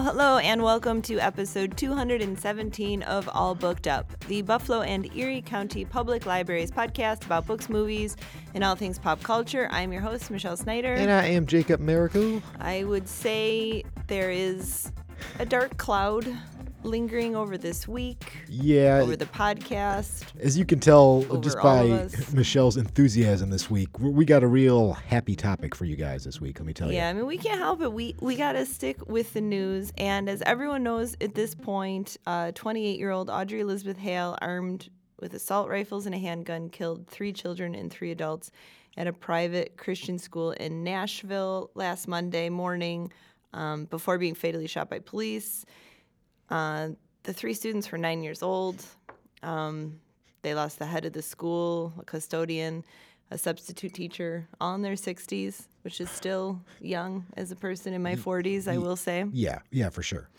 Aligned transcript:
Hello, 0.00 0.12
hello, 0.12 0.38
and 0.38 0.62
welcome 0.62 1.02
to 1.02 1.18
episode 1.18 1.76
217 1.76 3.02
of 3.02 3.28
All 3.34 3.54
Booked 3.54 3.86
Up, 3.86 4.18
the 4.28 4.40
Buffalo 4.40 4.80
and 4.80 5.14
Erie 5.14 5.42
County 5.42 5.84
Public 5.84 6.24
Libraries 6.24 6.70
podcast 6.70 7.26
about 7.26 7.46
books, 7.46 7.68
movies, 7.68 8.16
and 8.54 8.64
all 8.64 8.74
things 8.74 8.98
pop 8.98 9.22
culture. 9.22 9.68
I'm 9.70 9.92
your 9.92 10.00
host, 10.00 10.30
Michelle 10.30 10.56
Snyder. 10.56 10.94
And 10.94 11.10
I 11.10 11.26
am 11.26 11.44
Jacob 11.44 11.82
Marico. 11.82 12.40
I 12.58 12.84
would 12.84 13.10
say 13.10 13.84
there 14.06 14.30
is 14.30 14.90
a 15.38 15.44
dark 15.44 15.76
cloud 15.76 16.34
lingering 16.82 17.36
over 17.36 17.58
this 17.58 17.86
week, 17.86 18.32
Yeah, 18.48 19.00
over 19.02 19.16
the 19.16 19.26
podcast. 19.26 20.24
as 20.40 20.56
you 20.58 20.64
can 20.64 20.80
tell 20.80 21.22
just 21.40 21.60
by. 21.60 22.08
Michelle's 22.32 22.76
enthusiasm 22.76 23.50
this 23.50 23.70
week, 23.70 23.88
we 23.98 24.24
got 24.24 24.42
a 24.42 24.46
real 24.46 24.92
happy 24.94 25.36
topic 25.36 25.74
for 25.74 25.84
you 25.84 25.96
guys 25.96 26.24
this 26.24 26.40
week. 26.40 26.58
Let 26.58 26.66
me 26.66 26.72
tell 26.72 26.88
Yeah, 26.88 26.92
you. 26.92 26.98
Yeah, 26.98 27.08
I 27.10 27.12
mean, 27.12 27.26
we 27.26 27.38
can't 27.38 27.58
help 27.58 27.82
it. 27.82 27.92
We 27.92 28.14
we 28.20 28.36
got 28.36 28.52
to 28.52 28.64
stick 28.66 29.08
with 29.08 29.32
the 29.32 29.40
news. 29.40 29.92
And 29.98 30.28
as 30.28 30.42
everyone 30.42 30.82
knows 30.82 31.16
at 31.20 31.34
this 31.34 31.54
point, 31.54 32.16
28 32.26 32.98
year 32.98 33.10
old 33.10 33.30
Audrey 33.30 33.60
Elizabeth 33.60 33.98
Hale, 33.98 34.36
armed 34.40 34.88
with 35.20 35.34
assault 35.34 35.68
rifles 35.68 36.06
and 36.06 36.14
a 36.14 36.18
handgun, 36.18 36.70
killed 36.70 37.06
three 37.06 37.32
children 37.32 37.74
and 37.74 37.90
three 37.90 38.10
adults 38.10 38.50
at 38.96 39.06
a 39.06 39.12
private 39.12 39.76
Christian 39.76 40.18
school 40.18 40.50
in 40.52 40.82
Nashville 40.82 41.70
last 41.74 42.08
Monday 42.08 42.48
morning 42.48 43.12
um, 43.52 43.84
before 43.84 44.18
being 44.18 44.34
fatally 44.34 44.66
shot 44.66 44.88
by 44.90 44.98
police. 44.98 45.64
Uh, 46.50 46.90
the 47.22 47.32
three 47.32 47.54
students 47.54 47.90
were 47.90 47.98
nine 47.98 48.22
years 48.22 48.42
old. 48.42 48.84
Um, 49.42 50.00
they 50.42 50.54
lost 50.54 50.78
the 50.78 50.86
head 50.86 51.04
of 51.04 51.12
the 51.12 51.22
school, 51.22 51.92
a 51.98 52.04
custodian, 52.04 52.84
a 53.30 53.38
substitute 53.38 53.94
teacher, 53.94 54.48
all 54.60 54.74
in 54.74 54.82
their 54.82 54.94
60s, 54.94 55.66
which 55.82 56.00
is 56.00 56.10
still 56.10 56.60
young 56.80 57.26
as 57.36 57.52
a 57.52 57.56
person 57.56 57.92
in 57.92 58.02
my 58.02 58.16
40s, 58.16 58.66
I 58.66 58.78
will 58.78 58.96
say. 58.96 59.24
Yeah, 59.32 59.60
yeah, 59.70 59.90
for 59.90 60.02
sure. 60.02 60.28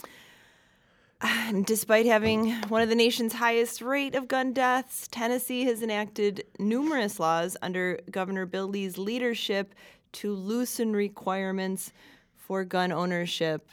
And 1.24 1.66
despite 1.66 2.08
having 2.08 2.54
one 2.70 2.82
of 2.82 2.90
the 2.90 2.96
nation's 2.96 3.34
highest 3.34 3.82
rate 3.82 4.16
of 4.16 4.28
gun 4.28 4.54
deaths, 4.54 5.08
Tennessee 5.12 5.66
has 5.66 5.84
enacted 5.84 6.46
numerous 6.58 7.20
laws 7.20 7.56
under 7.62 8.00
Governor 8.10 8.46
Bill 8.48 8.68
Lee's 8.68 8.98
leadership 8.98 9.76
to 10.14 10.34
loosen 10.34 10.94
requirements 10.94 11.92
for 12.38 12.64
gun 12.64 12.92
ownership. 12.92 13.70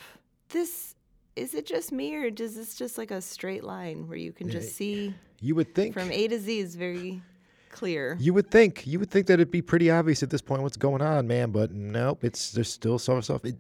This 0.51 0.95
is 1.39 1.55
it 1.55 1.67
just 1.67 1.93
me 1.93 2.15
or 2.15 2.31
does 2.31 2.57
this 2.57 2.75
just 2.75 2.99
like 2.99 3.11
a 3.11 3.21
straight 3.21 3.65
line 3.65 4.09
where 4.09 4.19
you 4.19 4.33
can 4.33 4.49
eh, 4.49 4.53
just 4.53 4.75
see 4.75 5.15
You 5.41 5.55
would 5.55 5.75
think 5.75 5.95
from 5.95 6.11
A 6.11 6.29
to 6.29 6.39
Z 6.39 6.59
is 6.59 6.75
very 6.77 7.23
clear. 7.71 8.17
you 8.19 8.35
would 8.35 8.51
think 8.51 8.87
you 8.87 8.99
would 8.99 9.11
think 9.11 9.27
that 9.27 9.35
it'd 9.35 9.51
be 9.51 9.63
pretty 9.63 9.91
obvious 9.91 10.23
at 10.23 10.31
this 10.31 10.41
point 10.41 10.63
what's 10.63 10.77
going 10.77 11.03
on, 11.03 11.27
man. 11.27 11.51
But 11.51 11.71
nope, 11.73 12.25
it's 12.25 12.53
there's 12.53 12.73
still 12.73 12.99
some 12.99 13.23
stuff. 13.23 13.45
It, 13.45 13.57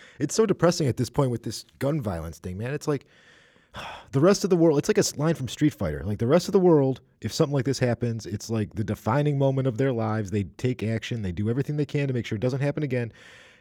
it's 0.18 0.34
so 0.34 0.46
depressing 0.46 0.86
at 0.88 0.96
this 0.96 1.10
point 1.10 1.30
with 1.30 1.42
this 1.42 1.64
gun 1.78 2.00
violence 2.00 2.38
thing, 2.38 2.58
man. 2.58 2.74
It's 2.74 2.88
like 2.88 3.06
the 4.12 4.20
rest 4.20 4.44
of 4.44 4.50
the 4.50 4.56
world. 4.56 4.78
It's 4.78 4.88
like 4.88 4.98
a 4.98 5.20
line 5.20 5.34
from 5.34 5.48
Street 5.48 5.74
Fighter. 5.74 6.02
Like 6.04 6.18
the 6.18 6.26
rest 6.26 6.48
of 6.48 6.52
the 6.52 6.60
world, 6.60 7.00
if 7.20 7.32
something 7.32 7.54
like 7.54 7.64
this 7.64 7.78
happens, 7.78 8.26
it's 8.26 8.50
like 8.50 8.74
the 8.74 8.84
defining 8.84 9.38
moment 9.38 9.66
of 9.66 9.78
their 9.78 9.92
lives. 9.92 10.30
They 10.30 10.44
take 10.44 10.82
action. 10.82 11.22
They 11.22 11.32
do 11.32 11.48
everything 11.50 11.76
they 11.76 11.86
can 11.86 12.08
to 12.08 12.14
make 12.14 12.26
sure 12.26 12.36
it 12.36 12.42
doesn't 12.42 12.60
happen 12.60 12.82
again. 12.82 13.12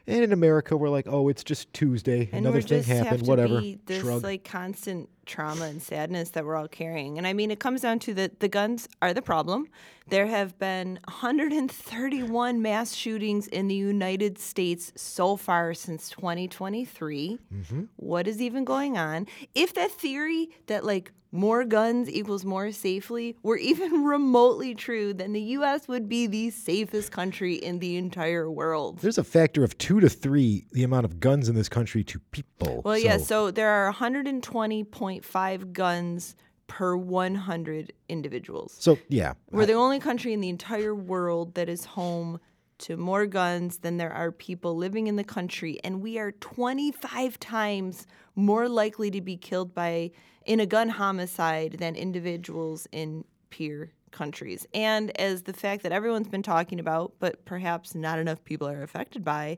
And 0.05 0.21
in 0.23 0.33
America, 0.33 0.75
we're 0.75 0.89
like, 0.89 1.07
oh, 1.07 1.29
it's 1.29 1.43
just 1.43 1.71
Tuesday. 1.73 2.27
and 2.31 2.45
Another 2.45 2.61
thing 2.61 2.83
happened. 2.83 3.25
Whatever. 3.25 3.61
this 3.85 4.01
Shrug. 4.01 4.23
like 4.23 4.43
constant 4.43 5.09
trauma 5.25 5.65
and 5.65 5.81
sadness 5.81 6.31
that 6.31 6.45
we're 6.45 6.57
all 6.57 6.67
carrying. 6.67 7.17
And 7.17 7.25
I 7.25 7.31
mean, 7.31 7.51
it 7.51 7.59
comes 7.59 7.81
down 7.81 7.99
to 7.99 8.13
that 8.15 8.41
the 8.41 8.49
guns 8.49 8.89
are 9.01 9.13
the 9.13 9.21
problem. 9.21 9.67
There 10.09 10.27
have 10.27 10.59
been 10.59 10.99
131 11.07 12.61
mass 12.61 12.93
shootings 12.93 13.47
in 13.47 13.69
the 13.69 13.75
United 13.75 14.37
States 14.37 14.91
so 14.97 15.37
far 15.37 15.73
since 15.73 16.09
2023. 16.09 17.39
Mm-hmm. 17.53 17.83
What 17.95 18.27
is 18.27 18.41
even 18.41 18.65
going 18.65 18.97
on? 18.97 19.27
If 19.55 19.73
that 19.75 19.91
theory 19.91 20.49
that 20.67 20.83
like 20.83 21.13
more 21.33 21.65
guns 21.65 22.09
equals 22.09 22.45
more 22.45 22.71
safely 22.71 23.35
were 23.41 23.57
even 23.57 24.03
remotely 24.05 24.75
true, 24.75 25.13
then 25.13 25.33
the 25.33 25.41
U.S. 25.57 25.87
would 25.87 26.07
be 26.07 26.27
the 26.27 26.51
safest 26.51 27.11
country 27.11 27.55
in 27.55 27.79
the 27.79 27.97
entire 27.97 28.49
world. 28.49 28.99
There's 28.99 29.17
a 29.17 29.23
factor 29.23 29.63
of 29.63 29.75
two 29.79 29.99
to 29.99 30.07
three 30.07 30.65
the 30.71 30.83
amount 30.83 31.05
of 31.05 31.19
guns 31.19 31.49
in 31.49 31.55
this 31.55 31.67
country 31.67 32.03
to 32.05 32.19
people. 32.19 32.83
Well, 32.85 32.97
yeah, 32.97 33.17
so 33.17 33.49
there 33.49 33.69
are 33.69 33.91
120.5 33.91 35.73
guns 35.73 36.35
per 36.67 36.95
100 36.95 37.93
individuals. 38.07 38.75
so 38.79 38.97
yeah, 39.09 39.33
We're 39.51 39.65
the 39.65 39.73
only 39.73 39.99
country 39.99 40.33
in 40.33 40.39
the 40.39 40.49
entire 40.49 40.95
world 40.95 41.55
that 41.55 41.67
is 41.67 41.85
home 41.85 42.39
to 42.79 42.97
more 42.97 43.25
guns 43.25 43.79
than 43.79 43.97
there 43.97 44.11
are 44.11 44.31
people 44.31 44.75
living 44.75 45.07
in 45.07 45.15
the 45.15 45.23
country, 45.23 45.79
and 45.83 46.01
we 46.01 46.17
are 46.19 46.31
25 46.31 47.39
times 47.39 48.07
more 48.35 48.67
likely 48.67 49.11
to 49.11 49.21
be 49.21 49.37
killed 49.37 49.73
by 49.73 50.11
in 50.45 50.59
a 50.59 50.65
gun 50.65 50.89
homicide 50.89 51.73
than 51.79 51.95
individuals 51.95 52.87
in 52.91 53.25
peer 53.49 53.91
countries. 54.11 54.65
And 54.73 55.17
as 55.19 55.43
the 55.43 55.53
fact 55.53 55.83
that 55.83 55.91
everyone's 55.91 56.27
been 56.27 56.43
talking 56.43 56.79
about, 56.79 57.13
but 57.19 57.43
perhaps 57.45 57.95
not 57.95 58.19
enough 58.19 58.43
people 58.43 58.67
are 58.67 58.83
affected 58.83 59.23
by, 59.23 59.57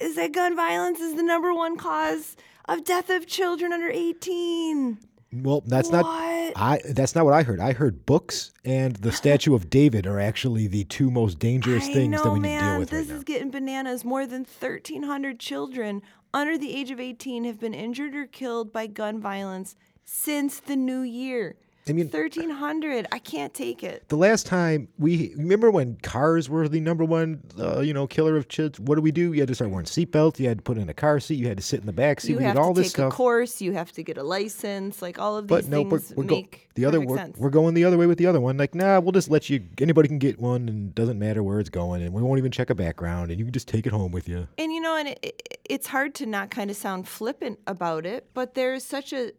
is 0.00 0.16
that 0.16 0.32
gun 0.32 0.56
violence 0.56 1.00
is 1.00 1.14
the 1.14 1.22
number 1.22 1.54
one 1.54 1.76
cause 1.76 2.36
of 2.66 2.84
death 2.84 3.10
of 3.10 3.26
children 3.26 3.72
under 3.72 3.88
18. 3.88 4.98
Well, 5.42 5.62
that's 5.66 5.90
not. 5.90 6.04
What? 6.04 6.52
I. 6.56 6.80
That's 6.90 7.14
not 7.14 7.24
what 7.24 7.34
I 7.34 7.42
heard. 7.42 7.58
I 7.58 7.72
heard 7.72 8.06
books 8.06 8.52
and 8.64 8.94
the 8.96 9.10
statue 9.22 9.54
of 9.54 9.68
David 9.68 10.06
are 10.06 10.20
actually 10.20 10.68
the 10.68 10.84
two 10.84 11.10
most 11.10 11.40
dangerous 11.40 11.88
I 11.88 11.92
things 11.92 12.10
know, 12.10 12.22
that 12.22 12.30
we 12.30 12.38
need 12.38 12.48
man. 12.50 12.62
to 12.62 12.70
deal 12.70 12.78
with 12.78 12.90
this 12.90 13.08
right 13.08 13.16
is 13.16 13.24
getting 13.24 13.50
bananas. 13.50 14.04
More 14.04 14.26
than 14.26 14.42
1,300 14.42 15.40
children 15.40 16.02
under 16.32 16.56
the 16.56 16.74
age 16.76 16.90
of 16.90 17.00
18 17.00 17.44
have 17.44 17.58
been 17.58 17.74
injured 17.74 18.14
or 18.14 18.26
killed 18.26 18.72
by 18.72 18.86
gun 18.86 19.20
violence 19.20 19.74
since 20.04 20.60
the 20.60 20.76
new 20.76 21.00
year. 21.00 21.56
I 21.86 21.92
mean- 21.92 22.08
1,300. 22.08 23.06
I 23.12 23.18
can't 23.18 23.52
take 23.52 23.82
it. 23.82 24.08
The 24.08 24.16
last 24.16 24.46
time 24.46 24.88
we 24.98 25.34
remember 25.36 25.70
when 25.70 25.96
cars 25.96 26.48
were 26.48 26.66
the 26.66 26.80
number 26.80 27.04
one, 27.04 27.42
uh, 27.58 27.80
you 27.80 27.92
know, 27.92 28.06
killer 28.06 28.36
of 28.36 28.48
kids. 28.48 28.80
What 28.80 28.94
do 28.94 29.02
we 29.02 29.12
do? 29.12 29.32
You 29.34 29.40
had 29.40 29.48
to 29.48 29.54
start 29.54 29.70
wearing 29.70 29.84
seatbelts. 29.86 30.38
You 30.38 30.48
had 30.48 30.58
to 30.58 30.62
put 30.62 30.78
in 30.78 30.88
a 30.88 30.94
car 30.94 31.20
seat. 31.20 31.34
You 31.34 31.46
had 31.48 31.58
to 31.58 31.62
sit 31.62 31.80
in 31.80 31.86
the 31.86 31.92
back 31.92 32.20
seat. 32.20 32.30
You 32.32 32.38
we 32.38 32.44
have 32.44 32.54
did 32.56 32.60
all 32.62 32.72
to 32.72 32.80
this 32.80 32.88
take 32.92 32.96
stuff. 32.96 33.12
a 33.12 33.16
course. 33.16 33.60
You 33.60 33.72
have 33.72 33.92
to 33.92 34.02
get 34.02 34.16
a 34.16 34.22
license. 34.22 35.02
Like 35.02 35.18
all 35.18 35.36
of 35.36 35.46
these 35.46 35.66
but 35.66 35.68
no, 35.68 35.82
we're, 35.82 36.00
we're 36.16 36.24
go- 36.24 36.44
the 36.74 36.86
other 36.86 37.00
we're, 37.00 37.18
sense. 37.18 37.36
we're 37.38 37.50
going 37.50 37.74
the 37.74 37.84
other 37.84 37.98
way 37.98 38.06
with 38.06 38.18
the 38.18 38.26
other 38.26 38.40
one. 38.40 38.56
Like, 38.56 38.74
nah, 38.74 38.98
we'll 39.00 39.12
just 39.12 39.30
let 39.30 39.50
you. 39.50 39.62
Anybody 39.78 40.08
can 40.08 40.18
get 40.18 40.40
one, 40.40 40.68
and 40.68 40.88
it 40.88 40.94
doesn't 40.94 41.18
matter 41.18 41.42
where 41.42 41.60
it's 41.60 41.70
going, 41.70 42.02
and 42.02 42.14
we 42.14 42.22
won't 42.22 42.38
even 42.38 42.50
check 42.50 42.70
a 42.70 42.74
background, 42.74 43.30
and 43.30 43.38
you 43.38 43.44
can 43.44 43.52
just 43.52 43.68
take 43.68 43.86
it 43.86 43.92
home 43.92 44.10
with 44.10 44.26
you. 44.28 44.48
And 44.56 44.72
you 44.72 44.80
know, 44.80 44.96
and 44.96 45.08
it, 45.08 45.18
it, 45.22 45.58
it's 45.66 45.86
hard 45.86 46.14
to 46.16 46.26
not 46.26 46.50
kind 46.50 46.70
of 46.70 46.76
sound 46.76 47.06
flippant 47.06 47.58
about 47.66 48.06
it, 48.06 48.30
but 48.32 48.54
there's 48.54 48.84
such 48.84 49.12
a 49.12 49.32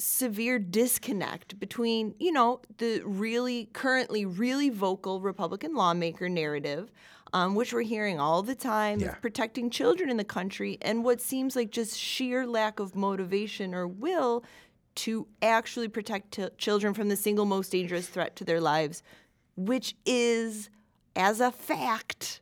severe 0.00 0.58
disconnect 0.58 1.58
between, 1.60 2.14
you 2.18 2.32
know, 2.32 2.60
the 2.78 3.00
really 3.04 3.66
currently 3.72 4.24
really 4.24 4.70
vocal 4.70 5.20
Republican 5.20 5.74
lawmaker 5.74 6.28
narrative, 6.28 6.90
um, 7.32 7.54
which 7.54 7.72
we're 7.72 7.82
hearing 7.82 8.18
all 8.18 8.42
the 8.42 8.54
time 8.54 8.98
Yeah. 9.00 9.14
protecting 9.16 9.70
children 9.70 10.08
in 10.10 10.16
the 10.16 10.24
country, 10.24 10.78
and 10.82 11.04
what 11.04 11.20
seems 11.20 11.54
like 11.54 11.70
just 11.70 11.96
sheer 11.98 12.46
lack 12.46 12.80
of 12.80 12.96
motivation 12.96 13.74
or 13.74 13.86
will 13.86 14.42
to 14.96 15.26
actually 15.40 15.88
protect 15.88 16.32
t- 16.32 16.48
children 16.58 16.94
from 16.94 17.08
the 17.08 17.16
single 17.16 17.44
most 17.44 17.70
dangerous 17.70 18.08
threat 18.08 18.34
to 18.36 18.44
their 18.44 18.60
lives, 18.60 19.02
which 19.56 19.94
is, 20.04 20.68
as 21.14 21.40
a 21.40 21.52
fact, 21.52 22.40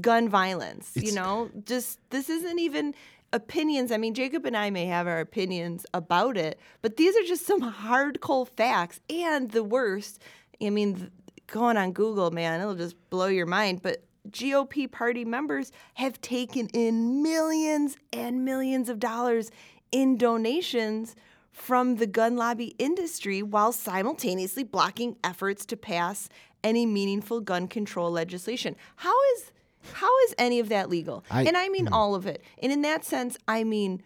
gun 0.00 0.28
violence. 0.28 0.90
you 0.94 1.12
know, 1.12 1.50
just 1.64 1.98
this 2.10 2.28
isn't 2.28 2.58
even 2.58 2.94
opinions. 3.32 3.92
I 3.92 3.96
mean, 3.96 4.14
Jacob 4.14 4.44
and 4.46 4.56
I 4.56 4.70
may 4.70 4.86
have 4.86 5.06
our 5.06 5.20
opinions 5.20 5.86
about 5.94 6.36
it, 6.36 6.58
but 6.80 6.96
these 6.96 7.16
are 7.16 7.24
just 7.24 7.46
some 7.46 7.60
hard, 7.60 8.20
cold 8.20 8.48
facts. 8.50 9.00
And 9.10 9.50
the 9.50 9.64
worst, 9.64 10.20
I 10.60 10.70
mean, 10.70 11.10
going 11.46 11.76
on 11.76 11.92
Google, 11.92 12.30
man, 12.30 12.60
it'll 12.60 12.74
just 12.74 12.96
blow 13.10 13.26
your 13.26 13.46
mind. 13.46 13.82
But 13.82 14.04
GOP 14.30 14.90
party 14.90 15.24
members 15.24 15.72
have 15.94 16.20
taken 16.20 16.68
in 16.68 17.22
millions 17.22 17.96
and 18.12 18.44
millions 18.44 18.88
of 18.88 18.98
dollars 18.98 19.50
in 19.90 20.16
donations 20.16 21.16
from 21.50 21.96
the 21.96 22.06
gun 22.06 22.36
lobby 22.36 22.74
industry 22.78 23.42
while 23.42 23.72
simultaneously 23.72 24.64
blocking 24.64 25.16
efforts 25.22 25.66
to 25.66 25.76
pass 25.76 26.28
any 26.64 26.86
meaningful 26.86 27.40
gun 27.40 27.68
control 27.68 28.10
legislation. 28.10 28.76
How 28.96 29.14
is 29.34 29.52
how 29.92 30.10
is 30.26 30.34
any 30.38 30.60
of 30.60 30.68
that 30.70 30.88
legal? 30.88 31.24
I- 31.30 31.42
and 31.44 31.56
I 31.56 31.68
mean 31.68 31.88
all 31.88 32.14
of 32.14 32.26
it. 32.26 32.42
And 32.62 32.72
in 32.72 32.82
that 32.82 33.04
sense, 33.04 33.36
I 33.48 33.64
mean 33.64 34.02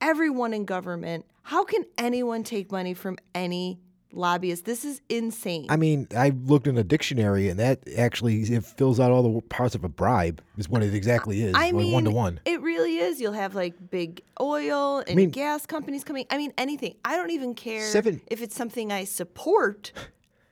everyone 0.00 0.52
in 0.54 0.64
government. 0.64 1.24
How 1.42 1.64
can 1.64 1.84
anyone 1.98 2.44
take 2.44 2.70
money 2.70 2.94
from 2.94 3.18
any 3.34 3.80
lobbyist? 4.12 4.64
This 4.64 4.84
is 4.84 5.00
insane. 5.08 5.66
I 5.70 5.76
mean, 5.76 6.06
I 6.16 6.30
looked 6.30 6.66
in 6.68 6.76
a 6.78 6.84
dictionary, 6.84 7.48
and 7.48 7.58
that 7.58 7.80
actually 7.98 8.42
it 8.42 8.64
fills 8.64 9.00
out 9.00 9.10
all 9.10 9.22
the 9.22 9.40
parts 9.48 9.74
of 9.74 9.82
a 9.84 9.88
bribe. 9.88 10.40
Is 10.56 10.68
what 10.68 10.82
it 10.82 10.94
exactly 10.94 11.42
is. 11.42 11.54
I 11.54 11.66
like 11.66 11.74
mean, 11.74 11.92
one 11.92 12.04
to 12.04 12.10
one. 12.10 12.40
It 12.44 12.60
really 12.62 12.98
is. 12.98 13.20
You'll 13.20 13.32
have 13.32 13.54
like 13.54 13.90
big 13.90 14.22
oil 14.40 15.02
and 15.06 15.16
mean- 15.16 15.30
gas 15.30 15.66
companies 15.66 16.04
coming. 16.04 16.26
I 16.30 16.36
mean, 16.36 16.52
anything. 16.58 16.94
I 17.04 17.16
don't 17.16 17.30
even 17.30 17.54
care 17.54 17.82
Seven- 17.86 18.20
if 18.28 18.40
it's 18.42 18.54
something 18.56 18.92
I 18.92 19.04
support. 19.04 19.92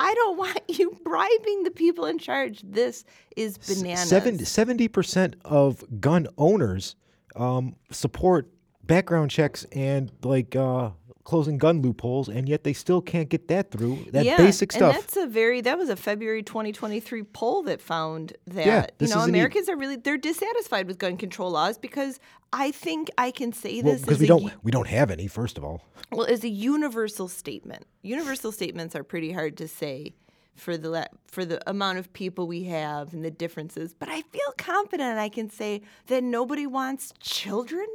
I 0.00 0.14
don't 0.14 0.38
want 0.38 0.58
you 0.68 0.98
bribing 1.04 1.62
the 1.62 1.70
people 1.70 2.06
in 2.06 2.18
charge. 2.18 2.62
This 2.64 3.04
is 3.36 3.58
bananas. 3.58 4.48
Seventy 4.48 4.88
percent 4.88 5.36
of 5.44 5.84
gun 6.00 6.26
owners 6.38 6.96
um, 7.36 7.76
support 7.90 8.50
background 8.82 9.30
checks 9.30 9.64
and 9.72 10.10
like 10.24 10.56
uh, 10.56 10.90
closing 11.30 11.58
gun 11.58 11.80
loopholes, 11.80 12.28
and 12.28 12.48
yet 12.48 12.64
they 12.64 12.72
still 12.72 13.00
can't 13.00 13.28
get 13.28 13.46
that 13.46 13.70
through. 13.70 14.04
That 14.10 14.24
yeah, 14.24 14.36
basic 14.36 14.72
stuff. 14.72 14.94
And 14.96 15.02
that's 15.02 15.16
a 15.16 15.26
very 15.28 15.60
that 15.60 15.78
was 15.78 15.88
a 15.88 15.94
February 15.94 16.42
2023 16.42 17.22
poll 17.22 17.62
that 17.62 17.80
found 17.80 18.32
that 18.48 18.66
Yeah, 18.66 18.86
you 18.98 19.06
know 19.06 19.18
isn't 19.18 19.28
e- 19.28 19.38
Americans 19.38 19.68
are 19.68 19.76
really 19.76 19.94
they're 19.94 20.18
dissatisfied 20.18 20.88
with 20.88 20.98
gun 20.98 21.16
control 21.16 21.52
laws 21.52 21.78
because 21.78 22.18
I 22.52 22.72
think 22.72 23.10
I 23.16 23.30
can 23.30 23.52
say 23.52 23.80
this 23.80 24.00
because 24.00 24.16
as 24.16 24.20
we 24.20 24.26
don't 24.26 24.42
u- 24.42 24.50
we 24.64 24.72
don't 24.72 24.88
have 24.88 25.08
any. 25.12 25.28
First 25.28 25.56
of 25.56 25.62
all, 25.64 25.82
well 26.10 26.26
as 26.26 26.42
a 26.42 26.48
universal 26.48 27.28
statement. 27.28 27.86
Universal 28.02 28.50
statements 28.50 28.96
are 28.96 29.04
pretty 29.04 29.30
hard 29.30 29.56
to 29.58 29.68
say 29.68 30.12
for 30.56 30.76
the 30.76 30.90
la- 30.90 31.04
for 31.28 31.44
the 31.44 31.58
amount 31.70 31.98
of 31.98 32.12
people 32.12 32.48
we 32.48 32.64
have 32.64 33.14
and 33.14 33.24
the 33.24 33.30
differences, 33.30 33.94
but 33.94 34.08
I 34.08 34.22
feel 34.22 34.52
confident 34.58 35.16
I 35.16 35.28
can 35.28 35.48
say 35.48 35.82
that 36.08 36.24
nobody 36.24 36.66
wants 36.66 37.12
children. 37.20 37.86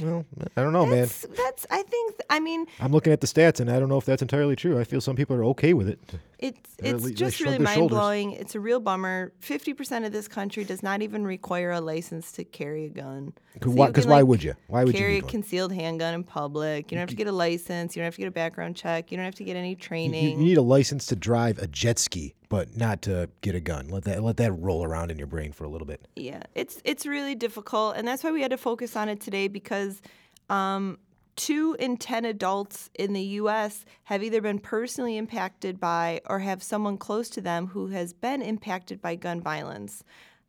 Well, 0.00 0.24
I 0.56 0.62
don't 0.62 0.72
know, 0.72 0.86
man. 0.86 1.00
That's, 1.00 1.26
that's 1.36 1.66
I 1.70 1.82
think 1.82 2.16
I 2.30 2.40
mean 2.40 2.66
I'm 2.80 2.92
looking 2.92 3.12
at 3.12 3.20
the 3.20 3.26
stats, 3.26 3.60
and 3.60 3.70
I 3.70 3.78
don't 3.78 3.88
know 3.88 3.98
if 3.98 4.04
that's 4.04 4.22
entirely 4.22 4.56
true. 4.56 4.78
I 4.78 4.84
feel 4.84 5.00
some 5.00 5.16
people 5.16 5.36
are 5.36 5.44
okay 5.44 5.74
with 5.74 5.88
it. 5.88 5.98
It's 6.38 6.60
it's 6.78 7.02
they 7.02 7.12
just 7.12 7.40
really 7.40 7.58
mind 7.58 7.76
shoulders. 7.76 7.96
blowing. 7.96 8.32
It's 8.32 8.54
a 8.54 8.60
real 8.60 8.78
bummer. 8.78 9.32
Fifty 9.40 9.72
percent 9.72 10.04
of 10.04 10.12
this 10.12 10.28
country 10.28 10.64
does 10.64 10.82
not 10.82 11.00
even 11.00 11.24
require 11.26 11.70
a 11.70 11.80
license 11.80 12.30
to 12.32 12.44
carry 12.44 12.84
a 12.84 12.88
gun. 12.90 13.32
So 13.62 13.70
why- 13.70 13.86
you 13.86 13.92
can, 13.94 14.08
why 14.10 14.22
would 14.22 14.42
you? 14.42 14.54
Why 14.68 14.84
would 14.84 14.92
you 14.92 15.00
carry 15.00 15.16
a 15.18 15.22
concealed 15.22 15.72
handgun 15.72 16.12
in 16.12 16.24
public? 16.24 16.90
You 16.92 16.96
don't 16.96 17.00
have 17.00 17.08
to 17.08 17.16
get 17.16 17.26
a 17.26 17.32
license. 17.32 17.96
You 17.96 18.00
don't 18.00 18.06
have 18.08 18.16
to 18.16 18.20
get 18.20 18.28
a 18.28 18.32
background 18.32 18.76
check. 18.76 19.10
You 19.10 19.16
don't 19.16 19.24
have 19.24 19.34
to 19.36 19.44
get 19.44 19.56
any 19.56 19.70
You, 19.70 19.76
training. 19.76 20.38
you 20.38 20.44
need 20.44 20.58
a 20.58 20.62
license 20.62 21.06
to 21.06 21.16
drive 21.16 21.58
a 21.58 21.66
jet 21.66 21.98
ski, 21.98 22.34
but 22.50 22.76
not 22.76 23.00
to 23.02 23.30
get 23.40 23.54
a 23.54 23.60
gun. 23.60 23.88
Let 23.88 24.04
that 24.04 24.22
let 24.22 24.36
that 24.36 24.52
roll 24.52 24.84
around 24.84 25.10
in 25.10 25.16
your 25.16 25.28
brain 25.28 25.52
for 25.52 25.64
a 25.64 25.68
little 25.68 25.86
bit. 25.86 26.06
Yeah, 26.16 26.42
it's 26.54 26.82
it's 26.84 27.06
really 27.06 27.34
difficult, 27.34 27.96
and 27.96 28.06
that's 28.06 28.22
why 28.22 28.30
we 28.30 28.42
had 28.42 28.50
to 28.50 28.58
focus 28.58 28.94
on 28.94 29.08
it 29.08 29.20
today 29.20 29.48
because 29.48 30.02
um, 30.50 30.98
two 31.36 31.76
in 31.78 31.96
ten 31.96 32.24
adults 32.24 32.90
in 32.94 33.12
the 33.12 33.22
U.S. 33.22 33.84
have 34.04 34.22
either 34.22 34.40
been 34.40 34.58
personally 34.58 35.16
impacted 35.16 35.78
by 35.78 36.20
or 36.26 36.40
have 36.40 36.62
someone 36.62 36.98
close 36.98 37.28
to 37.30 37.40
them 37.40 37.68
who 37.68 37.88
has 37.88 38.12
been 38.12 38.42
impacted 38.42 39.00
by 39.00 39.14
gun 39.14 39.40
violence. 39.40 40.02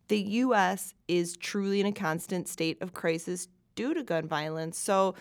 The 0.08 0.20
U.S. 0.20 0.94
is 1.08 1.38
truly 1.38 1.82
in 1.82 1.86
a 1.86 1.92
constant 1.92 2.48
state 2.48 2.82
of 2.82 2.94
crisis 2.94 3.50
due 3.76 3.94
to 3.94 4.04
gun 4.04 4.28
violence. 4.28 4.80
So 4.80 5.16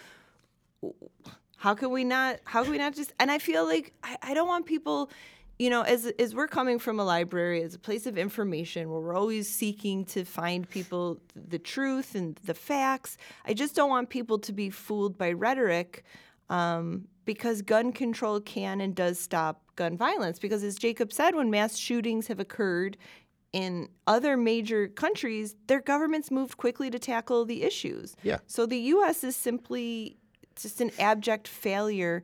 how 1.57 1.75
can 1.75 1.91
we 1.91 2.05
not 2.05 2.39
how 2.45 2.63
can 2.63 2.73
we 2.73 2.79
not 2.79 2.95
just 2.95 3.13
and 3.19 3.31
i 3.31 3.39
feel 3.39 3.65
like 3.65 3.93
i, 4.03 4.17
I 4.23 4.35
don't 4.35 4.47
want 4.47 4.67
people 4.67 5.11
you 5.59 5.71
know 5.71 5.83
as 5.83 6.07
as 6.19 6.35
we're 6.35 6.49
coming 6.49 6.79
from 6.79 7.01
a 7.01 7.05
library 7.05 7.63
as 7.63 7.75
a 7.75 7.79
place 7.79 8.07
of 8.07 8.19
information 8.19 8.91
where 8.91 9.01
we're 9.01 9.15
always 9.17 9.49
seeking 9.53 10.05
to 10.05 10.25
find 10.25 10.69
people 10.69 11.19
the 11.35 11.59
truth 11.59 12.15
and 12.15 12.37
the 12.45 12.55
facts 12.55 13.17
i 13.47 13.55
just 13.55 13.75
don't 13.75 13.91
want 13.91 14.09
people 14.11 14.39
to 14.39 14.53
be 14.53 14.71
fooled 14.71 15.17
by 15.17 15.33
rhetoric 15.33 16.05
um, 16.49 17.07
because 17.25 17.61
gun 17.63 17.93
control 17.93 18.41
can 18.41 18.81
and 18.81 18.95
does 18.95 19.19
stop 19.19 19.63
gun 19.77 19.97
violence 19.97 20.39
because 20.39 20.63
as 20.63 20.77
jacob 20.77 21.13
said 21.13 21.35
when 21.35 21.51
mass 21.51 21.77
shootings 21.77 22.27
have 22.27 22.41
occurred 22.41 22.97
in 23.53 23.89
other 24.07 24.37
major 24.37 24.89
countries 24.89 25.55
their 25.67 25.81
governments 25.81 26.31
moved 26.31 26.57
quickly 26.59 26.91
to 26.91 26.99
tackle 26.99 27.45
the 27.45 27.63
issues 27.63 28.15
Yeah. 28.23 28.39
so 28.47 28.67
the 28.67 28.79
us 28.79 29.25
is 29.25 29.35
simply 29.37 30.19
just 30.55 30.81
an 30.81 30.91
abject 30.99 31.49
failure 31.49 32.23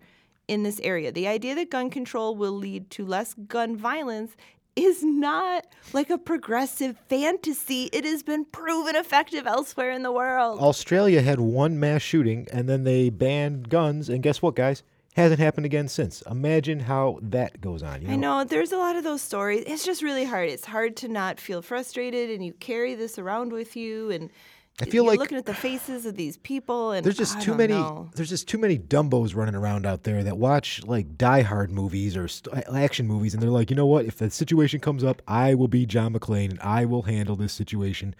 in 0.52 0.62
this 0.62 0.78
area. 0.80 1.10
The 1.10 1.26
idea 1.26 1.54
that 1.54 1.70
gun 1.70 1.88
control 1.88 2.36
will 2.36 2.52
lead 2.52 2.90
to 2.90 3.06
less 3.06 3.34
gun 3.34 3.74
violence 3.74 4.36
is 4.76 5.02
not 5.02 5.66
like 5.92 6.10
a 6.10 6.18
progressive 6.18 6.98
fantasy. 7.08 7.88
It 7.92 8.04
has 8.04 8.22
been 8.22 8.44
proven 8.44 8.94
effective 8.94 9.46
elsewhere 9.46 9.90
in 9.90 10.02
the 10.02 10.12
world. 10.12 10.60
Australia 10.60 11.22
had 11.22 11.40
one 11.40 11.80
mass 11.80 12.02
shooting, 12.02 12.46
and 12.52 12.68
then 12.68 12.84
they 12.84 13.08
banned 13.08 13.70
guns, 13.70 14.08
and 14.08 14.22
guess 14.22 14.42
what, 14.42 14.54
guys? 14.54 14.82
Hasn't 15.14 15.40
happened 15.40 15.66
again 15.66 15.88
since. 15.88 16.22
Imagine 16.22 16.80
how 16.80 17.18
that 17.20 17.60
goes 17.60 17.82
on. 17.82 18.00
You 18.00 18.08
know? 18.08 18.12
I 18.14 18.16
know 18.16 18.44
there's 18.44 18.72
a 18.72 18.78
lot 18.78 18.96
of 18.96 19.04
those 19.04 19.20
stories. 19.20 19.64
It's 19.66 19.84
just 19.84 20.02
really 20.02 20.24
hard. 20.24 20.48
It's 20.48 20.64
hard 20.64 20.96
to 20.98 21.08
not 21.08 21.38
feel 21.38 21.60
frustrated, 21.60 22.30
and 22.30 22.44
you 22.44 22.54
carry 22.54 22.94
this 22.94 23.18
around 23.18 23.52
with 23.52 23.76
you, 23.76 24.10
and 24.10 24.30
I 24.80 24.86
feel 24.86 25.04
you're 25.04 25.12
like 25.12 25.18
looking 25.20 25.36
at 25.38 25.44
the 25.44 25.54
faces 25.54 26.06
of 26.06 26.16
these 26.16 26.38
people, 26.38 26.92
and 26.92 27.04
There's 27.04 27.16
just 27.16 27.36
I 27.36 27.40
too 27.40 27.54
many. 27.54 27.74
know. 27.74 28.10
There's 28.14 28.30
just 28.30 28.48
too 28.48 28.58
many 28.58 28.78
dumbos 28.78 29.36
running 29.36 29.54
around 29.54 29.84
out 29.86 30.04
there 30.04 30.24
that 30.24 30.38
watch 30.38 30.82
like 30.84 31.18
Die 31.18 31.42
Hard 31.42 31.70
movies 31.70 32.16
or 32.16 32.26
st- 32.26 32.66
action 32.74 33.06
movies, 33.06 33.34
and 33.34 33.42
they're 33.42 33.50
like, 33.50 33.68
you 33.70 33.76
know 33.76 33.86
what? 33.86 34.06
If 34.06 34.16
the 34.16 34.30
situation 34.30 34.80
comes 34.80 35.04
up, 35.04 35.20
I 35.28 35.54
will 35.54 35.68
be 35.68 35.84
John 35.84 36.14
McClane 36.14 36.50
and 36.50 36.60
I 36.60 36.86
will 36.86 37.02
handle 37.02 37.36
this 37.36 37.52
situation. 37.52 38.14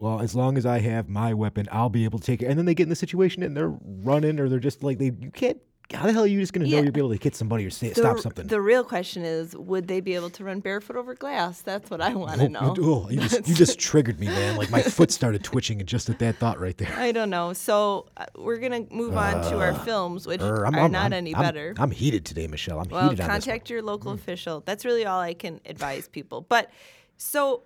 Well, 0.00 0.20
as 0.20 0.34
long 0.34 0.58
as 0.58 0.66
I 0.66 0.80
have 0.80 1.08
my 1.08 1.32
weapon, 1.32 1.68
I'll 1.70 1.88
be 1.88 2.02
able 2.04 2.18
to 2.18 2.24
take 2.24 2.42
it. 2.42 2.46
And 2.46 2.58
then 2.58 2.66
they 2.66 2.74
get 2.74 2.82
in 2.84 2.88
the 2.88 2.96
situation 2.96 3.44
and 3.44 3.56
they're 3.56 3.72
running, 3.82 4.40
or 4.40 4.48
they're 4.48 4.58
just 4.58 4.82
like 4.82 4.98
they. 4.98 5.12
You 5.20 5.30
can't. 5.32 5.58
How 5.92 6.06
the 6.06 6.12
hell 6.14 6.22
are 6.24 6.26
you 6.26 6.40
just 6.40 6.54
gonna 6.54 6.64
know 6.64 6.76
Yeah. 6.76 6.80
you'll 6.82 6.92
be 6.92 7.00
able 7.00 7.14
to 7.14 7.22
hit 7.22 7.34
somebody 7.36 7.66
or 7.66 7.70
say, 7.70 7.90
The- 7.90 7.96
stop 7.96 8.18
something? 8.18 8.46
The 8.46 8.60
real 8.62 8.82
question 8.82 9.24
is, 9.24 9.54
would 9.54 9.88
they 9.88 10.00
be 10.00 10.14
able 10.14 10.30
to 10.30 10.44
run 10.44 10.60
barefoot 10.60 10.96
over 10.96 11.14
glass? 11.14 11.60
That's 11.60 11.90
what 11.90 12.00
I 12.00 12.14
want 12.14 12.40
to 12.40 12.48
know. 12.48 12.74
Oh, 12.78 13.10
you 13.10 13.20
just, 13.20 13.46
you 13.46 13.54
just 13.54 13.78
triggered 13.78 14.18
me, 14.18 14.26
man. 14.26 14.56
Like 14.56 14.70
my 14.70 14.80
foot 14.96 15.10
started 15.10 15.44
twitching 15.44 15.84
just 15.84 16.08
at 16.08 16.18
that 16.20 16.36
thought 16.36 16.58
right 16.58 16.76
there. 16.78 16.92
I 16.96 17.12
don't 17.12 17.28
know. 17.30 17.52
So 17.52 18.06
uh, 18.16 18.24
we're 18.36 18.56
gonna 18.58 18.86
move 18.90 19.16
on 19.16 19.42
to 19.50 19.58
our 19.58 19.74
films, 19.74 20.26
which 20.26 20.40
Err, 20.40 20.64
are 20.66 20.88
not 20.88 21.12
any 21.12 21.34
I'm- 21.34 21.42
better. 21.44 21.74
I'm 21.78 21.90
heated 21.90 22.24
today, 22.24 22.46
Michelle. 22.46 22.80
I'm 22.80 22.88
well, 22.88 23.10
heated 23.10 23.20
on 23.20 23.26
this 23.28 23.28
one. 23.28 23.28
Mm. 23.28 23.32
contact 23.44 23.70
your 23.70 23.82
local 23.82 24.12
official. 24.12 24.62
That's 24.64 24.84
really 24.86 25.04
all 25.04 25.20
I 25.20 25.34
can 25.34 25.60
advise 25.66 26.08
people. 26.08 26.40
But 26.48 26.70
so 27.18 27.64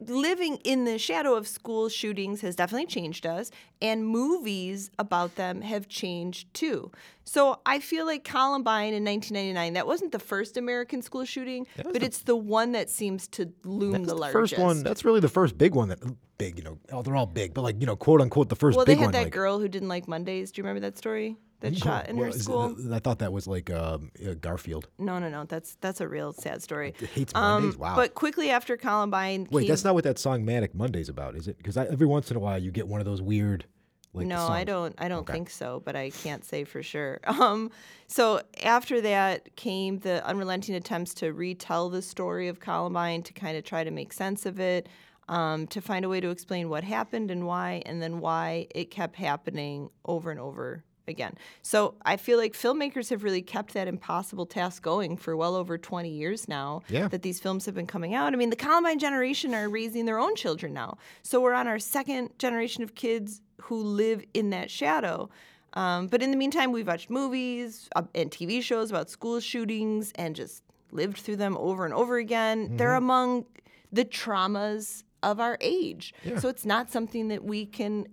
living 0.00 0.56
in 0.64 0.84
the 0.84 0.98
shadow 0.98 1.34
of 1.34 1.46
school 1.46 1.88
shootings 1.88 2.40
has 2.40 2.56
definitely 2.56 2.86
changed 2.86 3.26
us, 3.26 3.50
and 3.82 4.06
movies 4.06 4.90
about 4.98 5.36
them 5.36 5.60
have 5.62 5.88
changed 5.88 6.52
too. 6.54 6.90
So 7.24 7.60
I 7.66 7.80
feel 7.80 8.06
like 8.06 8.24
Columbine 8.24 8.94
in 8.94 9.04
1999, 9.04 9.74
that 9.74 9.86
wasn't 9.86 10.12
the 10.12 10.18
first 10.18 10.56
American 10.56 11.02
school 11.02 11.24
shooting, 11.24 11.66
but 11.82 12.02
it's 12.02 12.18
the 12.20 12.36
one 12.36 12.72
that 12.72 12.88
seems 12.88 13.26
to 13.28 13.52
loom 13.64 13.92
That's 13.92 14.06
the 14.06 14.14
the 14.14 14.20
largest. 14.20 14.54
first 14.54 14.58
one. 14.58 14.82
That's 14.82 15.04
really 15.04 15.20
the 15.20 15.28
first 15.28 15.58
big 15.58 15.74
one. 15.74 15.88
That 15.88 15.98
big, 16.38 16.58
you 16.58 16.64
know. 16.64 16.78
Oh, 16.92 17.02
they're 17.02 17.16
all 17.16 17.26
big, 17.26 17.52
but 17.52 17.62
like 17.62 17.80
you 17.80 17.86
know, 17.86 17.96
quote 17.96 18.20
unquote, 18.20 18.48
the 18.48 18.56
first 18.56 18.76
Well, 18.76 18.86
they 18.86 18.92
big 18.92 18.98
had 19.00 19.06
one. 19.06 19.12
that 19.12 19.24
like, 19.24 19.32
girl 19.32 19.58
who 19.58 19.68
didn't 19.68 19.88
like 19.88 20.06
Mondays. 20.08 20.52
Do 20.52 20.60
you 20.60 20.64
remember 20.64 20.80
that 20.80 20.96
story? 20.96 21.36
That 21.60 21.76
shot 21.76 22.08
in 22.08 22.16
Well, 22.16 22.24
her 22.26 22.36
it- 22.36 22.40
school. 22.40 22.76
I 22.92 22.98
thought 22.98 23.18
that 23.20 23.32
was 23.32 23.46
like 23.46 23.70
um, 23.70 24.10
uh, 24.26 24.34
Garfield. 24.34 24.88
No, 24.98 25.18
no, 25.18 25.28
no. 25.30 25.44
That's 25.44 25.76
that's 25.80 26.00
a 26.02 26.08
real 26.08 26.32
sad 26.32 26.62
story. 26.62 26.94
Hates 27.14 27.32
Um, 27.34 27.62
Mondays. 27.62 27.78
wow. 27.78 27.96
But 27.96 28.14
quickly 28.14 28.50
after 28.50 28.76
Columbine, 28.76 29.46
Wait, 29.50 29.62
came- 29.62 29.68
that's 29.68 29.84
not 29.84 29.94
what 29.94 30.04
that 30.04 30.18
song 30.18 30.44
"Manic 30.44 30.74
Mondays" 30.74 31.08
about, 31.08 31.34
is 31.34 31.48
it? 31.48 31.56
Because 31.56 31.76
every 31.76 32.06
once 32.06 32.30
in 32.30 32.36
a 32.36 32.40
while 32.40 32.58
you 32.58 32.70
get 32.70 32.86
one 32.86 33.00
of 33.00 33.06
those 33.06 33.22
weird. 33.22 33.64
Like 34.12 34.26
no, 34.28 34.46
I 34.48 34.64
don't. 34.64 34.94
I 34.98 35.08
don't 35.08 35.20
Okay. 35.20 35.32
think 35.34 35.50
so, 35.50 35.82
but 35.84 35.94
I 35.94 36.08
can't 36.08 36.42
say 36.44 36.64
for 36.64 36.82
sure. 36.82 37.20
Um, 37.26 37.70
so 38.06 38.40
after 38.64 39.00
that 39.02 39.54
came 39.56 39.98
the 39.98 40.24
unrelenting 40.26 40.74
attempts 40.74 41.12
to 41.14 41.32
retell 41.34 41.90
the 41.90 42.00
story 42.00 42.48
of 42.48 42.58
Columbine 42.60 43.22
to 43.24 43.32
kind 43.34 43.56
of 43.58 43.64
try 43.64 43.84
to 43.84 43.90
make 43.90 44.12
sense 44.14 44.46
of 44.46 44.58
it, 44.58 44.88
um, 45.28 45.66
to 45.66 45.82
find 45.82 46.04
a 46.04 46.08
way 46.08 46.20
to 46.20 46.30
explain 46.30 46.70
what 46.70 46.82
happened 46.84 47.30
and 47.30 47.46
why, 47.46 47.82
and 47.84 48.00
then 48.00 48.20
why 48.20 48.66
it 48.74 48.90
kept 48.90 49.16
happening 49.16 49.90
over 50.06 50.30
and 50.30 50.40
over 50.40 50.82
again. 51.08 51.34
So 51.62 51.94
I 52.04 52.16
feel 52.16 52.38
like 52.38 52.54
filmmakers 52.54 53.10
have 53.10 53.24
really 53.24 53.42
kept 53.42 53.74
that 53.74 53.88
impossible 53.88 54.46
task 54.46 54.82
going 54.82 55.16
for 55.16 55.36
well 55.36 55.54
over 55.54 55.78
20 55.78 56.08
years 56.08 56.48
now. 56.48 56.82
Yeah. 56.88 57.08
That 57.08 57.22
these 57.22 57.40
films 57.40 57.66
have 57.66 57.74
been 57.74 57.86
coming 57.86 58.14
out. 58.14 58.32
I 58.32 58.36
mean, 58.36 58.50
the 58.50 58.56
Columbine 58.56 58.98
generation 58.98 59.54
are 59.54 59.68
raising 59.68 60.04
their 60.04 60.18
own 60.18 60.34
children 60.36 60.72
now. 60.72 60.98
So 61.22 61.40
we're 61.40 61.54
on 61.54 61.66
our 61.68 61.78
second 61.78 62.38
generation 62.38 62.82
of 62.82 62.94
kids 62.94 63.40
who 63.62 63.82
live 63.82 64.24
in 64.34 64.50
that 64.50 64.70
shadow. 64.70 65.30
Um, 65.74 66.06
but 66.06 66.22
in 66.22 66.30
the 66.30 66.36
meantime, 66.36 66.72
we've 66.72 66.86
watched 66.86 67.10
movies 67.10 67.88
uh, 67.94 68.02
and 68.14 68.30
TV 68.30 68.62
shows 68.62 68.90
about 68.90 69.10
school 69.10 69.40
shootings 69.40 70.12
and 70.14 70.34
just 70.34 70.62
lived 70.90 71.18
through 71.18 71.36
them 71.36 71.56
over 71.58 71.84
and 71.84 71.92
over 71.92 72.16
again. 72.16 72.76
They're 72.76 72.94
among 72.94 73.44
the 73.92 74.04
traumas 74.04 75.02
of 75.22 75.40
our 75.40 75.58
age. 75.60 76.14
So 76.38 76.48
it's 76.48 76.64
not 76.64 76.90
something 76.90 77.28
that 77.28 77.44
we 77.44 77.66
can 77.66 78.06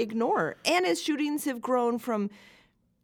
ignore. 0.00 0.56
And 0.64 0.86
as 0.86 1.02
shootings 1.02 1.44
have 1.44 1.60
grown 1.60 1.98
from 1.98 2.30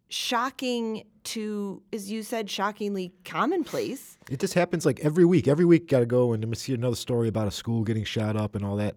shocking 0.08 1.04
to, 1.24 1.82
as 1.92 2.10
you 2.10 2.22
said, 2.22 2.48
shockingly 2.48 3.12
commonplace. 3.24 4.18
It 4.30 4.40
just 4.40 4.54
happens 4.54 4.86
like 4.86 5.00
every 5.00 5.24
week. 5.24 5.48
Every 5.48 5.64
week, 5.64 5.88
got 5.88 6.00
to 6.00 6.06
go 6.06 6.32
and 6.32 6.56
see 6.56 6.74
another 6.74 6.96
story 6.96 7.28
about 7.28 7.48
a 7.48 7.50
school 7.50 7.82
getting 7.82 8.04
shot 8.04 8.36
up 8.36 8.54
and 8.54 8.64
all 8.64 8.76
that. 8.76 8.96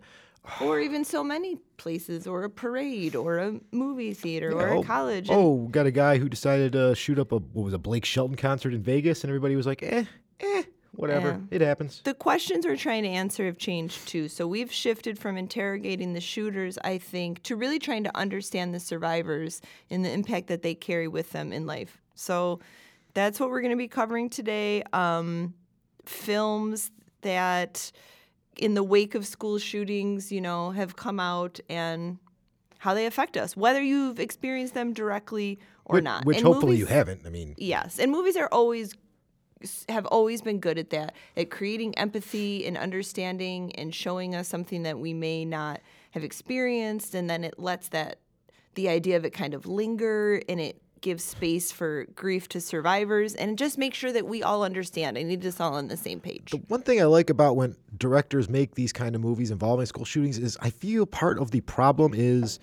or 0.62 0.80
even 0.80 1.04
so 1.04 1.24
many 1.24 1.58
places, 1.78 2.28
or 2.28 2.44
a 2.44 2.50
parade, 2.50 3.16
or 3.16 3.38
a 3.38 3.60
movie 3.72 4.14
theater, 4.14 4.52
or 4.52 4.70
oh, 4.70 4.82
a 4.82 4.84
college. 4.84 5.28
Oh, 5.30 5.68
got 5.72 5.86
a 5.86 5.92
guy 5.92 6.18
who 6.18 6.30
decided 6.30 6.74
to 6.74 6.96
shoot 6.96 7.20
up 7.20 7.32
a 7.32 7.38
what 7.38 7.64
was 7.64 7.74
a 7.74 7.80
Blake 7.80 8.06
Shelton 8.06 8.36
concert 8.36 8.74
in 8.74 8.82
Vegas, 8.82 9.24
and 9.24 9.30
everybody 9.30 9.56
was 9.56 9.66
like, 9.66 9.84
"Eh, 9.84 10.06
eh, 10.40 10.64
whatever. 11.00 11.40
Yeah. 11.50 11.56
It 11.58 11.62
happens." 11.62 12.02
the 12.04 12.14
questions 12.14 12.66
we're 12.66 12.76
trying 12.76 13.04
to 13.04 13.10
answer 13.10 13.46
have 13.46 13.58
changed 13.58 14.08
too. 14.08 14.28
So 14.28 14.48
we've 14.48 14.72
shifted 14.72 15.18
from 15.18 15.38
interrogating 15.38 16.14
the 16.14 16.22
shooters, 16.22 16.78
I 16.84 16.98
think, 16.98 17.44
to 17.44 17.56
really 17.56 17.80
trying 17.80 18.04
to 18.04 18.18
understand 18.18 18.74
the 18.74 18.80
survivors 18.80 19.62
and 19.90 20.04
the 20.04 20.12
impact 20.12 20.48
that 20.48 20.62
they 20.62 20.76
carry 20.76 21.08
with 21.08 21.32
them 21.32 21.52
in 21.52 21.66
life. 21.66 22.02
So 22.16 22.60
that's 23.14 23.40
what 23.40 23.50
we're 23.50 23.62
going 23.62 23.72
to 23.72 23.78
be 23.78 23.88
covering 23.88 24.30
today. 24.30 24.84
Um, 24.94 25.54
films 26.06 26.92
that, 27.22 27.92
in 28.58 28.74
the 28.74 28.84
wake 28.84 29.16
of 29.16 29.26
school 29.26 29.58
shootings, 29.58 30.32
you 30.32 30.42
know, 30.42 30.72
have 30.72 30.96
come 30.96 31.20
out 31.20 31.60
and 31.70 32.18
how 32.80 32.94
they 32.94 33.06
affect 33.06 33.38
us, 33.38 33.56
whether 33.56 33.82
you've 33.82 34.20
experienced 34.20 34.74
them 34.74 34.94
directly 34.94 35.60
or 35.86 35.96
which, 35.96 36.04
not. 36.04 36.26
which 36.26 36.38
And 36.38 36.46
hopefully 36.46 36.78
you 36.78 36.86
haven't. 36.86 37.22
I 37.26 37.30
mean, 37.30 37.56
Yes, 37.58 38.00
and 38.00 38.12
movies 38.12 38.38
are 38.38 38.48
always 38.52 38.96
have 39.88 40.06
always 40.06 40.42
been 40.42 40.60
good 40.60 40.78
at 40.78 40.90
that, 40.92 41.14
at 41.36 41.50
creating 41.50 41.98
empathy 41.98 42.66
and 42.66 42.78
understanding 42.78 43.76
and 43.76 43.94
showing 43.94 44.36
us 44.36 44.48
something 44.48 44.84
that 44.84 45.00
we 45.00 45.14
may 45.14 45.46
not 45.46 45.82
have 46.12 46.24
experienced, 46.24 47.14
and 47.14 47.30
then 47.30 47.44
it 47.44 47.60
lets 47.60 47.90
that 47.90 48.20
the 48.76 48.90
idea 48.90 49.18
of 49.18 49.26
it 49.26 49.32
kind 49.32 49.54
of 49.54 49.66
linger 49.66 50.42
and 50.48 50.60
it 50.60 50.82
gives 51.02 51.24
space 51.24 51.72
for 51.72 52.06
grief 52.16 52.50
to 52.50 52.60
survivors 52.60 53.34
and 53.36 53.58
just 53.58 53.78
make 53.78 53.94
sure 53.94 54.12
that 54.12 54.26
we 54.26 54.44
all 54.44 54.64
understand 54.64 55.18
and 55.18 55.30
need 55.30 55.46
us 55.46 55.60
all 55.60 55.74
on 55.76 55.88
the 55.88 55.98
same 55.98 56.20
page. 56.20 56.52
The 56.52 56.58
one 56.68 56.82
thing 56.82 57.02
I 57.02 57.06
like 57.06 57.30
about 57.30 57.56
when 57.56 57.76
directors 57.98 58.50
make 58.50 58.76
these 58.76 58.92
kind 58.92 59.16
of 59.16 59.22
movies 59.22 59.52
involving 59.52 59.86
school 59.86 60.06
shootings 60.06 60.38
is 60.38 60.58
I 60.62 60.70
feel 60.70 61.06
part 61.06 61.40
of 61.40 61.52
the 61.52 61.62
problem 61.62 62.14
is 62.14 62.60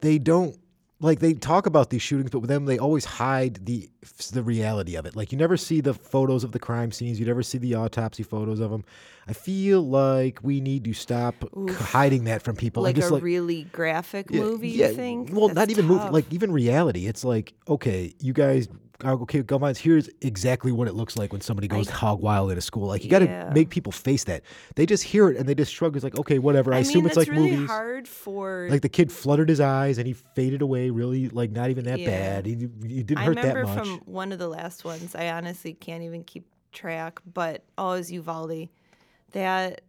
they 0.00 0.18
don't 0.18 0.56
like 1.00 1.20
they 1.20 1.32
talk 1.32 1.66
about 1.66 1.90
these 1.90 2.02
shootings, 2.02 2.30
but 2.30 2.40
with 2.40 2.48
them 2.50 2.64
they 2.64 2.78
always 2.78 3.04
hide 3.04 3.64
the 3.66 3.88
the 4.32 4.42
reality 4.42 4.96
of 4.96 5.06
it. 5.06 5.14
Like 5.14 5.30
you 5.30 5.38
never 5.38 5.56
see 5.56 5.80
the 5.80 5.94
photos 5.94 6.42
of 6.44 6.52
the 6.52 6.58
crime 6.58 6.90
scenes, 6.90 7.20
you 7.20 7.26
never 7.26 7.42
see 7.42 7.58
the 7.58 7.74
autopsy 7.74 8.22
photos 8.22 8.58
of 8.60 8.70
them. 8.70 8.84
I 9.28 9.32
feel 9.32 9.82
like 9.86 10.40
we 10.42 10.60
need 10.60 10.84
to 10.84 10.94
stop 10.94 11.34
hiding 11.70 12.24
that 12.24 12.42
from 12.42 12.56
people. 12.56 12.82
like 12.82 12.96
just 12.96 13.10
a 13.10 13.14
like, 13.14 13.22
really 13.22 13.64
graphic 13.64 14.26
yeah, 14.30 14.40
movie, 14.40 14.70
yeah, 14.70 14.88
you 14.88 14.94
think? 14.94 15.30
Well, 15.32 15.48
not 15.48 15.54
That's 15.54 15.70
even 15.72 15.86
movie, 15.86 16.08
like 16.08 16.32
even 16.32 16.50
reality. 16.50 17.06
It's 17.06 17.24
like, 17.24 17.52
okay, 17.68 18.14
you 18.20 18.32
guys, 18.32 18.68
okay, 19.04 19.40
violence. 19.40 19.78
Here's 19.78 20.08
exactly 20.20 20.72
what 20.72 20.88
it 20.88 20.94
looks 20.94 21.16
like 21.16 21.32
when 21.32 21.40
somebody 21.40 21.68
goes 21.68 21.88
hog 21.88 22.20
wild 22.20 22.50
at 22.50 22.58
a 22.58 22.60
school. 22.60 22.86
Like 22.88 23.04
you 23.04 23.10
got 23.10 23.20
to 23.20 23.26
Yeah. 23.26 23.50
make 23.54 23.70
people 23.70 23.92
face 23.92 24.24
that. 24.24 24.42
They 24.74 24.86
just 24.86 25.04
hear 25.04 25.28
it 25.30 25.36
and 25.36 25.48
they 25.48 25.54
just 25.54 25.72
shrug. 25.72 25.94
It's 25.96 26.02
like, 26.04 26.18
okay, 26.18 26.38
whatever. 26.38 26.72
I, 26.74 26.78
I 26.78 26.80
assume 26.80 27.06
it's 27.06 27.16
like 27.16 27.28
really 27.28 27.52
movies. 27.52 27.68
hard 27.70 28.08
for 28.08 28.66
Like 28.70 28.82
the 28.82 28.88
kid 28.88 29.12
fluttered 29.12 29.48
his 29.48 29.60
eyes 29.60 29.98
and 29.98 30.06
he 30.06 30.12
faded 30.14 30.62
away. 30.62 30.90
Really, 30.90 31.28
like 31.28 31.50
not 31.52 31.70
even 31.70 31.84
that 31.84 32.00
Yeah. 32.00 32.06
bad. 32.10 32.46
He, 32.46 32.52
he 32.52 33.02
didn't 33.02 33.18
I 33.18 33.24
hurt 33.24 33.36
that 33.36 33.54
remember 33.54 33.64
much. 33.66 33.86
from 33.86 33.98
one 34.12 34.32
of 34.32 34.38
the 34.38 34.48
last 34.48 34.84
ones. 34.84 35.14
I 35.14 35.28
honestly 35.30 35.74
can't 35.74 36.02
even 36.02 36.24
keep 36.24 36.46
track, 36.72 37.20
but 37.32 37.64
oh, 37.76 37.92
it 37.92 37.98
was 37.98 38.12
Uvalde. 38.12 38.68
That 39.32 39.82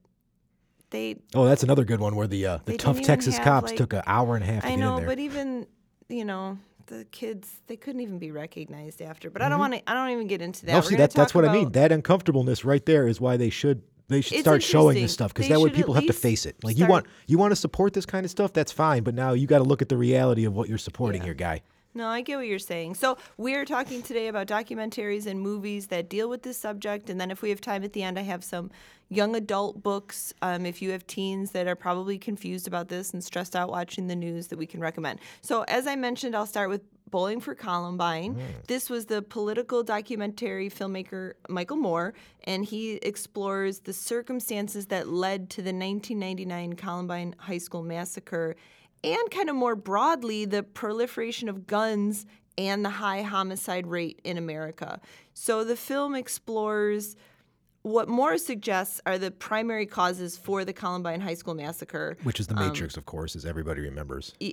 they, 0.92 1.18
oh, 1.36 1.46
that's 1.46 1.64
another 1.64 1.84
good 1.86 2.00
one 2.00 2.16
where 2.16 2.28
the 2.28 2.46
uh, 2.46 2.58
the 2.66 2.76
tough 2.78 3.02
Texas 3.02 3.38
cops 3.40 3.70
like- 3.70 3.78
took 3.78 3.94
an 3.94 4.02
hour 4.06 4.36
and 4.36 4.44
a 4.44 4.48
half 4.48 4.64
to 4.64 4.68
I 4.68 4.72
get 4.72 4.80
know, 4.80 5.02
but 5.06 5.20
even 5.20 5.66
you 6.10 6.26
know 6.26 6.58
the 6.90 7.06
kids, 7.12 7.62
they 7.68 7.78
couldn't 7.78 8.02
even 8.02 8.20
be 8.20 8.32
recognized 8.32 9.02
after. 9.02 9.30
But 9.30 9.42
I 9.42 9.46
Mm-hmm. 9.46 9.52
don't 9.52 9.60
want 9.60 9.74
to. 9.76 9.90
I 9.90 9.94
don't 9.94 10.10
even 10.10 10.28
get 10.28 10.42
into 10.42 10.66
that. 10.66 10.74
no, 10.74 10.78
We're 10.80 10.84
see 10.84 10.96
that 10.98 11.12
that's 11.14 11.34
what 11.34 11.46
I 11.46 11.54
mean. 11.54 11.72
That 11.72 11.92
uncomfortableness 11.92 12.66
right 12.66 12.86
there 12.86 13.08
is 13.08 13.22
why 13.22 13.38
they 13.38 13.50
should 13.50 13.82
they 14.10 14.22
should 14.22 14.34
It's 14.34 14.42
start 14.42 14.64
showing 14.64 14.96
this 14.96 15.14
stuff 15.14 15.34
because 15.34 15.48
that 15.50 15.60
way 15.62 15.70
people 15.70 15.94
have 15.94 16.08
to 16.08 16.14
face 16.14 16.46
it. 16.46 16.56
Like 16.64 16.78
you 16.78 16.88
want 16.88 17.06
you 17.28 17.38
want 17.38 17.52
to 17.52 17.56
support 17.56 17.94
this 17.94 18.06
kind 18.06 18.26
of 18.26 18.32
stuff, 18.32 18.52
that's 18.54 18.72
fine, 18.72 19.04
but 19.04 19.14
now 19.16 19.34
you 19.34 19.48
got 19.48 19.60
to 19.60 19.64
look 19.64 19.82
at 19.82 19.90
the 19.90 19.98
reality 19.98 20.46
of 20.46 20.54
what 20.56 20.68
you're 20.68 20.78
supporting 20.80 21.22
Yeah. 21.22 21.26
here, 21.28 21.34
guy. 21.36 21.62
No, 21.94 22.08
I 22.08 22.22
get 22.22 22.38
what 22.38 22.46
you're 22.46 22.60
saying. 22.60 22.96
So 22.96 23.18
we're 23.38 23.66
talking 23.66 24.04
today 24.04 24.28
about 24.28 24.48
documentaries 24.48 25.26
and 25.26 25.42
movies 25.42 25.88
that 25.88 26.08
deal 26.08 26.30
with 26.30 26.44
this 26.44 26.58
subject, 26.58 27.10
and 27.10 27.20
then 27.20 27.32
if 27.32 27.42
we 27.42 27.50
have 27.50 27.62
time 27.62 27.84
at 27.84 27.94
the 27.94 28.04
end, 28.04 28.20
I 28.20 28.22
have 28.22 28.44
some 28.44 28.70
young 29.10 29.36
adult 29.36 29.82
books. 29.82 30.32
Um, 30.44 30.68
if 30.68 30.84
you 30.84 30.92
have 30.92 31.08
teens 31.08 31.52
that 31.52 31.68
are 31.68 31.76
probably 31.76 32.20
confused 32.20 32.68
about 32.68 32.90
this 32.90 33.12
and 33.12 33.24
stressed 33.24 33.56
out 33.56 33.70
watching 33.70 34.08
the 34.08 34.16
news, 34.16 34.48
that 34.48 34.60
we 34.60 34.68
can 34.68 34.80
recommend. 34.80 35.20
So 35.42 35.64
as 35.64 35.88
I 35.88 35.96
mentioned, 35.96 36.36
I'll 36.36 36.46
start 36.46 36.70
with 36.70 36.82
Bowling 37.10 37.40
for 37.40 37.56
Columbine. 37.56 38.36
This 38.68 38.88
was 38.88 39.08
the 39.08 39.24
political 39.24 39.82
documentary 39.82 40.70
filmmaker 40.70 41.34
Michael 41.50 41.78
Moore, 41.78 42.14
and 42.44 42.64
he 42.64 42.94
explores 42.98 43.80
the 43.80 43.94
circumstances 43.94 44.86
that 44.88 45.08
led 45.08 45.50
to 45.52 45.64
the 45.64 45.74
1999 45.74 46.74
Columbine 46.74 47.34
High 47.40 47.58
School 47.58 47.82
massacre 47.82 48.56
and 49.04 49.32
kind 49.32 49.50
of 49.50 49.56
more 49.56 49.76
broadly, 49.76 50.46
the 50.46 50.64
proliferation 50.64 51.48
of 51.50 51.68
guns 51.68 52.26
and 52.58 52.84
the 52.84 52.90
high 52.90 53.22
homicide 53.22 53.88
rate 53.88 54.20
in 54.24 54.38
America. 54.38 55.00
So 55.34 55.64
the 55.64 55.76
film 55.76 56.16
explores 56.16 57.16
what 57.84 58.10
Moore 58.10 58.38
suggests 58.38 59.00
are 59.06 59.18
the 59.18 59.32
primary 59.32 59.86
causes 59.86 60.38
for 60.38 60.66
the 60.66 60.74
Columbine 60.74 61.22
High 61.22 61.36
School 61.36 61.56
massacre. 61.56 62.18
Which 62.24 62.40
is 62.42 62.48
the 62.48 62.56
um, 62.58 62.68
Matrix, 62.68 62.98
of 62.98 63.06
course, 63.06 63.36
as 63.38 63.46
everybody 63.46 63.82
remembers. 63.82 64.34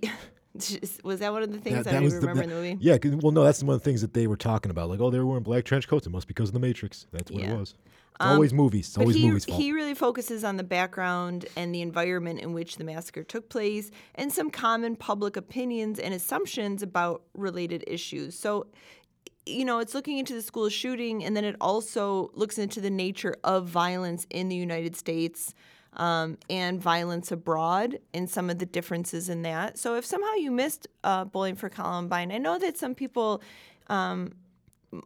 E- 0.59 0.81
Was 1.05 1.19
that 1.19 1.33
one 1.35 1.43
of 1.43 1.53
the 1.53 1.59
things 1.59 1.85
That- 1.85 1.89
I 1.89 1.93
don't 1.97 2.05
was 2.05 2.15
even 2.15 2.23
the- 2.23 2.29
remember 2.29 2.43
in 2.45 2.49
the 2.49 2.55
movie? 2.57 2.79
Yeah, 2.81 2.97
well, 3.21 3.31
no, 3.33 3.45
that's 3.45 3.63
one 3.63 3.75
of 3.75 3.81
the 3.83 3.85
things 3.85 4.01
that 4.01 4.15
they 4.15 4.27
were 4.27 4.39
talking 4.39 4.71
about. 4.71 4.89
Like, 4.89 5.01
oh, 5.01 5.11
they 5.11 5.19
were 5.19 5.27
wearing 5.27 5.43
black 5.43 5.65
trench 5.67 5.87
coats. 5.87 6.07
It 6.07 6.11
must 6.11 6.27
be 6.27 6.33
because 6.33 6.49
of 6.49 6.55
the 6.55 6.61
Matrix. 6.61 7.07
That's 7.13 7.31
what 7.31 7.43
Yeah. 7.43 7.53
it 7.53 7.59
was. 7.59 7.75
It's 8.19 8.27
always 8.27 8.55
movies. 8.55 8.89
It's 8.89 8.99
always 8.99 9.17
he, 9.17 9.27
movies' 9.27 9.45
fault. 9.45 9.61
he 9.61 9.73
really 9.73 9.95
focuses 9.95 10.43
on 10.43 10.57
the 10.57 10.65
background 10.65 11.45
and 11.55 11.75
the 11.75 11.83
environment 11.83 12.41
in 12.41 12.55
which 12.55 12.77
the 12.77 12.85
massacre 12.85 13.23
took 13.23 13.51
place 13.51 13.91
and 14.15 14.33
some 14.33 14.51
common 14.51 14.97
public 14.97 15.37
opinions 15.37 15.99
and 15.99 16.15
assumptions 16.15 16.83
about 16.83 17.23
related 17.35 17.85
issues. 17.87 18.39
So, 18.39 18.69
you 19.45 19.67
know, 19.67 19.81
it's 19.81 19.95
looking 19.95 20.17
into 20.17 20.33
the 20.33 20.41
school 20.41 20.71
shooting 20.71 21.25
and 21.25 21.37
then 21.37 21.45
it 21.45 21.57
also 21.61 22.31
looks 22.33 22.57
into 22.57 22.81
the 22.81 22.89
nature 22.89 23.37
of 23.45 23.69
violence 23.69 24.27
in 24.31 24.49
the 24.49 24.57
United 24.57 24.97
States. 24.97 25.55
Um, 25.99 26.37
and 26.51 26.79
violence 26.79 27.33
abroad 27.33 28.01
and 28.13 28.29
some 28.29 28.51
of 28.51 28.59
the 28.59 28.67
differences 28.67 29.31
in 29.31 29.41
that. 29.43 29.79
So, 29.79 29.95
if 29.95 30.05
somehow 30.05 30.35
you 30.35 30.51
missed 30.51 30.87
uh, 31.03 31.25
Bowling 31.25 31.57
for 31.57 31.71
Columbine, 31.71 32.33
I 32.33 32.37
know 32.37 32.59
that 32.59 32.77
some 32.77 32.95
people, 32.95 33.41
um, 33.87 34.33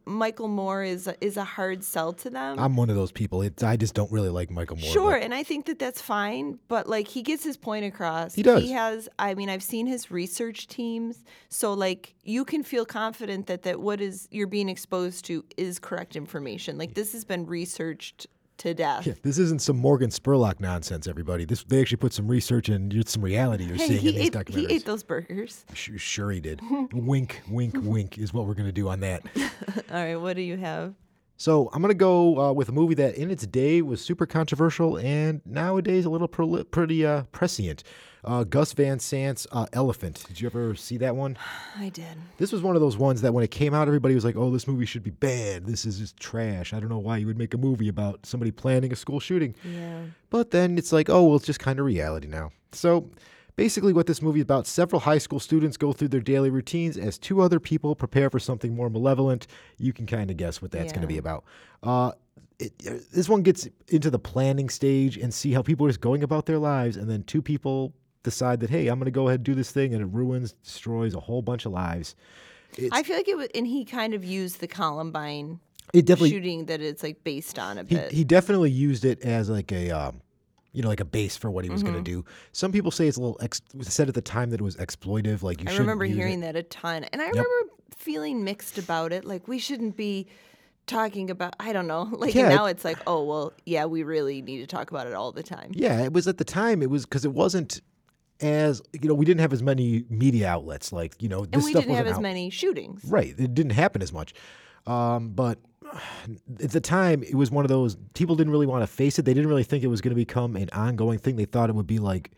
Michael 0.05 0.49
Moore 0.49 0.83
is 0.83 1.07
a, 1.07 1.25
is 1.25 1.37
a 1.37 1.45
hard 1.45 1.85
sell 1.85 2.13
to 2.15 2.31
them. 2.31 2.59
I'm 2.59 2.77
one 2.77 2.91
of 2.91 2.97
those 2.97 3.13
people. 3.13 3.43
It, 3.43 3.63
I 3.63 3.77
just 3.77 3.95
don't 3.95 4.11
really 4.11 4.29
like 4.29 4.51
Michael 4.51 4.77
Moore. 4.77 4.91
Sure, 4.91 5.13
but- 5.13 5.23
and 5.23 5.35
I 5.35 5.43
think 5.43 5.67
that 5.67 5.79
that's 5.79 6.01
fine, 6.01 6.59
but 6.69 6.89
like 6.89 7.09
he 7.09 7.23
gets 7.23 7.45
his 7.45 7.57
point 7.57 7.85
across. 7.85 8.35
He 8.35 8.43
does. 8.43 8.63
He 8.63 8.73
has 8.73 9.09
I 9.19 9.35
mean, 9.35 9.49
I've 9.49 9.63
seen 9.63 9.87
his 9.87 10.11
research 10.11 10.67
teams, 10.67 11.23
so 11.49 11.73
like 11.75 12.15
you 12.23 12.45
can 12.45 12.63
feel 12.63 12.85
confident 12.85 13.47
that 13.47 13.63
that 13.63 13.81
what 13.81 14.01
is 14.01 14.29
you're 14.31 14.47
being 14.47 14.69
exposed 14.69 15.25
to 15.27 15.45
is 15.57 15.79
correct 15.79 16.17
information. 16.17 16.79
Like 16.79 16.95
this 16.95 17.13
has 17.13 17.25
been 17.25 17.47
researched 17.47 18.27
to 18.61 18.75
death. 18.75 19.07
Yeah, 19.07 19.15
this 19.23 19.39
isn't 19.39 19.61
some 19.63 19.77
Morgan 19.77 20.11
Spurlock 20.11 20.61
nonsense, 20.61 21.07
everybody. 21.07 21.45
This 21.45 21.65
they 21.65 21.81
actually 21.81 21.97
put 21.99 22.13
some 22.13 22.29
research 22.29 22.69
and 22.69 22.93
some 23.09 23.23
reality 23.23 23.65
you're 23.65 23.77
Hey, 23.77 23.87
seeing 23.89 24.07
in 24.07 24.15
these 24.15 24.27
ate, 24.27 24.33
documentaries. 24.33 24.69
he 24.69 24.75
ate 24.75 24.85
those 24.85 25.03
burgers. 25.03 25.65
Sh- 25.75 25.91
Sure, 25.97 26.31
he 26.31 26.41
did. 26.41 26.61
wink, 26.93 27.43
wink, 27.51 27.75
wink 27.83 28.19
is 28.19 28.33
what 28.33 28.47
we're 28.47 28.55
gonna 28.55 28.73
do 28.73 28.89
on 28.89 29.01
that. 29.01 29.23
All 29.37 29.97
right, 30.05 30.17
what 30.17 30.37
do 30.37 30.43
you 30.43 30.57
have? 30.57 30.95
So 31.37 31.71
I'm 31.73 31.81
gonna 31.81 31.95
go 31.95 32.39
uh, 32.39 32.53
with 32.53 32.69
a 32.69 32.73
movie 32.73 32.95
that 32.97 33.15
in 33.15 33.31
its 33.31 33.47
day 33.47 33.81
was 33.83 34.01
super 34.03 34.27
controversial 34.27 34.99
and 34.99 35.41
nowadays 35.47 36.05
a 36.05 36.11
little 36.11 36.29
proli- 36.29 36.71
pretty 36.71 37.05
uh, 37.07 37.23
prescient. 37.33 37.83
Uh, 38.25 38.45
Gus 38.45 38.73
Van 38.73 38.99
Sant's 38.99 39.47
uh, 39.53 39.67
Elephant. 39.73 40.25
Did 40.27 40.41
you 40.41 40.47
ever 40.47 40.75
see 40.75 40.99
that 40.99 41.17
one? 41.17 41.39
I 41.79 41.89
did. 41.89 42.17
This 42.37 42.53
was 42.53 42.63
one 42.63 42.77
of 42.77 42.83
those 42.83 42.97
ones 42.97 43.23
that 43.23 43.33
when 43.33 43.45
it 43.45 43.51
came 43.51 43.73
out, 43.73 43.89
everybody 43.89 44.15
was 44.15 44.25
like, 44.25 44.37
"Oh, 44.37 44.51
this 44.51 44.69
movie 44.69 44.87
should 44.87 45.03
be 45.03 45.11
banned. 45.11 45.67
This 45.67 45.87
is 45.87 45.99
just 45.99 46.19
trash. 46.19 46.73
I 46.73 46.81
don't 46.81 46.89
know 46.91 46.99
why 46.99 47.17
you 47.17 47.27
would 47.27 47.39
make 47.39 47.55
a 47.55 47.59
movie 47.59 47.89
about 47.89 48.27
somebody 48.27 48.51
planning 48.51 48.93
a 48.93 48.97
school 48.97 49.21
shooting." 49.21 49.55
Yeah. 49.65 50.03
But 50.29 50.51
then 50.51 50.77
it's 50.79 50.93
like, 50.93 51.09
oh, 51.09 51.25
well, 51.25 51.37
it's 51.37 51.47
just 51.47 51.61
kind 51.61 51.79
of 51.79 51.87
reality 51.87 52.29
now. 52.29 52.53
So 52.73 53.09
basically, 53.57 53.93
what 53.93 54.07
this 54.07 54.23
movie 54.23 54.41
is 54.41 54.45
about 54.45 54.67
several 54.67 55.01
high 55.01 55.19
school 55.19 55.41
students 55.41 55.77
go 55.77 55.93
through 55.93 56.09
their 56.09 56.21
daily 56.21 56.51
routines 56.51 56.97
as 56.97 57.19
two 57.19 57.41
other 57.41 57.61
people 57.61 57.95
prepare 57.95 58.31
for 58.31 58.39
something 58.39 58.75
more 58.75 58.91
malevolent. 58.91 59.47
You 59.79 59.93
can 59.93 60.07
kind 60.07 60.31
of 60.31 60.37
guess 60.37 60.61
what 60.61 60.71
that's 60.71 60.93
going 60.93 61.03
to 61.03 61.09
be 61.09 61.19
about. 61.19 61.45
Uh, 61.83 62.13
it, 62.59 62.79
this 63.11 63.29
one 63.29 63.43
gets 63.43 63.67
into 63.89 64.11
the 64.11 64.19
planning 64.19 64.69
stage 64.69 65.17
and 65.17 65.33
see 65.33 65.53
how 65.53 65.63
people 65.63 65.87
are 65.87 65.89
just 65.89 66.01
going 66.01 66.23
about 66.23 66.47
their 66.47 66.59
lives, 66.59 66.97
and 66.97 67.09
then 67.09 67.23
two 67.23 67.43
people 67.43 67.93
decide 68.23 68.61
that, 68.61 68.71
hey, 68.71 68.89
I'm 68.89 68.99
going 68.99 69.07
to 69.07 69.11
go 69.11 69.29
ahead 69.29 69.41
and 69.41 69.45
do 69.45 69.55
this 69.55 69.71
thing, 69.71 69.93
and 69.95 70.03
it 70.03 70.07
ruins, 70.07 70.53
destroys 70.65 71.15
a 71.15 71.21
whole 71.21 71.43
bunch 71.43 71.67
of 71.67 71.73
lives. 71.73 72.15
It's, 72.77 72.89
I 72.93 73.03
feel 73.03 73.17
like 73.17 73.29
it 73.29 73.37
was, 73.37 73.49
and 73.55 73.67
he 73.67 73.85
kind 73.85 74.15
of 74.15 74.25
used 74.25 74.61
the 74.61 74.69
Columbine 74.69 75.61
it 75.93 76.07
definitely 76.07 76.31
shooting 76.31 76.67
that 76.67 76.81
it's 76.81 77.03
like 77.03 77.25
based 77.25 77.59
on 77.59 77.79
a 77.79 77.83
he, 77.83 77.97
bit. 77.97 78.13
he 78.13 78.23
definitely 78.23 78.71
used 78.71 79.05
it 79.05 79.21
as 79.23 79.51
like 79.51 79.73
a 79.73 79.91
um, 79.91 80.21
you 80.73 80.83
know 80.83 80.89
like 80.89 81.01
a 81.01 81.05
base 81.05 81.37
for 81.37 81.51
what 81.51 81.65
he 81.65 81.71
was 81.71 81.83
Mm-hmm. 81.83 81.93
going 81.95 82.05
to 82.05 82.11
do 82.13 82.25
some 82.53 82.71
people 82.71 82.93
say 82.93 83.09
it's 83.09 83.17
a 83.17 83.21
little 83.21 83.37
ex- 83.43 83.61
said 83.81 84.09
at 84.09 84.15
the 84.15 84.21
time 84.21 84.51
that 84.51 84.61
it 84.61 84.63
was 84.63 84.77
exploitive 84.77 85.43
like 85.43 85.61
you 85.61 85.69
I 85.69 85.77
remember 85.79 86.05
hearing 86.05 86.41
that 86.43 86.55
a 86.55 86.63
ton. 86.63 87.03
And 87.05 87.21
I 87.21 87.27
remember 87.29 87.49
feeling 87.97 88.45
mixed 88.45 88.79
about 88.79 89.13
it. 89.13 89.25
Like, 89.25 89.49
we 89.49 89.59
shouldn't 89.59 89.97
be 89.97 90.29
talking 90.87 91.29
about, 91.29 91.55
I 91.59 91.73
don't 91.73 91.87
know. 91.89 92.05
Like, 92.13 92.35
Yeah, 92.37 92.47
and 92.47 92.55
now 92.55 92.67
it's 92.67 92.85
like, 92.85 92.99
oh, 93.09 93.25
well, 93.25 93.53
yeah, 93.67 93.85
we 93.87 94.05
really 94.05 94.43
need 94.43 94.59
to 94.59 94.67
talk 94.69 94.91
about 94.93 95.07
it 95.09 95.13
all 95.15 95.33
the 95.33 95.43
time. 95.43 95.73
yeah 95.75 96.03
it 96.05 96.13
was 96.13 96.29
at 96.29 96.39
the 96.39 96.45
time 96.45 96.83
it 96.83 96.91
was 96.91 97.05
because 97.05 97.25
it 97.25 97.33
wasn't 97.33 97.81
as 98.41 98.83
you 98.93 99.09
know 99.09 99.15
we 99.15 99.25
didn't 99.25 99.41
have 99.41 99.53
as 99.53 99.63
many 99.63 100.05
media 100.09 100.49
outlets 100.49 100.93
like 100.93 101.21
you 101.23 101.29
know 101.29 101.45
this 101.45 101.55
And 101.55 101.65
we 101.65 101.71
stuff 101.73 101.83
didn't 101.85 101.97
have 101.97 102.07
as 102.07 102.17
out. 102.17 102.23
many 102.23 102.51
shootings. 102.51 103.05
right 103.05 103.35
it 103.39 103.55
didn't 103.55 103.73
happen 103.73 104.03
as 104.03 104.13
much. 104.13 104.35
Um, 104.87 105.31
but 105.31 105.59
at 106.63 106.71
the 106.71 106.81
time 106.81 107.23
it 107.23 107.35
was 107.35 107.51
one 107.51 107.65
of 107.65 107.69
those 107.69 107.97
people 108.15 108.37
didn't 108.37 108.53
really 108.53 108.67
want 108.67 108.83
to 108.83 108.87
face 108.87 109.19
it. 109.19 109.25
They 109.25 109.35
didn't 109.35 109.49
really 109.49 109.65
think 109.65 109.85
it 109.85 109.89
was 109.89 110.01
going 110.01 110.13
to 110.13 110.17
become 110.17 110.57
an 110.57 110.69
ongoing 110.73 111.19
thing. 111.19 111.37
They 111.37 111.45
thought 111.45 111.69
it 111.71 111.75
would 111.75 111.87
be 111.87 111.99
like 111.99 112.33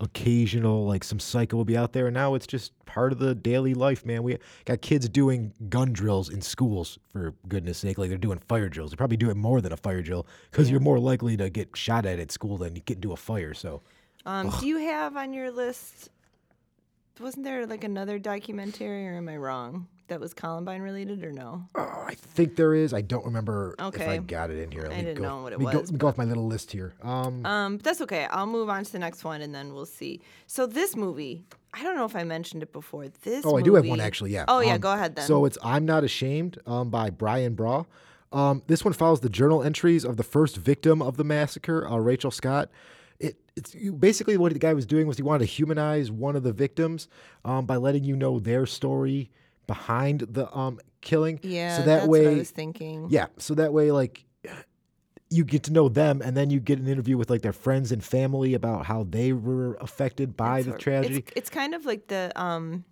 occasional 0.00 0.86
like 0.86 1.02
some 1.02 1.18
psycho 1.18 1.56
would 1.56 1.66
be 1.66 1.76
out 1.76 1.92
there. 1.92 2.06
And 2.06 2.14
now 2.14 2.34
it's 2.34 2.46
just 2.46 2.72
part 2.86 3.12
of 3.12 3.18
the 3.18 3.34
daily 3.34 3.74
life 3.74 4.06
man. 4.06 4.22
We 4.22 4.38
got 4.64 4.80
kids 4.80 5.08
doing 5.08 5.52
gun 5.68 5.92
drills 5.92 6.28
in 6.28 6.40
schools 6.40 6.98
for 7.12 7.34
goodness 7.48 7.78
sake. 7.78 7.98
Like 7.98 8.08
they're 8.08 8.18
doing 8.18 8.38
fire 8.48 8.68
drills. 8.68 8.90
They're 8.92 8.96
probably 8.96 9.16
doing 9.16 9.36
more 9.38 9.60
than 9.60 9.72
a 9.72 9.76
fire 9.76 10.02
drill 10.02 10.26
because 10.50 10.70
you're 10.70 10.80
more 10.80 11.00
likely 11.00 11.36
to 11.36 11.50
get 11.50 11.76
shot 11.76 12.06
at 12.06 12.20
at 12.20 12.30
school 12.30 12.56
than 12.58 12.76
you 12.76 12.82
get 12.82 12.98
into 12.98 13.12
a 13.12 13.16
fire. 13.16 13.54
So 13.54 13.82
Um, 14.28 14.50
do 14.60 14.66
you 14.66 14.76
have 14.78 15.16
on 15.16 15.32
your 15.32 15.50
list 15.50 16.10
wasn't 17.18 17.44
there 17.44 17.66
like 17.66 17.82
another 17.82 18.18
documentary, 18.18 19.08
or 19.08 19.14
am 19.16 19.28
I 19.28 19.36
wrong? 19.38 19.88
That 20.08 20.20
was 20.20 20.32
Columbine 20.34 20.82
related, 20.82 21.24
or 21.24 21.32
no? 21.32 21.64
Oh, 21.74 22.04
I 22.06 22.14
think 22.14 22.54
there 22.56 22.74
is. 22.74 22.94
I 22.94 23.00
don't 23.00 23.24
remember 23.24 23.74
if 23.78 23.80
I 23.80 23.86
Okay. 23.86 24.18
got 24.18 24.50
it 24.50 24.58
in 24.58 24.70
here. 24.70 24.82
Let 24.82 24.90
me 24.92 24.96
didn't 25.02 25.16
go, 25.16 25.22
know 25.28 25.42
what 25.42 25.52
it 25.52 25.58
let 25.58 25.66
me 25.66 25.72
go- 25.72 25.80
was, 25.80 25.88
let 25.90 25.92
me 25.94 25.98
go 25.98 26.06
off 26.06 26.16
my 26.18 26.24
little 26.24 26.46
list 26.46 26.70
here. 26.72 26.94
Um, 27.02 27.44
Um, 27.44 27.76
but 27.78 27.84
that's 27.84 28.00
okay. 28.02 28.26
I'll 28.26 28.46
move 28.46 28.68
on 28.70 28.84
to 28.84 28.92
the 28.92 28.98
next 28.98 29.24
one, 29.24 29.40
and 29.42 29.54
then 29.54 29.74
we'll 29.74 29.84
see. 29.86 30.20
So 30.46 30.66
this 30.66 30.94
movie, 30.94 31.44
I 31.74 31.82
don't 31.82 31.96
know 31.96 32.04
if 32.04 32.14
I 32.16 32.24
mentioned 32.24 32.62
it 32.62 32.72
before. 32.72 33.08
This. 33.22 33.44
oh, 33.44 33.56
I 33.56 33.62
do 33.62 33.74
have 33.74 33.84
one 33.84 33.98
movie- 33.98 34.06
actually. 34.06 34.32
Yeah. 34.32 34.44
Oh 34.48 34.60
yeah, 34.60 34.74
Um, 34.74 34.80
go 34.80 34.92
ahead 34.92 35.16
then. 35.16 35.26
So 35.26 35.44
it's 35.46 35.58
I'm 35.62 35.84
Not 35.84 36.04
Ashamed 36.04 36.58
um, 36.66 36.88
by 36.90 37.10
Brian 37.10 37.54
Baugh. 37.54 37.84
Um, 38.32 38.62
this 38.66 38.84
one 38.84 38.92
follows 38.94 39.20
the 39.20 39.30
journal 39.30 39.62
entries 39.62 40.04
of 40.04 40.16
the 40.18 40.22
first 40.24 40.56
victim 40.56 41.02
of 41.02 41.16
the 41.16 41.24
massacre, 41.24 41.86
uh, 41.88 41.96
Rachel 41.96 42.30
Scott. 42.30 42.68
It, 43.20 43.36
it's 43.56 43.74
you- 43.74 43.92
basically 43.92 44.36
what 44.36 44.52
the 44.52 44.58
guy 44.58 44.72
was 44.74 44.86
doing 44.86 45.06
was 45.06 45.16
he 45.16 45.22
wanted 45.22 45.40
to 45.40 45.44
humanize 45.52 46.10
one 46.10 46.36
of 46.36 46.42
the 46.44 46.52
victims 46.52 47.08
um, 47.44 47.66
by 47.66 47.76
letting 47.76 48.04
you 48.04 48.16
know 48.16 48.38
their 48.38 48.64
story 48.66 49.30
behind 49.66 50.20
the 50.20 50.50
um, 50.56 50.78
killing. 51.00 51.40
yeah, 51.42 51.76
so 51.76 51.82
that 51.82 51.96
that's 51.96 52.06
way, 52.08 52.24
what 52.24 52.34
I 52.34 52.38
was 52.38 52.50
thinking. 52.50 53.06
yeah, 53.10 53.26
so 53.38 53.54
that 53.54 53.72
way, 53.72 53.90
like, 53.92 54.24
you 55.30 55.44
get 55.44 55.64
to 55.64 55.72
know 55.72 55.88
them, 55.90 56.22
and 56.22 56.36
then 56.36 56.48
you 56.48 56.58
get 56.60 56.78
an 56.78 56.86
interview 56.88 57.18
with 57.18 57.28
like 57.28 57.42
their 57.42 57.52
friends 57.52 57.92
and 57.92 58.02
family 58.02 58.54
about 58.54 58.86
how 58.86 59.04
they 59.10 59.32
were 59.32 59.74
affected 59.80 60.36
by 60.36 60.62
the 60.62 60.72
tragedy. 60.72 61.18
It's, 61.18 61.32
it's 61.36 61.50
kind 61.50 61.74
of 61.74 61.84
like 61.84 62.06
the 62.06 62.32
um, 62.34 62.84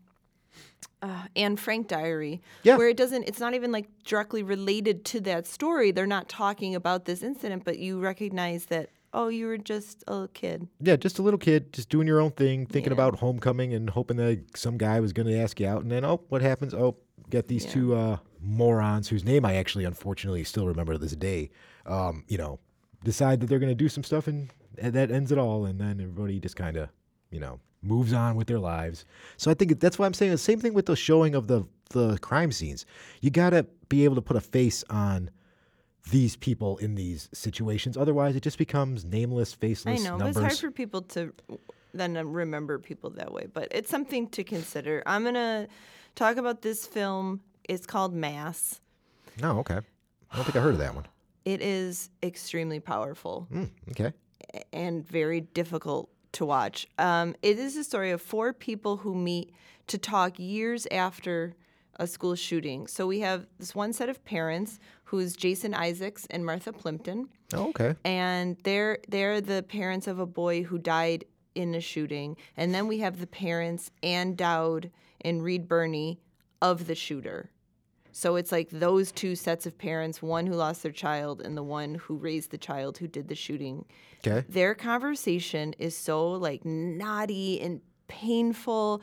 uh, 1.00 1.22
Anne 1.34 1.56
Frank 1.56 1.88
diary, 1.88 2.42
Yeah. 2.62 2.76
where 2.76 2.88
it 2.88 2.96
doesn't. 2.98 3.22
It's 3.24 3.40
not 3.40 3.54
even 3.54 3.72
like 3.72 3.86
directly 4.04 4.42
related 4.42 5.04
to 5.06 5.20
that 5.22 5.46
story. 5.46 5.92
They're 5.92 6.06
not 6.06 6.28
talking 6.28 6.74
about 6.74 7.04
this 7.06 7.22
incident, 7.22 7.64
but 7.64 7.78
you 7.78 8.00
recognize 8.00 8.66
that. 8.66 8.90
Oh, 9.12 9.28
you 9.28 9.46
were 9.46 9.58
just 9.58 10.04
a 10.06 10.12
little 10.12 10.28
kid. 10.28 10.68
Yeah, 10.80 10.96
just 10.96 11.18
a 11.18 11.22
little 11.22 11.38
kid, 11.38 11.72
just 11.72 11.88
doing 11.88 12.06
your 12.06 12.20
own 12.20 12.32
thing, 12.32 12.66
thinking 12.66 12.90
Yeah. 12.90 12.94
about 12.94 13.16
homecoming 13.20 13.72
and 13.72 13.88
hoping 13.90 14.16
that 14.18 14.56
some 14.56 14.76
guy 14.76 15.00
was 15.00 15.12
going 15.12 15.26
to 15.28 15.38
ask 15.38 15.58
you 15.60 15.66
out. 15.66 15.82
And 15.82 15.90
then, 15.90 16.04
oh, 16.04 16.22
what 16.28 16.42
happens? 16.42 16.74
Oh, 16.74 16.96
get 17.30 17.48
these 17.48 17.64
Yeah. 17.64 17.70
two 17.72 17.94
uh, 17.94 18.16
morons 18.40 19.08
whose 19.08 19.24
name 19.24 19.44
I 19.44 19.54
actually, 19.56 19.84
unfortunately, 19.84 20.44
still 20.44 20.66
remember 20.66 20.92
to 20.92 20.98
this 20.98 21.16
day. 21.16 21.50
Um, 21.86 22.24
you 22.28 22.36
know, 22.38 22.58
decide 23.04 23.40
that 23.40 23.46
they're 23.46 23.58
going 23.58 23.70
to 23.70 23.74
do 23.74 23.88
some 23.88 24.04
stuff, 24.04 24.26
and, 24.26 24.50
and 24.78 24.92
that 24.94 25.10
ends 25.10 25.32
it 25.32 25.38
all. 25.38 25.64
And 25.64 25.80
then 25.80 26.00
everybody 26.00 26.38
just 26.40 26.56
kind 26.56 26.76
of, 26.76 26.88
you 27.30 27.40
know, 27.40 27.60
moves 27.82 28.12
on 28.12 28.36
with 28.36 28.48
their 28.48 28.58
lives. 28.58 29.04
So 29.36 29.50
I 29.50 29.54
think 29.54 29.78
that's 29.80 29.98
why 29.98 30.06
I'm 30.06 30.14
saying 30.14 30.32
the 30.32 30.38
same 30.38 30.58
thing 30.60 30.74
with 30.74 30.86
the 30.86 30.96
showing 30.96 31.34
of 31.34 31.46
the 31.46 31.64
the 31.90 32.18
crime 32.18 32.50
scenes. 32.50 32.84
You 33.20 33.30
got 33.30 33.50
to 33.50 33.64
be 33.88 34.02
able 34.04 34.16
to 34.16 34.20
put 34.22 34.36
a 34.36 34.40
face 34.40 34.82
on 34.90 35.30
these 36.10 36.36
people 36.36 36.78
in 36.78 36.94
these 36.94 37.28
situations. 37.32 37.96
Otherwise, 37.96 38.36
it 38.36 38.42
just 38.42 38.58
becomes 38.58 39.04
nameless, 39.04 39.52
faceless 39.52 40.00
I 40.00 40.04
know, 40.04 40.16
numbers. 40.16 40.36
it's 40.36 40.44
hard 40.44 40.58
for 40.58 40.70
people 40.70 41.02
to 41.02 41.32
then 41.92 42.14
remember 42.32 42.78
people 42.78 43.10
that 43.10 43.32
way. 43.32 43.46
But 43.52 43.68
it's 43.70 43.90
something 43.90 44.28
to 44.30 44.44
consider. 44.44 45.02
I'm 45.06 45.24
gonna 45.24 45.68
talk 46.14 46.36
about 46.36 46.62
this 46.62 46.86
film. 46.86 47.40
It's 47.68 47.86
called 47.86 48.14
Mass. 48.14 48.80
No, 49.40 49.58
okay. 49.60 49.80
I 50.30 50.36
don't 50.36 50.44
think 50.44 50.56
I 50.56 50.60
heard 50.60 50.74
of 50.74 50.78
that 50.78 50.94
one. 50.94 51.06
It 51.46 51.62
is 51.62 52.10
extremely 52.24 52.80
powerful. 52.80 53.46
Mm, 53.52 53.70
okay. 53.92 54.12
and 54.72 55.06
very 55.06 55.42
difficult 55.42 56.10
to 56.32 56.44
watch. 56.44 56.88
Um, 56.98 57.36
it 57.40 57.56
is 57.56 57.76
a 57.76 57.84
story 57.84 58.10
of 58.10 58.20
four 58.20 58.52
people 58.52 58.96
who 58.96 59.14
meet 59.14 59.54
to 59.86 59.96
talk 59.96 60.40
years 60.40 60.88
after 60.90 61.54
a 61.98 62.06
school 62.06 62.34
shooting. 62.34 62.86
So 62.86 63.06
we 63.06 63.20
have 63.20 63.46
this 63.58 63.74
one 63.74 63.92
set 63.92 64.08
of 64.08 64.24
parents 64.24 64.78
who's 65.04 65.36
Jason 65.36 65.74
Isaacs 65.74 66.26
and 66.30 66.44
Martha 66.44 66.72
Plimpton, 66.72 67.28
Oh, 67.54 67.68
okay. 67.68 67.94
and 68.04 68.56
they're 68.64 68.98
they're 69.08 69.40
the 69.40 69.62
parents 69.62 70.06
of 70.06 70.18
a 70.18 70.26
boy 70.26 70.62
who 70.64 70.78
died 70.78 71.24
in 71.54 71.74
a 71.74 71.80
shooting. 71.80 72.36
And 72.56 72.74
then 72.74 72.86
we 72.86 72.98
have 72.98 73.20
the 73.20 73.26
parents 73.26 73.90
Ann 74.02 74.34
Dowd 74.34 74.90
and 75.22 75.42
Reed 75.42 75.68
Birney 75.68 76.20
of 76.60 76.86
the 76.86 76.94
shooter. 76.94 77.50
So 78.12 78.36
it's 78.36 78.50
like 78.50 78.70
those 78.70 79.12
two 79.12 79.36
sets 79.36 79.66
of 79.66 79.76
parents, 79.76 80.22
one 80.22 80.46
who 80.46 80.54
lost 80.54 80.82
their 80.82 80.92
child 80.92 81.42
and 81.42 81.56
the 81.56 81.62
one 81.62 81.96
who 81.96 82.16
raised 82.16 82.50
the 82.50 82.56
child 82.58 82.96
who 82.98 83.06
did 83.06 83.28
the 83.28 83.34
shooting 83.34 83.84
Okay. 84.26 84.44
their 84.48 84.74
conversation 84.74 85.74
is 85.78 85.94
so 85.96 86.30
like 86.32 86.64
knotty 86.64 87.60
and 87.60 87.80
painful 88.08 89.02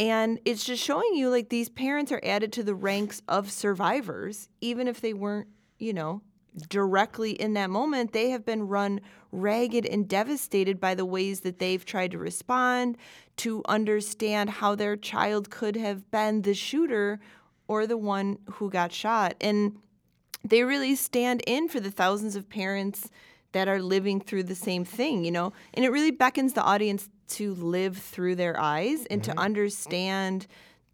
and 0.00 0.40
it's 0.46 0.64
just 0.64 0.82
showing 0.82 1.14
you 1.14 1.28
like 1.28 1.50
these 1.50 1.68
parents 1.68 2.10
are 2.10 2.22
added 2.24 2.50
to 2.54 2.62
the 2.62 2.74
ranks 2.74 3.20
of 3.28 3.50
survivors 3.50 4.48
even 4.60 4.88
if 4.88 5.00
they 5.00 5.12
weren't 5.12 5.46
you 5.78 5.92
know 5.92 6.22
directly 6.68 7.32
in 7.32 7.52
that 7.52 7.70
moment 7.70 8.12
they 8.12 8.30
have 8.30 8.44
been 8.44 8.66
run 8.66 9.00
ragged 9.30 9.86
and 9.86 10.08
devastated 10.08 10.80
by 10.80 10.94
the 10.94 11.04
ways 11.04 11.40
that 11.40 11.58
they've 11.58 11.84
tried 11.84 12.10
to 12.10 12.18
respond 12.18 12.96
to 13.36 13.62
understand 13.68 14.50
how 14.50 14.74
their 14.74 14.96
child 14.96 15.50
could 15.50 15.76
have 15.76 16.10
been 16.10 16.42
the 16.42 16.54
shooter 16.54 17.20
or 17.68 17.86
the 17.86 17.98
one 17.98 18.38
who 18.52 18.70
got 18.70 18.90
shot 18.90 19.34
and 19.40 19.76
they 20.42 20.62
really 20.62 20.94
stand 20.94 21.42
in 21.46 21.68
for 21.68 21.78
the 21.78 21.90
thousands 21.90 22.34
of 22.34 22.48
parents 22.48 23.10
that 23.52 23.68
are 23.68 23.82
living 23.82 24.20
through 24.20 24.44
the 24.44 24.54
same 24.54 24.84
thing, 24.84 25.24
you 25.24 25.30
know? 25.30 25.52
And 25.74 25.84
it 25.84 25.90
really 25.90 26.12
beckons 26.12 26.52
the 26.52 26.62
audience 26.62 27.08
to 27.30 27.54
live 27.54 27.96
through 27.96 28.36
their 28.36 28.58
eyes 28.58 29.06
and 29.06 29.22
to 29.24 29.30
mm-hmm. 29.30 29.38
understand 29.38 30.46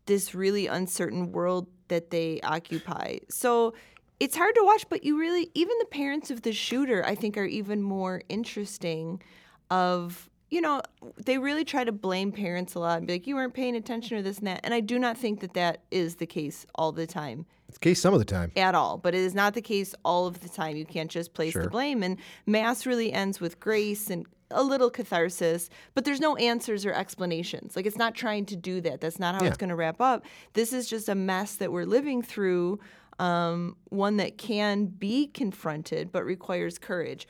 this 0.06 0.34
really 0.34 0.66
uncertain 0.66 1.32
world 1.32 1.66
that 1.88 2.10
they 2.10 2.40
occupy. 2.42 3.18
So 3.28 3.74
it's 4.18 4.36
hard 4.36 4.54
to 4.54 4.62
watch, 4.64 4.86
but 4.88 5.04
you 5.04 5.18
really, 5.18 5.50
even 5.54 5.76
the 5.78 5.86
parents 5.86 6.30
of 6.30 6.42
the 6.42 6.52
shooter, 6.52 7.04
I 7.04 7.14
think, 7.14 7.36
are 7.36 7.44
even 7.44 7.82
more 7.82 8.22
interesting. 8.28 9.22
Of, 9.68 10.30
you 10.48 10.60
know, 10.60 10.80
they 11.24 11.38
really 11.38 11.64
try 11.64 11.82
to 11.82 11.90
blame 11.90 12.30
parents 12.30 12.76
a 12.76 12.78
lot 12.78 12.98
and 12.98 13.06
be 13.06 13.14
like, 13.14 13.26
you 13.26 13.34
weren't 13.34 13.52
paying 13.52 13.74
attention 13.74 14.16
or 14.16 14.22
this 14.22 14.38
and 14.38 14.46
that. 14.46 14.60
And 14.62 14.72
I 14.72 14.78
do 14.78 14.96
not 14.96 15.18
think 15.18 15.40
that 15.40 15.54
that 15.54 15.82
is 15.90 16.16
the 16.16 16.26
case 16.26 16.64
all 16.76 16.92
the 16.92 17.06
time 17.06 17.46
It's 17.68 17.78
the 17.78 17.82
case 17.82 18.00
some 18.00 18.14
of 18.14 18.20
the 18.20 18.24
time. 18.24 18.52
at 18.54 18.76
all, 18.76 18.96
but 18.96 19.12
it 19.12 19.22
is 19.22 19.34
not 19.34 19.54
the 19.54 19.60
case 19.60 19.92
all 20.04 20.26
of 20.28 20.38
the 20.38 20.48
time. 20.48 20.76
You 20.76 20.86
can't 20.86 21.10
just 21.10 21.34
place 21.34 21.52
Sure. 21.52 21.64
the 21.64 21.68
blame. 21.70 22.04
And 22.04 22.16
Mass 22.46 22.86
really 22.86 23.12
ends 23.12 23.40
with 23.40 23.58
grace 23.58 24.08
and 24.08 24.24
a 24.50 24.62
little 24.62 24.90
catharsis, 24.90 25.68
but 25.94 26.04
there's 26.04 26.20
no 26.20 26.36
answers 26.36 26.86
or 26.86 26.92
explanations. 26.92 27.74
Like 27.76 27.86
it's 27.86 27.96
not 27.96 28.14
trying 28.14 28.46
to 28.46 28.56
do 28.56 28.80
that. 28.82 29.00
That's 29.00 29.18
not 29.18 29.34
how 29.34 29.42
Yeah. 29.42 29.48
it's 29.48 29.56
going 29.56 29.70
to 29.70 29.76
wrap 29.76 30.00
up. 30.00 30.24
This 30.52 30.72
is 30.72 30.88
just 30.88 31.08
a 31.08 31.14
mess 31.14 31.56
that 31.56 31.72
we're 31.72 31.84
living 31.84 32.22
through. 32.22 32.78
Um, 33.18 33.76
one 33.88 34.18
that 34.18 34.36
can 34.36 34.86
be 34.86 35.28
confronted 35.28 36.12
but 36.12 36.22
requires 36.24 36.78
courage. 36.78 37.26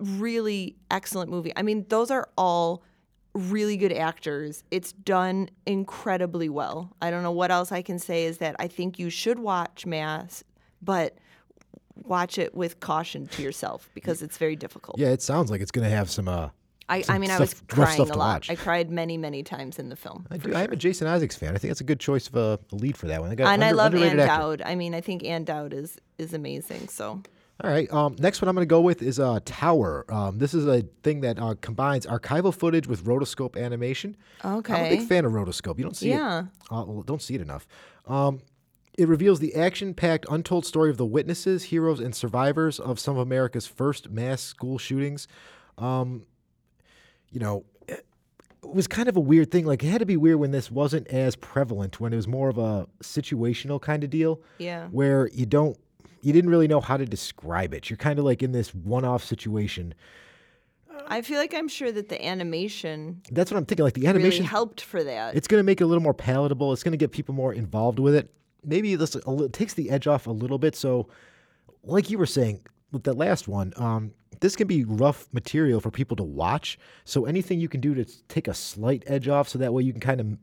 Really 0.00 0.74
excellent 0.90 1.30
movie. 1.30 1.52
I 1.56 1.62
mean, 1.62 1.86
those 1.88 2.10
are 2.10 2.28
all 2.36 2.82
really 3.34 3.76
good 3.76 3.92
actors. 3.92 4.64
It's 4.72 4.92
done 4.92 5.48
incredibly 5.64 6.48
well. 6.48 6.92
I 7.00 7.10
don't 7.12 7.22
know 7.22 7.30
what 7.30 7.52
else 7.52 7.70
I 7.70 7.82
can 7.82 8.00
say 8.00 8.24
is 8.24 8.38
that 8.38 8.56
I 8.58 8.66
think 8.66 8.98
you 8.98 9.10
should 9.10 9.38
watch 9.38 9.86
Mass, 9.86 10.42
but 10.82 11.16
watch 11.94 12.36
it 12.38 12.54
with 12.54 12.80
caution 12.80 13.26
to 13.28 13.42
yourself 13.42 13.90
because 13.94 14.22
it's 14.22 14.38
very 14.38 14.56
difficult. 14.56 14.98
Yeah, 14.98 15.08
it 15.08 15.22
sounds 15.22 15.50
like 15.52 15.60
it's 15.60 15.70
going 15.70 15.88
to 15.88 15.94
have 15.94 16.10
some. 16.10 16.26
Uh, 16.26 16.48
I, 16.88 17.04
I 17.08 17.18
mean, 17.18 17.30
I 17.30 17.38
was 17.38 17.54
crying 17.68 18.00
a 18.00 18.16
lot. 18.16 18.48
I 18.48 18.54
cried 18.54 18.90
many, 18.90 19.16
many 19.18 19.42
times 19.42 19.78
in 19.78 19.88
the 19.90 19.96
film. 19.96 20.26
I, 20.30 20.38
do, 20.38 20.54
I 20.54 20.62
am 20.62 20.72
a. 20.72 20.76
Jason 20.76 21.06
Isaacs 21.06 21.36
fan. 21.36 21.54
I 21.54 21.58
think 21.58 21.70
that's 21.70 21.80
a 21.82 21.84
good 21.84 22.00
choice 22.00 22.28
of 22.28 22.36
a, 22.36 22.58
a 22.72 22.74
lead 22.74 22.96
for 22.96 23.06
that 23.08 23.20
one. 23.20 23.30
And 23.38 23.64
I 23.64 23.72
love 23.72 23.94
Ann. 23.94 24.16
Dowd. 24.16 24.62
I 24.64 24.74
mean, 24.74 24.94
I 24.94 25.00
think 25.00 25.24
Ann 25.24 25.44
Dowd 25.44 25.72
is 25.74 25.98
is 26.16 26.32
amazing. 26.32 26.88
So 26.88 27.22
All 27.62 27.70
right. 27.70 27.92
Um, 27.92 28.16
next 28.18 28.40
one 28.40 28.48
I'm 28.48 28.54
going 28.54 28.66
to 28.66 28.70
go 28.70 28.80
with 28.80 29.02
is 29.02 29.20
uh, 29.20 29.40
Tower. 29.44 30.06
Um, 30.08 30.38
this 30.38 30.54
is 30.54 30.66
a 30.66 30.82
thing 31.02 31.20
that 31.20 31.38
uh, 31.38 31.54
combines 31.60 32.06
archival 32.06 32.54
footage 32.54 32.86
with 32.86 33.04
rotoscope 33.04 33.62
animation. 33.62 34.16
Okay. 34.44 34.74
I'm 34.74 34.86
a 34.92 34.96
big 34.96 35.08
fan 35.08 35.24
of 35.24 35.32
rotoscope. 35.32 35.76
You 35.78 35.84
don't 35.84 35.96
see 35.96 36.10
it. 36.10 36.14
yeah, 36.16 36.44
Uh, 36.70 36.84
well, 36.86 37.02
don't 37.02 37.20
see 37.22 37.34
it 37.34 37.40
enough. 37.40 37.66
Um, 38.06 38.40
it 38.96 39.06
reveals 39.06 39.38
the 39.38 39.54
action-packed, 39.54 40.26
untold 40.28 40.66
story 40.66 40.90
of 40.90 40.96
the 40.96 41.06
witnesses, 41.06 41.64
heroes, 41.64 42.00
and 42.00 42.14
survivors 42.14 42.80
of 42.80 42.98
some 42.98 43.16
of 43.16 43.22
America's 43.22 43.66
first 43.66 44.10
mass 44.10 44.40
school 44.42 44.76
shootings. 44.78 45.28
Um, 45.76 46.24
you 47.30 47.40
know, 47.40 47.64
it 47.88 48.04
was 48.62 48.86
kind 48.86 49.08
of 49.08 49.16
a 49.16 49.20
weird 49.20 49.50
thing. 49.50 49.64
Like 49.64 49.82
it 49.82 49.88
had 49.88 50.00
to 50.00 50.06
be 50.06 50.16
weird 50.16 50.38
when 50.38 50.50
this 50.50 50.70
wasn't 50.70 51.08
as 51.08 51.36
prevalent, 51.36 52.00
when 52.00 52.12
it 52.12 52.16
was 52.16 52.28
more 52.28 52.48
of 52.48 52.58
a 52.58 52.86
situational 53.02 53.80
kind 53.80 54.04
of 54.04 54.10
deal, 54.10 54.40
yeah. 54.58 54.88
where 54.88 55.28
you 55.28 55.46
don't, 55.46 55.76
you 56.22 56.32
didn't 56.32 56.50
really 56.50 56.68
know 56.68 56.80
how 56.80 56.96
to 56.96 57.06
describe 57.06 57.72
it. 57.72 57.88
You're 57.88 57.96
kind 57.96 58.18
of 58.18 58.24
like 58.24 58.42
in 58.42 58.52
this 58.52 58.74
one-off 58.74 59.22
situation. 59.24 59.94
I 61.06 61.22
feel 61.22 61.38
like 61.38 61.54
I'm 61.54 61.68
sure 61.68 61.90
that 61.92 62.08
the 62.08 62.22
animation 62.24 63.22
That's 63.30 63.50
what 63.50 63.56
I'm 63.56 63.64
thinking. 63.64 63.84
Like 63.84 63.94
the 63.94 64.02
really 64.02 64.10
animation, 64.10 64.44
helped 64.44 64.80
for 64.80 65.02
that. 65.04 65.34
it's 65.34 65.48
going 65.48 65.60
to 65.60 65.64
make 65.64 65.80
it 65.80 65.84
a 65.84 65.86
little 65.86 66.02
more 66.02 66.12
palatable. 66.12 66.72
It's 66.72 66.82
going 66.82 66.92
to 66.92 66.98
get 66.98 67.12
people 67.12 67.34
more 67.34 67.54
involved 67.54 67.98
with 67.98 68.14
it. 68.14 68.30
Maybe 68.64 68.94
this 68.96 69.14
a 69.14 69.48
takes 69.48 69.74
the 69.74 69.90
edge 69.90 70.06
off 70.06 70.26
a 70.26 70.32
little 70.32 70.58
bit. 70.58 70.74
So, 70.76 71.08
like 71.84 72.10
you 72.10 72.18
were 72.18 72.26
saying 72.26 72.60
with 72.92 73.04
that 73.04 73.14
last 73.14 73.48
one, 73.48 73.72
um, 73.76 74.12
this 74.40 74.56
can 74.56 74.66
be 74.66 74.84
rough 74.84 75.28
material 75.32 75.80
for 75.80 75.90
people 75.90 76.16
to 76.16 76.22
watch. 76.22 76.78
So 77.04 77.26
anything 77.26 77.60
you 77.60 77.68
can 77.68 77.80
do 77.80 77.94
to 77.94 78.04
take 78.28 78.48
a 78.48 78.54
slight 78.54 79.02
edge 79.06 79.28
off, 79.28 79.48
so 79.48 79.58
that 79.58 79.72
way 79.72 79.82
you 79.82 79.92
can 79.92 80.00
kind 80.00 80.20
of 80.20 80.38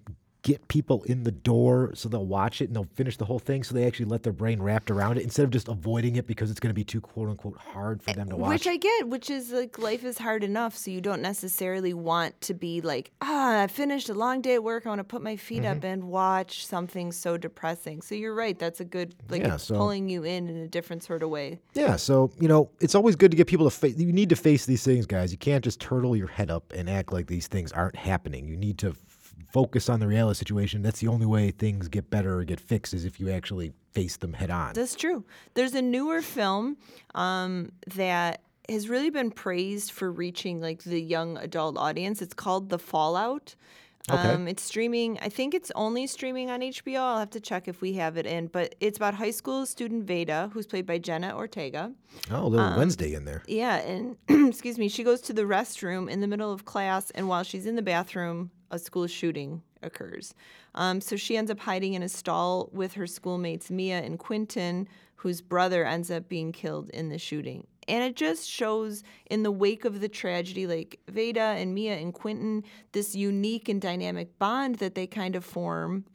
get 0.46 0.68
people 0.68 1.02
in 1.06 1.24
the 1.24 1.32
door 1.32 1.90
so 1.96 2.08
they'll 2.08 2.24
watch 2.24 2.62
it 2.62 2.66
and 2.66 2.76
they'll 2.76 2.88
finish 2.94 3.18
the 3.18 3.26
whole 3.26 3.40
thing 3.40 3.64
so 3.64 3.74
they 3.74 3.88
actually 3.88 4.06
let 4.06 4.22
their 4.22 4.32
brain 4.32 4.62
wrapped 4.62 4.92
around 4.92 5.18
it 5.18 5.24
instead 5.24 5.44
of 5.44 5.50
just 5.50 5.68
avoiding 5.68 6.18
it 6.18 6.28
because 6.28 6.52
it's 6.52 6.60
going 6.60 6.70
to 6.70 6.74
be 6.76 6.84
too 6.84 7.02
quote 7.02 7.28
unquote 7.30 7.58
hard 7.58 8.04
for 8.04 8.14
them 8.14 8.30
to 8.30 8.36
watch. 8.36 8.50
Which 8.50 8.68
I 8.68 8.78
get, 8.78 9.08
which 9.10 9.32
is 9.32 9.52
like 9.52 9.80
life 9.80 10.04
is 10.06 10.20
hard 10.20 10.44
enough, 10.44 10.78
so 10.78 10.92
you 10.92 11.02
don't 11.02 11.24
necessarily 11.24 11.96
want 11.96 12.40
to 12.42 12.54
be 12.54 12.80
like, 12.82 13.10
ah, 13.24 13.64
I 13.64 13.68
finished 13.68 14.08
a 14.10 14.14
long 14.14 14.42
day 14.42 14.54
at 14.54 14.64
work. 14.64 14.86
I 14.86 14.90
want 14.90 15.00
to 15.00 15.04
put 15.04 15.24
my 15.24 15.36
feet 15.36 15.64
Mm-hmm. 15.64 15.78
up 15.80 15.84
and 15.84 16.04
watch 16.04 16.66
something 16.68 17.12
so 17.12 17.38
depressing. 17.38 18.04
So 18.04 18.14
you're 18.14 18.36
right. 18.36 18.60
That's 18.60 18.80
a 18.80 18.86
good 18.86 19.16
like 19.30 19.42
Yeah, 19.42 19.58
so- 19.58 19.76
pulling 19.78 20.10
you 20.10 20.24
in 20.24 20.48
in 20.48 20.58
a 20.58 20.68
different 20.68 21.04
sort 21.04 21.24
of 21.24 21.30
way. 21.32 21.60
Yeah, 21.74 21.96
so 21.96 22.30
you 22.40 22.48
know, 22.48 22.70
it's 22.82 22.94
always 22.94 23.16
good 23.16 23.32
to 23.32 23.38
get 23.38 23.48
people 23.48 23.68
to 23.68 23.76
face. 23.76 23.98
You 23.98 24.14
need 24.14 24.30
to 24.30 24.36
face 24.36 24.68
these 24.68 24.84
things, 24.84 25.08
guys. 25.08 25.32
You 25.32 25.40
can't 25.40 25.64
just 25.64 25.80
turtle 25.82 26.16
your 26.16 26.28
head 26.28 26.52
up 26.52 26.72
and 26.76 26.88
act 26.88 27.12
like 27.12 27.26
these 27.28 27.48
things 27.48 27.72
aren't 27.72 27.96
happening. 27.96 28.48
You 28.48 28.58
need 28.58 28.78
to 28.80 28.94
focus 29.52 29.90
on 29.90 30.00
the 30.00 30.08
reality 30.08 30.38
situation. 30.38 30.82
That's 30.82 31.00
the 31.00 31.08
only 31.08 31.26
way 31.26 31.52
things 31.52 31.88
get 31.88 32.10
better 32.10 32.40
or 32.40 32.44
get 32.44 32.60
fixed 32.60 32.94
is 32.94 33.06
if 33.06 33.20
you 33.20 33.30
actually 33.32 33.74
face 33.94 34.18
them 34.18 34.34
head 34.34 34.50
on. 34.50 34.74
That's 34.74 34.96
true. 34.96 35.24
There's 35.54 35.74
a 35.74 35.82
newer 35.82 36.22
film 36.22 36.78
um, 37.14 37.72
that 37.96 38.42
has 38.68 38.90
really 38.90 39.10
been 39.10 39.32
praised 39.32 39.92
for 39.92 40.12
reaching 40.12 40.60
like 40.60 40.84
the 40.84 41.00
young 41.00 41.38
adult 41.38 41.78
audience. 41.78 42.22
It's 42.22 42.34
called 42.34 42.70
The 42.70 42.80
Fallout. 42.80 43.56
Okay. 44.10 44.34
Um, 44.34 44.48
it's 44.48 44.62
streaming. 44.62 45.18
I 45.20 45.30
think 45.30 45.56
it's 45.56 45.72
only 45.74 46.06
streaming 46.06 46.52
on 46.52 46.60
HBO. 46.60 47.00
I'll 47.00 47.20
have 47.20 47.32
to 47.32 47.40
check 47.40 47.68
if 47.68 47.82
we 47.82 47.94
have 47.94 48.18
it 48.18 48.28
in. 48.28 48.48
But 48.48 48.76
it's 48.80 48.98
about 48.98 49.16
high 49.16 49.32
school 49.32 49.66
student 49.66 50.04
Veda, 50.04 50.52
who's 50.54 50.68
played 50.68 50.86
by 50.86 51.00
Jenna 51.00 51.36
Ortega. 51.36 51.92
oh, 52.30 52.46
a 52.46 52.48
little 52.48 52.78
Wednesday 52.78 53.14
in 53.14 53.26
there. 53.26 53.42
Yeah, 53.48 53.78
and 53.78 54.16
excuse 54.50 54.78
me, 54.78 54.90
she 54.90 55.04
goes 55.04 55.22
to 55.22 55.34
the 55.34 55.44
restroom 55.44 56.10
in 56.10 56.22
the 56.22 56.28
middle 56.28 56.52
of 56.52 56.66
class, 56.66 57.10
and 57.12 57.28
while 57.28 57.44
she's 57.44 57.66
in 57.66 57.76
the 57.76 57.82
bathroom, 57.82 58.52
a 58.76 58.80
school 58.80 59.08
shooting 59.08 59.62
occurs. 59.82 60.34
Um, 60.76 61.02
so 61.02 61.16
she 61.16 61.38
ends 61.38 61.50
up 61.50 61.60
hiding 61.60 61.94
in 61.94 62.04
a 62.04 62.10
stall 62.10 62.70
with 62.74 62.94
her 62.94 63.08
schoolmates 63.08 63.72
Mia 63.72 64.02
and 64.02 64.20
Quinton, 64.20 64.88
whose 65.16 65.42
brother 65.42 65.86
ends 65.86 66.12
up 66.12 66.30
being 66.30 66.52
killed 66.52 66.90
in 66.90 67.10
the 67.10 67.18
shooting. 67.18 67.66
And 67.88 68.04
it 68.04 68.16
just 68.16 68.50
shows 68.50 69.04
in 69.30 69.44
the 69.44 69.52
wake 69.52 69.86
of 69.86 70.02
the 70.02 70.10
tragedy, 70.10 70.68
like 70.68 71.00
Veda 71.08 71.40
and 71.40 71.74
Mia 71.74 71.96
and 71.98 72.14
Quinton, 72.14 72.64
this 72.92 73.16
unique 73.16 73.70
and 73.70 73.82
dynamic 73.82 74.38
bond 74.40 74.76
that 74.76 74.96
they 74.96 75.08
kind 75.08 75.36
of 75.36 75.46
form 75.46 76.06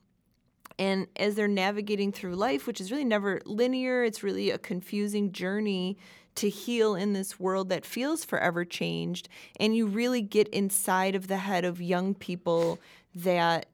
and 0.80 1.08
as 1.16 1.34
they're 1.34 1.46
navigating 1.46 2.10
through 2.10 2.36
life, 2.36 2.66
which 2.66 2.80
is 2.80 2.90
really 2.90 3.04
never 3.04 3.42
linear, 3.44 4.02
it's 4.02 4.22
really 4.22 4.48
a 4.48 4.56
confusing 4.56 5.30
journey 5.30 5.98
to 6.36 6.48
heal 6.48 6.94
in 6.94 7.12
this 7.12 7.38
world 7.38 7.68
that 7.68 7.84
feels 7.84 8.24
forever 8.24 8.64
changed. 8.64 9.28
And 9.58 9.76
you 9.76 9.86
really 9.86 10.22
get 10.22 10.48
inside 10.48 11.14
of 11.14 11.28
the 11.28 11.38
head 11.38 11.64
of 11.64 11.80
young 11.80 12.14
people 12.14 12.78
that 13.14 13.66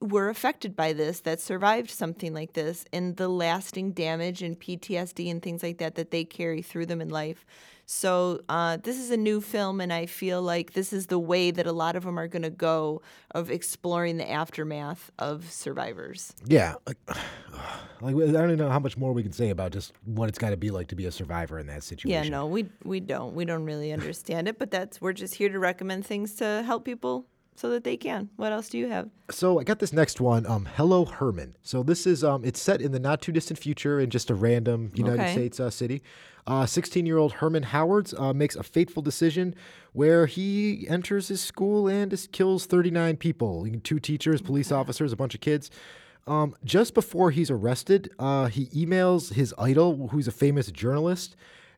were 0.00 0.28
affected 0.28 0.76
by 0.76 0.92
this, 0.92 1.20
that 1.20 1.40
survived 1.40 1.90
something 1.90 2.34
like 2.34 2.52
this, 2.52 2.84
and 2.92 3.16
the 3.16 3.28
lasting 3.28 3.92
damage 3.92 4.42
and 4.42 4.58
PTSD 4.60 5.30
and 5.30 5.42
things 5.42 5.62
like 5.62 5.78
that 5.78 5.94
that 5.94 6.10
they 6.10 6.24
carry 6.24 6.62
through 6.62 6.86
them 6.86 7.00
in 7.00 7.08
life. 7.08 7.46
So 7.86 8.40
uh, 8.48 8.78
this 8.82 8.98
is 8.98 9.10
a 9.10 9.16
new 9.16 9.40
film, 9.40 9.80
and 9.80 9.92
I 9.92 10.06
feel 10.06 10.42
like 10.42 10.72
this 10.72 10.92
is 10.92 11.06
the 11.06 11.18
way 11.18 11.50
that 11.50 11.66
a 11.66 11.72
lot 11.72 11.96
of 11.96 12.04
them 12.04 12.18
are 12.18 12.28
going 12.28 12.42
to 12.42 12.50
go 12.50 13.02
of 13.32 13.50
exploring 13.50 14.16
the 14.16 14.30
aftermath 14.30 15.10
of 15.18 15.50
survivors. 15.50 16.34
Yeah, 16.46 16.74
like, 16.86 16.96
like 18.00 18.14
I 18.14 18.32
don't 18.32 18.50
even 18.50 18.58
know 18.58 18.70
how 18.70 18.78
much 18.78 18.96
more 18.96 19.12
we 19.12 19.22
can 19.22 19.32
say 19.32 19.50
about 19.50 19.72
just 19.72 19.92
what 20.04 20.28
it's 20.28 20.38
got 20.38 20.50
to 20.50 20.56
be 20.56 20.70
like 20.70 20.88
to 20.88 20.96
be 20.96 21.06
a 21.06 21.12
survivor 21.12 21.58
in 21.58 21.66
that 21.66 21.82
situation. 21.82 22.24
Yeah, 22.24 22.28
no, 22.28 22.46
we 22.46 22.68
we 22.84 23.00
don't 23.00 23.34
we 23.34 23.44
don't 23.44 23.64
really 23.64 23.92
understand 23.92 24.48
it, 24.48 24.58
but 24.58 24.70
that's 24.70 25.00
we're 25.00 25.12
just 25.12 25.34
here 25.34 25.48
to 25.48 25.58
recommend 25.58 26.06
things 26.06 26.34
to 26.36 26.62
help 26.64 26.84
people 26.84 27.26
so 27.56 27.70
that 27.70 27.84
they 27.84 27.96
can. 27.96 28.28
What 28.36 28.52
else 28.52 28.68
do 28.68 28.78
you 28.78 28.88
have? 28.88 29.08
So 29.30 29.60
I 29.60 29.64
got 29.64 29.78
this 29.78 29.92
next 29.92 30.20
one. 30.20 30.44
Um, 30.46 30.66
Hello 30.76 31.04
Herman. 31.04 31.56
So 31.62 31.82
this 31.82 32.06
is 32.06 32.24
um, 32.24 32.44
it's 32.44 32.60
set 32.60 32.80
in 32.80 32.92
the 32.92 32.98
not 32.98 33.22
too 33.22 33.32
distant 33.32 33.58
future 33.58 34.00
in 34.00 34.10
just 34.10 34.30
a 34.30 34.34
random 34.34 34.90
United 34.94 35.20
Okay. 35.22 35.32
States 35.32 35.60
uh, 35.60 35.70
city. 35.70 36.02
Uh, 36.46 36.64
16-year-old 36.64 37.32
Herman 37.34 37.62
Howards 37.62 38.12
uh, 38.18 38.34
makes 38.34 38.54
a 38.54 38.62
fateful 38.62 39.02
decision 39.02 39.54
where 39.94 40.26
he 40.26 40.86
enters 40.88 41.28
his 41.28 41.40
school 41.40 41.88
and 41.88 42.14
kills 42.32 42.66
39 42.66 43.16
people, 43.16 43.66
two 43.82 43.98
teachers, 43.98 44.42
police 44.42 44.70
officers, 44.70 45.10
a 45.12 45.16
bunch 45.16 45.34
of 45.34 45.40
kids. 45.40 45.70
Um, 46.26 46.54
just 46.62 46.92
before 46.92 47.30
he's 47.30 47.50
arrested, 47.50 48.12
uh, 48.18 48.46
he 48.46 48.66
emails 48.66 49.32
his 49.32 49.54
idol, 49.58 50.08
who's 50.08 50.28
a 50.28 50.32
famous 50.32 50.70
journalist, 50.70 51.34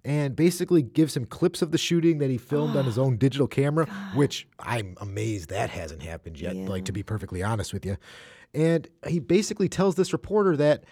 and 0.06 0.36
basically 0.36 0.82
gives 0.82 1.16
him 1.16 1.26
clips 1.26 1.62
of 1.62 1.72
the 1.72 1.78
shooting 1.78 2.18
that 2.18 2.30
he 2.30 2.38
filmed 2.38 2.76
on 2.76 2.84
his 2.84 2.96
own 2.96 3.16
digital 3.18 3.48
camera, 3.48 3.86
which 4.14 4.46
I'm 4.60 4.96
amazed 5.00 5.50
that 5.50 5.68
hasn't 5.68 6.02
happened 6.02 6.40
yet, 6.40 6.54
like 6.54 6.84
to 6.84 6.92
be 6.92 7.02
perfectly 7.02 7.42
honest 7.42 7.74
with 7.74 7.84
you. 7.84 7.96
And 8.54 8.88
he 9.08 9.18
basically 9.18 9.68
tells 9.68 9.96
this 9.96 10.12
reporter 10.12 10.56
that 10.58 10.84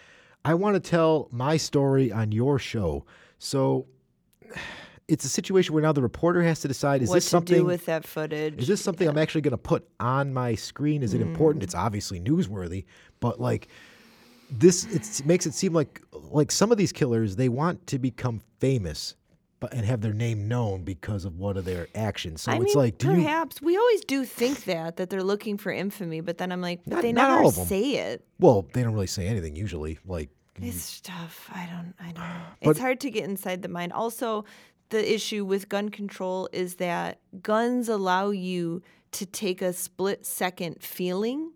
I 0.44 0.55
want 0.55 0.74
to 0.74 0.81
tell 0.81 1.29
my 1.31 1.57
story 1.57 2.11
on 2.11 2.33
your 2.33 2.59
show. 2.59 3.07
So 3.38 3.87
it's 5.07 5.24
a 5.24 5.29
situation 5.29 5.74
where 5.74 5.83
now 5.83 5.92
the 5.92 6.03
reporter 6.03 6.42
has 6.42 6.61
to 6.61 6.68
decide 6.68 7.00
is 7.00 7.09
what 7.09 7.16
this 7.16 7.24
to 7.24 7.31
something 7.31 7.59
do 7.59 7.64
with 7.64 7.87
that 7.87 8.05
footage? 8.05 8.59
is 8.59 8.66
this 8.66 8.83
something 8.83 9.07
I'm 9.07 9.18
actually 9.18 9.42
going 9.42 9.53
to 9.53 9.59
put 9.59 9.87
on 10.00 10.35
my 10.35 10.57
screen? 10.57 11.05
Is 11.05 11.14
it 11.14 11.20
hmm. 11.20 11.31
important? 11.31 11.62
It's 11.62 11.74
obviously 11.74 12.20
newsworthy, 12.20 12.85
but 13.20 13.40
like 13.40 13.68
this, 14.59 14.85
it 14.87 15.27
makes 15.27 15.47
it 15.47 15.55
seem 15.55 15.73
like 15.73 16.01
like 16.31 16.51
some 16.51 16.73
of 16.73 16.79
these 16.79 16.93
killers 16.93 17.37
they 17.37 17.49
want 17.49 17.87
to 17.88 17.99
become 17.99 18.40
famous, 18.59 19.14
but 19.61 19.73
and 19.73 19.85
have 19.85 20.01
their 20.01 20.12
name 20.12 20.49
known 20.49 20.83
because 20.85 21.25
of 21.25 21.38
one 21.38 21.57
of 21.57 21.64
their 21.64 21.88
actions. 21.95 22.43
So 22.43 22.53
I 22.53 22.57
it's 22.57 22.64
mean, 22.75 22.75
like, 22.85 22.99
do 22.99 23.09
you? 23.11 23.14
perhaps 23.23 23.61
we 23.62 23.77
always 23.77 24.05
do 24.05 24.25
think 24.25 24.64
that 24.64 24.97
that 24.97 25.11
they're 25.11 25.23
looking 25.23 25.59
for 25.59 25.71
infamy, 25.73 26.21
but 26.21 26.38
then 26.38 26.51
I'm 26.53 26.61
like, 26.61 26.81
but 26.85 26.95
Not- 26.95 27.03
they 27.03 27.12
not 27.12 27.29
never 27.29 27.43
all 27.43 27.49
of 27.49 27.59
'em. 27.59 27.67
say 27.67 27.90
it. 27.97 28.25
Well, 28.38 28.67
they 28.73 28.83
don't 28.83 28.95
really 28.95 29.07
say 29.07 29.27
anything 29.27 29.55
usually. 29.57 29.99
Like, 30.07 30.31
It's 30.61 31.01
tough. 31.01 31.51
I 31.53 31.67
don't. 31.67 31.95
I 32.01 32.12
don't. 32.12 32.14
know. 32.17 32.43
But- 32.62 32.71
it's 32.71 32.81
hard 32.81 33.01
to 33.01 33.11
get 33.11 33.25
inside 33.25 33.62
the 33.62 33.69
mind. 33.69 33.93
Also, 33.93 34.45
the 34.90 35.14
issue 35.14 35.45
with 35.45 35.69
gun 35.69 35.88
control 35.88 36.49
is 36.53 36.77
that 36.77 37.19
guns 37.43 37.88
allow 37.88 38.31
you 38.31 38.83
to 39.12 39.27
take 39.27 39.62
a 39.62 39.73
split 39.73 40.27
second 40.27 40.83
feeling 40.83 41.53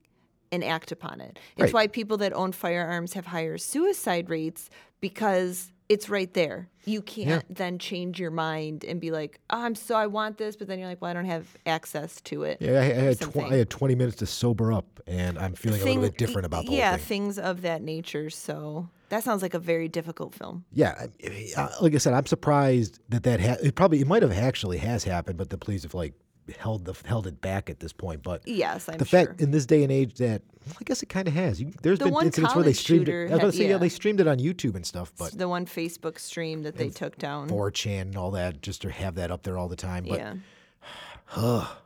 and 0.53 0.65
act 0.65 0.93
upon 0.93 1.21
it. 1.21 1.39
It's 1.57 1.65
Right. 1.67 1.75
why 1.75 1.87
people 1.89 2.17
that 2.19 2.33
own 2.33 2.53
firearms 2.53 3.13
have 3.15 3.27
higher 3.27 3.59
suicide 3.59 4.31
rates 4.31 4.71
because 5.01 5.73
it's 5.89 6.11
right 6.11 6.33
there. 6.35 6.69
You 6.85 7.01
can't 7.01 7.45
then 7.55 7.79
change 7.79 8.21
your 8.21 8.31
mind 8.31 8.85
and 8.85 9.01
be 9.01 9.11
like, 9.11 9.41
oh, 9.51 9.63
"I'm 9.63 9.75
so 9.75 9.95
I 9.95 10.07
want 10.07 10.37
this," 10.37 10.55
but 10.57 10.69
then 10.69 10.79
you're 10.79 10.89
like, 10.89 11.01
"Well, 11.01 11.11
I 11.11 11.15
don't 11.15 11.25
have 11.27 11.57
access 11.65 12.21
to 12.23 12.43
it." 12.43 12.59
yeah, 12.61 12.73
I, 12.81 12.83
I 12.83 12.85
had 12.89 13.21
tw- 13.21 13.37
I 13.39 13.57
had 13.57 13.71
20 13.71 13.95
minutes 13.95 14.17
to 14.19 14.27
sober 14.27 14.71
up, 14.73 15.01
and 15.07 15.39
I'm 15.39 15.55
feeling 15.55 15.81
a 15.81 15.85
little 15.85 16.03
bit 16.03 16.19
different 16.19 16.45
about 16.47 16.67
the 16.67 16.73
yeah 16.73 16.91
whole 16.91 16.99
thing. 16.99 17.07
things 17.07 17.39
of 17.39 17.63
that 17.63 17.81
nature. 17.83 18.29
So 18.29 18.89
that 19.09 19.23
sounds 19.25 19.41
like 19.41 19.55
a 19.55 19.59
very 19.59 19.89
difficult 19.89 20.35
film. 20.35 20.65
Yeah, 20.73 20.95
I- 21.25 21.27
I- 21.27 21.53
uh, 21.63 21.69
like 21.81 21.95
I 21.95 21.99
said, 21.99 22.13
I'm 22.13 22.27
surprised 22.27 23.01
that 23.09 23.23
that 23.23 23.41
ha- 23.41 23.57
it 23.63 23.75
probably 23.75 24.01
it 24.01 24.07
might 24.07 24.23
have 24.23 24.33
actually 24.33 24.79
has 24.79 25.05
happened, 25.05 25.39
but 25.39 25.49
the 25.51 25.57
police 25.59 25.83
have 25.85 25.95
like 25.95 26.13
held 26.57 26.85
the 26.85 26.95
held 27.07 27.27
it 27.27 27.41
back 27.41 27.71
at 27.71 27.81
this 27.81 27.93
point. 27.93 28.23
But 28.23 28.47
Yes, 28.47 28.89
I'm 28.89 28.99
the 28.99 29.05
sure. 29.05 29.27
fact 29.27 29.41
in 29.41 29.51
this 29.51 29.67
day 29.67 29.83
and 29.83 29.93
age 29.93 30.15
that 30.19 30.43
well, 30.67 30.77
I 30.81 30.85
guess 30.85 31.03
it 31.03 31.09
kind 31.09 31.27
of 31.29 31.35
has. 31.35 31.61
You, 31.61 31.73
there's 31.83 31.99
The 31.99 32.07
been 32.07 32.27
incidents 32.27 32.55
where 32.55 32.65
they 32.65 32.73
streamed 32.73 33.09
it. 33.09 33.31
I 33.31 33.33
was 33.33 33.41
gonna 33.41 33.53
say 33.53 33.65
yeah. 33.65 33.71
yeah. 33.71 33.79
they 33.79 33.89
streamed 33.89 34.21
it 34.21 34.27
on 34.27 34.39
YouTube 34.39 34.75
and 34.75 34.85
stuff, 34.85 35.13
but 35.19 35.37
the 35.37 35.49
one 35.49 35.67
Facebook 35.67 36.19
stream 36.19 36.63
that 36.63 36.77
they 36.77 36.91
took 36.91 37.17
down. 37.17 37.49
4chan 37.49 38.01
and 38.03 38.17
all 38.17 38.31
that 38.33 38.63
just 38.63 38.83
to 38.83 38.91
have 38.91 39.15
that 39.17 39.31
up 39.31 39.43
there 39.43 39.57
all 39.57 39.69
the 39.69 39.77
time. 39.77 40.05
But 40.05 40.19
yeah. 40.19 40.35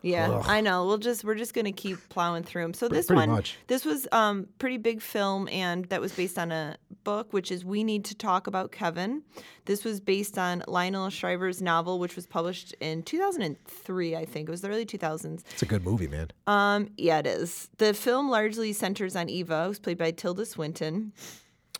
Yeah, 0.03 0.43
I 0.47 0.61
know. 0.61 0.87
We'll 0.87 0.99
just 0.99 1.25
we're 1.25 1.35
just 1.35 1.55
gonna 1.55 1.73
keep 1.73 1.99
plowing 2.09 2.45
through 2.45 2.63
them. 2.63 2.75
So 2.75 2.89
this 2.89 3.07
pretty 3.07 3.21
one, 3.21 3.31
much. 3.31 3.59
this 3.67 3.85
was 3.85 4.07
um 4.13 4.47
pretty 4.59 4.77
big 4.79 5.03
film, 5.03 5.49
and 5.49 5.85
that 5.87 6.01
was 6.01 6.13
based 6.13 6.39
on 6.39 6.53
a 6.53 6.77
book, 7.05 7.33
which 7.33 7.51
is 7.51 7.65
We 7.65 7.83
Need 7.83 8.05
to 8.07 8.15
Talk 8.15 8.47
About 8.47 8.71
Kevin. 8.71 9.23
This 9.65 9.85
was 9.85 10.01
based 10.01 10.39
on 10.39 10.63
Lionel 10.69 11.11
Shriver's 11.11 11.61
novel, 11.61 11.99
which 11.99 12.15
was 12.17 12.27
published 12.27 12.75
in 12.81 13.03
2003, 13.03 14.17
I 14.17 14.25
think. 14.25 14.49
It 14.49 14.51
was 14.51 14.61
the 14.61 14.69
early 14.69 14.87
2000s. 14.87 15.43
it's 15.51 15.63
a 15.63 15.67
good 15.67 15.85
movie, 15.85 16.09
man. 16.09 16.29
Um, 16.47 16.91
yeah, 16.97 17.19
it 17.19 17.27
is. 17.27 17.69
The 17.79 17.95
film 17.95 18.31
largely 18.31 18.73
centers 18.73 19.17
on 19.17 19.29
Eva, 19.29 19.67
who's 19.67 19.79
played 19.79 19.99
by 19.99 20.13
Tilda 20.13 20.47
Swinton. 20.47 21.13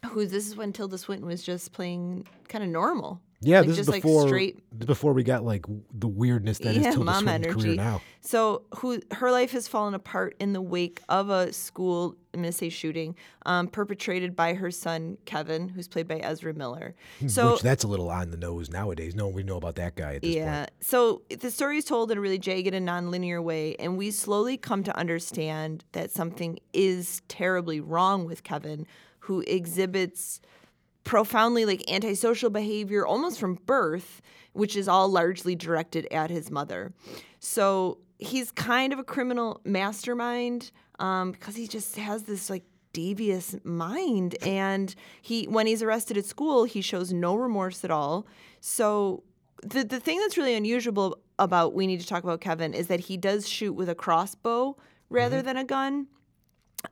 Who 0.07 0.27
this 0.27 0.49
is 0.49 0.57
when 0.57 0.73
Tilda 0.73 0.99
Swinton 0.99 1.29
was 1.29 1.45
just 1.45 1.73
playing 1.73 2.27
kind 2.49 2.65
of 2.65 2.71
normal. 2.71 3.21
Yeah, 3.45 3.59
Like, 3.61 3.69
this 3.69 3.79
is 3.81 3.87
before 3.91 4.21
like 4.23 4.29
straight 4.29 4.79
before 4.87 5.13
we 5.13 5.23
got 5.25 5.45
like 5.45 5.67
the 5.93 6.09
weirdness 6.09 6.59
that 6.59 6.77
is 6.77 6.85
yeah, 6.85 6.91
Tilda 6.93 7.05
mom 7.05 7.25
Swinton's 7.25 7.55
career 7.55 7.67
energy. 7.67 7.77
now. 7.77 8.01
So 8.21 8.63
who 8.77 9.01
her 9.13 9.31
life 9.33 9.51
has 9.53 9.67
fallen 9.69 9.95
apart 9.95 10.37
in 10.39 10.53
the 10.53 10.61
wake 10.63 11.01
of 11.09 11.29
a 11.29 11.53
school, 11.53 12.15
I'm 12.33 12.41
gonna 12.43 12.53
say 12.53 12.69
shooting, 12.69 13.17
um, 13.45 13.67
perpetrated 13.69 14.37
by 14.37 14.55
her 14.55 14.71
son 14.71 15.19
Kevin, 15.25 15.69
who's 15.69 15.89
played 15.89 16.07
by 16.07 16.19
Ezra 16.19 16.55
Miller. 16.55 16.95
So 17.27 17.47
Hmm, 17.49 17.53
Which 17.55 17.63
that's 17.63 17.85
a 17.85 17.89
little 17.89 18.11
on 18.11 18.31
the 18.31 18.37
nose 18.37 18.71
nowadays. 18.71 19.15
No, 19.15 19.27
one 19.27 19.35
we 19.35 19.43
know 19.43 19.57
about 19.57 19.75
that 19.77 19.97
guy 19.97 20.15
at 20.15 20.23
this 20.23 20.29
point. 20.35 20.37
yeah. 20.45 20.67
So 20.81 21.23
the 21.29 21.51
story 21.51 21.79
is 21.79 21.85
told 21.85 22.11
in 22.13 22.19
a 22.19 22.21
really 22.21 22.39
jagged 22.39 22.75
and 22.75 22.87
nonlinear 22.89 23.43
way, 23.43 23.75
and 23.77 23.97
we 23.99 24.11
slowly 24.13 24.57
come 24.57 24.83
to 24.85 24.97
understand 24.97 25.85
that 25.93 26.11
something 26.13 26.59
is 26.73 27.23
terribly 27.29 27.81
wrong 27.81 28.25
with 28.25 28.45
Kevin, 28.45 28.87
who 29.21 29.41
exhibits 29.47 30.41
profoundly 31.05 31.65
like 31.65 31.91
antisocial 31.91 32.51
behavior 32.51 33.07
almost 33.07 33.39
from 33.39 33.55
birth, 33.67 34.23
which 34.53 34.77
is 34.77 34.89
all 34.89 35.09
largely 35.09 35.55
directed 35.55 36.07
at 36.13 36.31
his 36.31 36.51
mother. 36.51 36.93
So 37.39 37.99
he's 38.19 38.51
kind 38.53 38.93
of 38.93 38.99
a 38.99 39.05
criminal 39.05 39.61
mastermind 39.65 40.71
um, 40.99 41.33
because 41.33 41.57
he 41.57 41.67
just 41.67 41.97
has 41.97 42.25
this 42.25 42.49
like 42.49 42.63
devious 42.93 43.57
mind. 43.65 44.37
And 44.43 44.95
he 45.21 45.45
when 45.45 45.67
he's 45.67 45.83
arrested 45.83 46.17
at 46.17 46.25
school 46.25 46.65
he 46.65 46.81
shows 46.81 47.13
no 47.13 47.35
remorse 47.35 47.85
at 47.85 47.91
all. 47.91 48.27
So 48.61 49.25
the 49.63 49.85
the 49.85 50.01
thing 50.01 50.21
that's 50.21 50.37
really 50.37 50.55
unusual 50.55 51.19
about 51.39 51.75
we 51.75 51.87
need 51.87 52.01
to 52.01 52.07
talk 52.07 52.23
about 52.23 52.41
Kevin 52.41 52.75
is 52.75 52.87
that 52.89 53.01
he 53.01 53.17
does 53.17 53.49
shoot 53.49 53.73
with 53.73 53.89
a 53.89 53.95
crossbow 53.95 54.77
rather 55.09 55.43
than 55.43 55.57
a 55.57 55.65
gun 55.65 56.07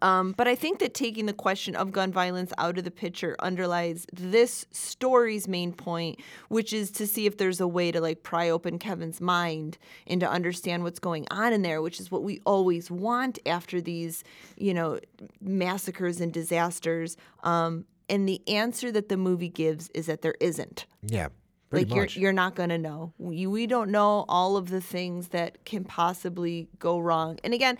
um, 0.02 0.32
but 0.36 0.48
I 0.48 0.54
think 0.54 0.78
that 0.78 0.94
taking 0.94 1.26
the 1.26 1.32
question 1.32 1.74
of 1.76 1.92
gun 1.92 2.12
violence 2.12 2.52
out 2.58 2.78
of 2.78 2.84
the 2.84 2.90
picture 2.90 3.36
underlies 3.40 4.06
this 4.12 4.66
story's 4.70 5.48
main 5.48 5.72
point, 5.72 6.20
which 6.48 6.72
is 6.72 6.90
to 6.92 7.06
see 7.06 7.26
if 7.26 7.36
there's 7.36 7.60
a 7.60 7.68
way 7.68 7.90
to 7.92 8.00
like 8.00 8.22
pry 8.22 8.48
open 8.48 8.78
Kevin's 8.78 9.20
mind 9.20 9.78
and 10.06 10.20
to 10.20 10.28
understand 10.28 10.82
what's 10.82 11.00
going 11.00 11.26
on 11.30 11.52
in 11.52 11.62
there, 11.62 11.82
which 11.82 12.00
is 12.00 12.10
what 12.10 12.22
we 12.22 12.40
always 12.46 12.90
want 12.90 13.38
after 13.46 13.80
these, 13.80 14.24
you 14.56 14.72
know, 14.72 15.00
massacres 15.40 16.20
and 16.20 16.32
disasters. 16.32 17.16
Um, 17.42 17.84
and 18.08 18.28
the 18.28 18.46
answer 18.48 18.90
that 18.92 19.08
the 19.08 19.16
movie 19.16 19.48
gives 19.48 19.88
is 19.90 20.06
that 20.06 20.22
there 20.22 20.34
isn't 20.40 20.86
Yeah. 21.02 21.28
Pretty 21.70 21.84
like 21.84 21.94
you're 21.94 22.20
you're 22.20 22.32
not 22.32 22.56
going 22.56 22.70
to 22.70 22.78
know. 22.78 23.12
We, 23.18 23.46
we 23.46 23.68
don't 23.68 23.90
know 23.90 24.24
all 24.28 24.56
of 24.56 24.70
the 24.70 24.80
things 24.80 25.28
that 25.28 25.64
can 25.64 25.84
possibly 25.84 26.68
go 26.80 26.98
wrong. 26.98 27.38
And 27.44 27.54
again, 27.54 27.78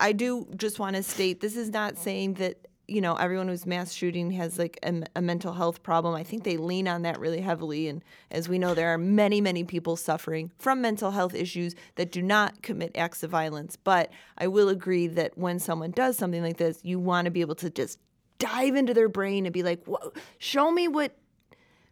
I 0.00 0.12
do 0.12 0.46
just 0.56 0.78
want 0.78 0.96
to 0.96 1.02
state 1.02 1.40
this 1.40 1.56
is 1.56 1.70
not 1.70 1.96
saying 1.96 2.34
that 2.34 2.68
you 2.86 3.00
know 3.00 3.14
everyone 3.14 3.48
who's 3.48 3.64
mass 3.64 3.92
shooting 3.92 4.30
has 4.32 4.58
like 4.58 4.78
a, 4.82 5.02
a 5.16 5.22
mental 5.22 5.52
health 5.52 5.82
problem. 5.82 6.14
I 6.14 6.22
think 6.22 6.44
they 6.44 6.56
lean 6.56 6.86
on 6.86 7.02
that 7.02 7.18
really 7.18 7.40
heavily 7.40 7.88
and 7.88 8.04
as 8.30 8.48
we 8.48 8.58
know 8.58 8.74
there 8.74 8.92
are 8.92 8.98
many 8.98 9.40
many 9.40 9.64
people 9.64 9.96
suffering 9.96 10.50
from 10.58 10.80
mental 10.80 11.10
health 11.10 11.34
issues 11.34 11.74
that 11.96 12.12
do 12.12 12.20
not 12.20 12.62
commit 12.62 12.92
acts 12.94 13.22
of 13.22 13.30
violence. 13.30 13.76
But 13.76 14.10
I 14.36 14.48
will 14.48 14.68
agree 14.68 15.06
that 15.08 15.38
when 15.38 15.58
someone 15.58 15.92
does 15.92 16.18
something 16.18 16.42
like 16.42 16.58
this, 16.58 16.80
you 16.82 16.98
want 16.98 17.24
to 17.26 17.30
be 17.30 17.40
able 17.40 17.54
to 17.56 17.70
just 17.70 17.98
dive 18.38 18.74
into 18.74 18.92
their 18.92 19.08
brain 19.08 19.46
and 19.46 19.52
be 19.52 19.62
like, 19.62 19.84
"Whoa, 19.84 20.12
show 20.38 20.70
me 20.70 20.88
what 20.88 21.16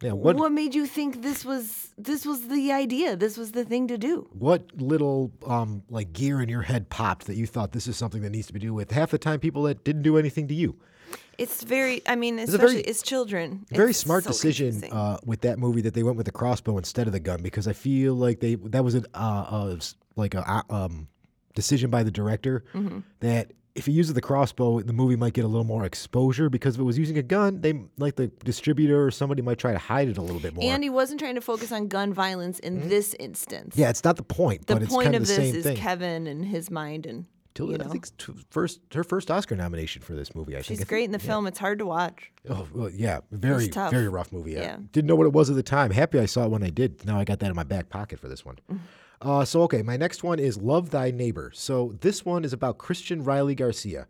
yeah. 0.03 0.11
What 0.13 0.35
what 0.35 0.51
made 0.51 0.75
you 0.75 0.85
think 0.85 1.21
this 1.21 1.43
was 1.45 1.93
this 1.97 2.25
was 2.25 2.47
the 2.47 2.71
idea? 2.71 3.15
This 3.15 3.37
was 3.37 3.51
the 3.53 3.63
thing 3.65 3.87
to 3.87 3.97
do? 3.97 4.27
what 4.33 4.61
little 4.75 5.31
um 5.47 5.83
like 5.89 6.13
gear 6.13 6.41
in 6.41 6.49
your 6.49 6.61
head 6.63 6.89
popped 6.89 7.25
that 7.27 7.35
you 7.35 7.47
thought 7.47 7.71
this 7.71 7.87
is 7.87 7.95
something 7.97 8.21
that 8.23 8.29
needs 8.31 8.47
to 8.47 8.53
be 8.53 8.59
do 8.59 8.73
with 8.73 8.91
half 8.91 9.11
the 9.11 9.17
time 9.17 9.39
people 9.39 9.63
that 9.63 9.83
didn't 9.83 10.03
do 10.03 10.17
anything 10.17 10.47
to 10.49 10.53
you. 10.53 10.75
It's 11.37 11.63
very. 11.63 12.01
I 12.05 12.15
mean, 12.15 12.37
a 12.39 12.43
especially 12.43 12.67
very- 12.67 12.81
it's 12.91 13.01
children. 13.01 13.65
Very 13.71 13.89
It's 13.91 13.99
smart 13.99 14.23
so 14.23 14.29
decision 14.31 14.83
uh, 14.91 15.17
with 15.25 15.41
that 15.41 15.57
movie 15.57 15.81
that 15.81 15.93
they 15.95 16.03
went 16.03 16.17
with 16.17 16.25
the 16.27 16.31
crossbow 16.31 16.77
instead 16.77 17.07
of 17.07 17.13
the 17.13 17.19
gun 17.19 17.41
because 17.41 17.67
I 17.67 17.73
feel 17.73 18.13
like 18.13 18.39
they 18.39 18.55
that 18.55 18.83
was 18.83 18.93
an 18.95 19.05
uh, 19.15 19.45
uh 19.49 19.77
like 20.15 20.35
a 20.35 20.43
uh, 20.47 20.61
um 20.69 21.07
decision 21.55 21.89
by 21.89 22.03
the 22.03 22.11
director 22.11 22.63
Mm-hmm. 22.73 22.99
that 23.21 23.51
if 23.75 23.85
he 23.87 23.91
uses 23.91 24.13
the 24.13 24.21
crossbow 24.21 24.81
the 24.81 24.93
movie 24.93 25.15
might 25.15 25.33
get 25.33 25.43
a 25.43 25.47
little 25.47 25.63
more 25.63 25.83
exposure 25.85 26.49
because 26.49 26.75
if 26.75 26.81
it 26.81 26.83
was 26.83 26.97
using 26.97 27.17
a 27.17 27.23
gun 27.23 27.59
they 27.61 27.73
like 27.97 28.15
the 28.15 28.27
distributor 28.43 29.05
or 29.05 29.11
somebody 29.11 29.41
might 29.41 29.57
try 29.57 29.71
to 29.71 29.79
hide 29.79 30.07
it 30.07 30.17
a 30.17 30.21
little 30.21 30.39
bit 30.39 30.53
more. 30.53 30.63
and 30.63 30.83
he 30.83 30.89
wasn't 30.89 31.19
trying 31.19 31.35
to 31.35 31.41
focus 31.41 31.71
on 31.71 31.87
gun 31.87 32.13
violence 32.13 32.59
in 32.59 32.87
this 32.89 33.15
instance. 33.19 33.71
Mm-hmm. 33.73 33.81
yeah, 33.81 33.89
it's 33.89 34.03
not 34.03 34.15
the 34.17 34.23
point, 34.23 34.67
The 34.67 34.75
but 34.75 34.83
it's 34.83 34.91
point 34.93 35.05
kind 35.05 35.15
of 35.15 35.21
of 35.23 35.27
the 35.27 35.35
this 35.35 35.55
is 35.55 35.63
thing. 35.63 35.77
Kevin 35.77 36.27
and 36.27 36.45
his 36.45 36.69
mind, 36.69 37.05
and 37.05 37.25
Tilda, 37.55 37.73
you 37.73 37.79
I 37.83 37.91
think 37.91 38.07
first 38.49 38.79
her 38.95 39.03
first 39.03 39.29
Oscar 39.29 39.55
nomination 39.55 40.01
for 40.01 40.13
this 40.13 40.33
movie. 40.33 40.53
I 40.55 40.61
think 40.61 40.79
she's 40.79 40.83
great 40.85 41.03
in 41.05 41.11
the 41.11 41.19
film. 41.19 41.45
It's 41.45 41.59
hard 41.59 41.77
to 41.79 41.85
watch. 41.85 42.31
Oh 42.49 42.67
well, 42.73 42.89
yeah, 42.89 43.19
very 43.31 43.67
tough. 43.67 43.91
very 43.91 44.07
rough 44.07 44.31
movie. 44.31 44.53
Yeah. 44.53 44.61
Yeah. 44.61 44.77
didn't 44.91 45.07
know 45.07 45.15
what 45.15 45.27
it 45.27 45.33
was 45.33 45.49
at 45.51 45.55
the 45.55 45.63
time. 45.63 45.91
Happy 45.91 46.19
I 46.19 46.25
saw 46.25 46.45
it 46.45 46.49
when 46.49 46.63
I 46.63 46.69
did. 46.71 47.05
Now 47.05 47.19
I 47.19 47.23
got 47.25 47.39
that 47.39 47.49
in 47.49 47.55
my 47.55 47.63
back 47.63 47.89
pocket 47.89 48.19
for 48.19 48.27
this 48.27 48.43
one. 48.43 48.57
Uh, 49.23 49.45
so 49.45 49.61
okay, 49.63 49.81
my 49.81 49.95
next 49.97 50.21
one 50.23 50.37
is 50.39 50.57
Love 50.57 50.89
Thy 50.89 51.09
Neighbor. 51.11 51.51
So 51.53 51.95
this 52.01 52.25
one 52.25 52.43
is 52.43 52.51
about 52.53 52.77
Christian 52.77 53.23
Riley 53.23 53.55
Garcia. 53.55 54.07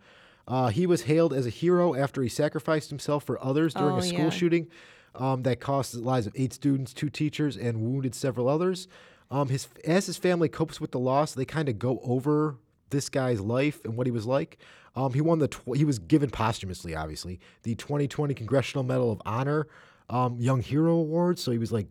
Uh, 0.47 0.67
he 0.69 0.85
was 0.87 1.03
hailed 1.03 1.33
as 1.33 1.45
a 1.45 1.49
hero 1.51 1.93
after 1.95 2.21
he 2.21 2.29
sacrificed 2.29 2.89
himself 2.89 3.23
for 3.23 3.41
others 3.43 3.73
during 3.73 3.95
Oh, 3.95 3.99
a 3.99 4.01
school 4.01 4.19
yeah. 4.25 4.29
shooting 4.29 4.67
um, 5.15 5.43
that 5.43 5.59
cost 5.59 5.93
the 5.93 5.99
lives 5.99 6.25
of 6.27 6.33
eight 6.35 6.51
students, 6.51 6.93
two 6.93 7.09
teachers, 7.09 7.55
and 7.55 7.79
wounded 7.81 8.15
several 8.15 8.49
others. 8.49 8.87
Um, 9.31 9.49
his 9.49 9.67
as 9.85 10.05
his 10.07 10.17
family 10.17 10.49
copes 10.49 10.81
with 10.81 10.91
the 10.91 10.99
loss, 10.99 11.33
they 11.33 11.45
kind 11.45 11.69
of 11.69 11.79
go 11.79 11.99
over 12.03 12.57
this 12.89 13.09
guy's 13.09 13.39
life 13.39 13.79
and 13.85 13.95
what 13.95 14.07
he 14.07 14.11
was 14.11 14.25
like. 14.25 14.57
Um, 14.95 15.13
he 15.13 15.21
won 15.21 15.39
the 15.39 15.47
tw- 15.47 15.75
he 15.75 15.85
was 15.85 15.97
given 15.99 16.29
posthumously, 16.29 16.95
obviously, 16.95 17.39
the 17.63 17.73
2020 17.75 18.33
Congressional 18.33 18.83
Medal 18.83 19.11
of 19.11 19.21
Honor, 19.25 19.67
um, 20.09 20.37
Young 20.39 20.61
Hero 20.61 20.93
Award. 20.93 21.39
So 21.39 21.51
he 21.51 21.57
was 21.57 21.71
like 21.71 21.87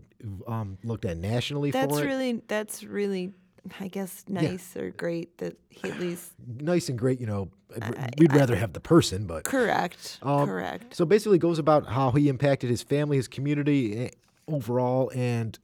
um, 0.47 0.79
looked 0.85 1.05
at 1.05 1.17
nationally 1.17 1.71
That's 1.71 1.93
for 1.93 2.03
it. 2.05 2.07
really 2.07 2.43
that's 2.47 2.85
really, 2.85 3.33
I 3.81 3.89
guess, 3.89 4.25
nice 4.29 4.77
or 4.77 4.91
great 4.91 5.39
that 5.39 5.57
he 5.69 5.91
at 5.91 5.99
least 5.99 6.33
nice 6.61 6.89
and 6.89 6.99
great. 6.99 7.21
You 7.21 7.27
know, 7.27 7.51
we'd 8.19 8.33
rather 8.33 8.57
have 8.57 8.73
the 8.73 8.81
person, 8.81 9.27
but 9.27 9.45
correct, 9.45 10.19
Um, 10.23 10.47
correct. 10.47 10.95
So 10.95 11.05
basically, 11.05 11.39
goes 11.39 11.59
about 11.59 11.87
how 11.87 12.11
he 12.13 12.29
impacted 12.29 12.71
his 12.71 12.83
family, 12.83 13.17
his 13.17 13.29
community 13.29 14.07
eh, 14.07 14.11
overall, 14.49 15.11
and 15.15 15.59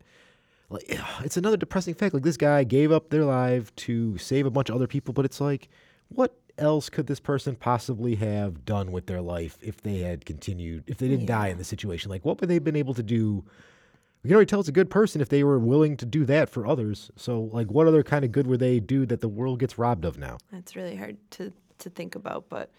like 0.71 0.85
it's 1.25 1.37
another 1.37 1.57
depressing 1.57 1.95
fact. 1.95 2.15
Like 2.15 2.25
this 2.25 2.37
guy 2.37 2.65
gave 2.65 2.93
up 2.93 3.11
their 3.11 3.25
life 3.25 3.75
to 3.77 4.19
save 4.19 4.47
a 4.47 4.51
bunch 4.51 4.69
of 4.69 4.75
other 4.75 4.87
people, 4.87 5.15
but 5.15 5.25
it's 5.25 5.41
like, 5.41 5.69
what 6.09 6.37
else 6.59 6.89
could 6.89 7.07
this 7.07 7.21
person 7.21 7.57
possibly 7.57 8.17
have 8.17 8.65
done 8.65 8.93
with 8.93 9.07
their 9.07 9.21
life 9.21 9.57
if 9.63 9.83
they 9.83 9.99
had 9.99 10.25
continued, 10.25 10.85
if 10.87 10.99
they 10.99 11.09
didn't 11.09 11.27
die 11.27 11.49
in 11.49 11.59
the 11.59 11.65
situation? 11.65 12.11
Like, 12.11 12.25
what 12.25 12.41
would 12.41 12.49
they 12.49 12.55
have 12.55 12.65
been 12.65 12.77
able 12.77 12.95
to 12.95 13.03
do? 13.03 13.45
We 14.23 14.29
can 14.29 14.35
already 14.35 14.49
tell 14.49 14.61
it's 14.61 14.69
a 14.69 14.73
good 14.73 14.91
person 14.91 15.21
if 15.21 15.29
they 15.29 15.45
were 15.45 15.59
willing 15.59 15.97
to 15.99 16.07
do 16.07 16.25
that 16.25 16.51
for 16.51 16.67
others. 16.67 17.11
So, 17.17 17.43
like, 17.53 17.71
what 17.71 17.87
other 17.87 18.03
kind 18.03 18.25
of 18.25 18.33
good 18.33 18.47
would 18.47 18.61
they 18.61 18.81
do 18.81 19.07
that 19.07 19.21
the 19.21 19.29
world 19.29 19.61
gets 19.61 19.79
robbed 19.79 20.05
of 20.05 20.19
now? 20.19 20.39
That's 20.53 20.75
really 20.75 20.97
hard 20.97 21.17
to, 21.33 21.53
to 21.79 21.91
think 21.91 22.15
about, 22.15 22.49
but 22.49 22.71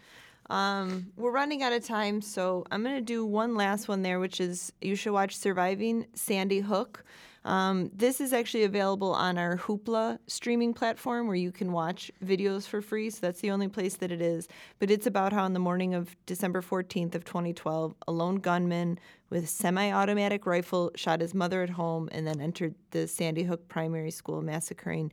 um, 0.50 1.12
we're 1.16 1.32
running 1.32 1.62
out 1.62 1.74
of 1.74 1.86
time, 1.86 2.22
so 2.22 2.66
I'm 2.72 2.84
going 2.84 2.96
to 2.96 3.02
do 3.02 3.26
one 3.26 3.56
last 3.56 3.88
one 3.88 4.02
there, 4.02 4.20
which 4.20 4.42
is 4.42 4.74
you 4.82 4.96
should 4.96 5.14
watch 5.14 5.38
Surviving 5.38 6.08
Sandy 6.14 6.60
Hook. 6.60 7.04
Um, 7.46 7.90
this 7.94 8.20
is 8.20 8.34
actually 8.34 8.64
available 8.64 9.14
on 9.14 9.38
our 9.38 9.58
Hoopla 9.58 10.20
streaming 10.28 10.74
platform 10.74 11.28
where 11.28 11.36
you 11.36 11.52
can 11.52 11.72
watch 11.72 12.12
videos 12.24 12.68
for 12.68 12.82
free. 12.82 13.10
So 13.10 13.20
that's 13.22 13.42
the 13.42 13.52
only 13.52 13.68
place 13.68 13.96
that 13.98 14.12
it 14.12 14.22
is. 14.22 14.48
But 14.80 14.92
it's 14.92 15.08
about 15.08 15.34
how 15.34 15.44
on 15.44 15.54
the 15.54 15.60
morning 15.60 15.94
of 15.94 16.16
December 16.26 16.62
14th 16.62 17.16
of 17.16 17.24
2012, 17.24 17.96
a 18.08 18.12
lone 18.12 18.36
gunman 18.36 19.00
with 19.30 19.44
a 19.44 19.48
semi-automatic 19.48 20.46
rifle 20.46 20.92
shot 20.96 21.22
his 21.22 21.34
mother 21.34 21.62
at 21.62 21.70
home 21.70 22.10
and 22.12 22.28
then 22.28 22.42
entered 22.42 22.76
the 22.92 23.08
Sandy 23.08 23.44
Hook 23.44 23.68
Primary 23.68 24.12
School, 24.12 24.42
massacring 24.42 25.12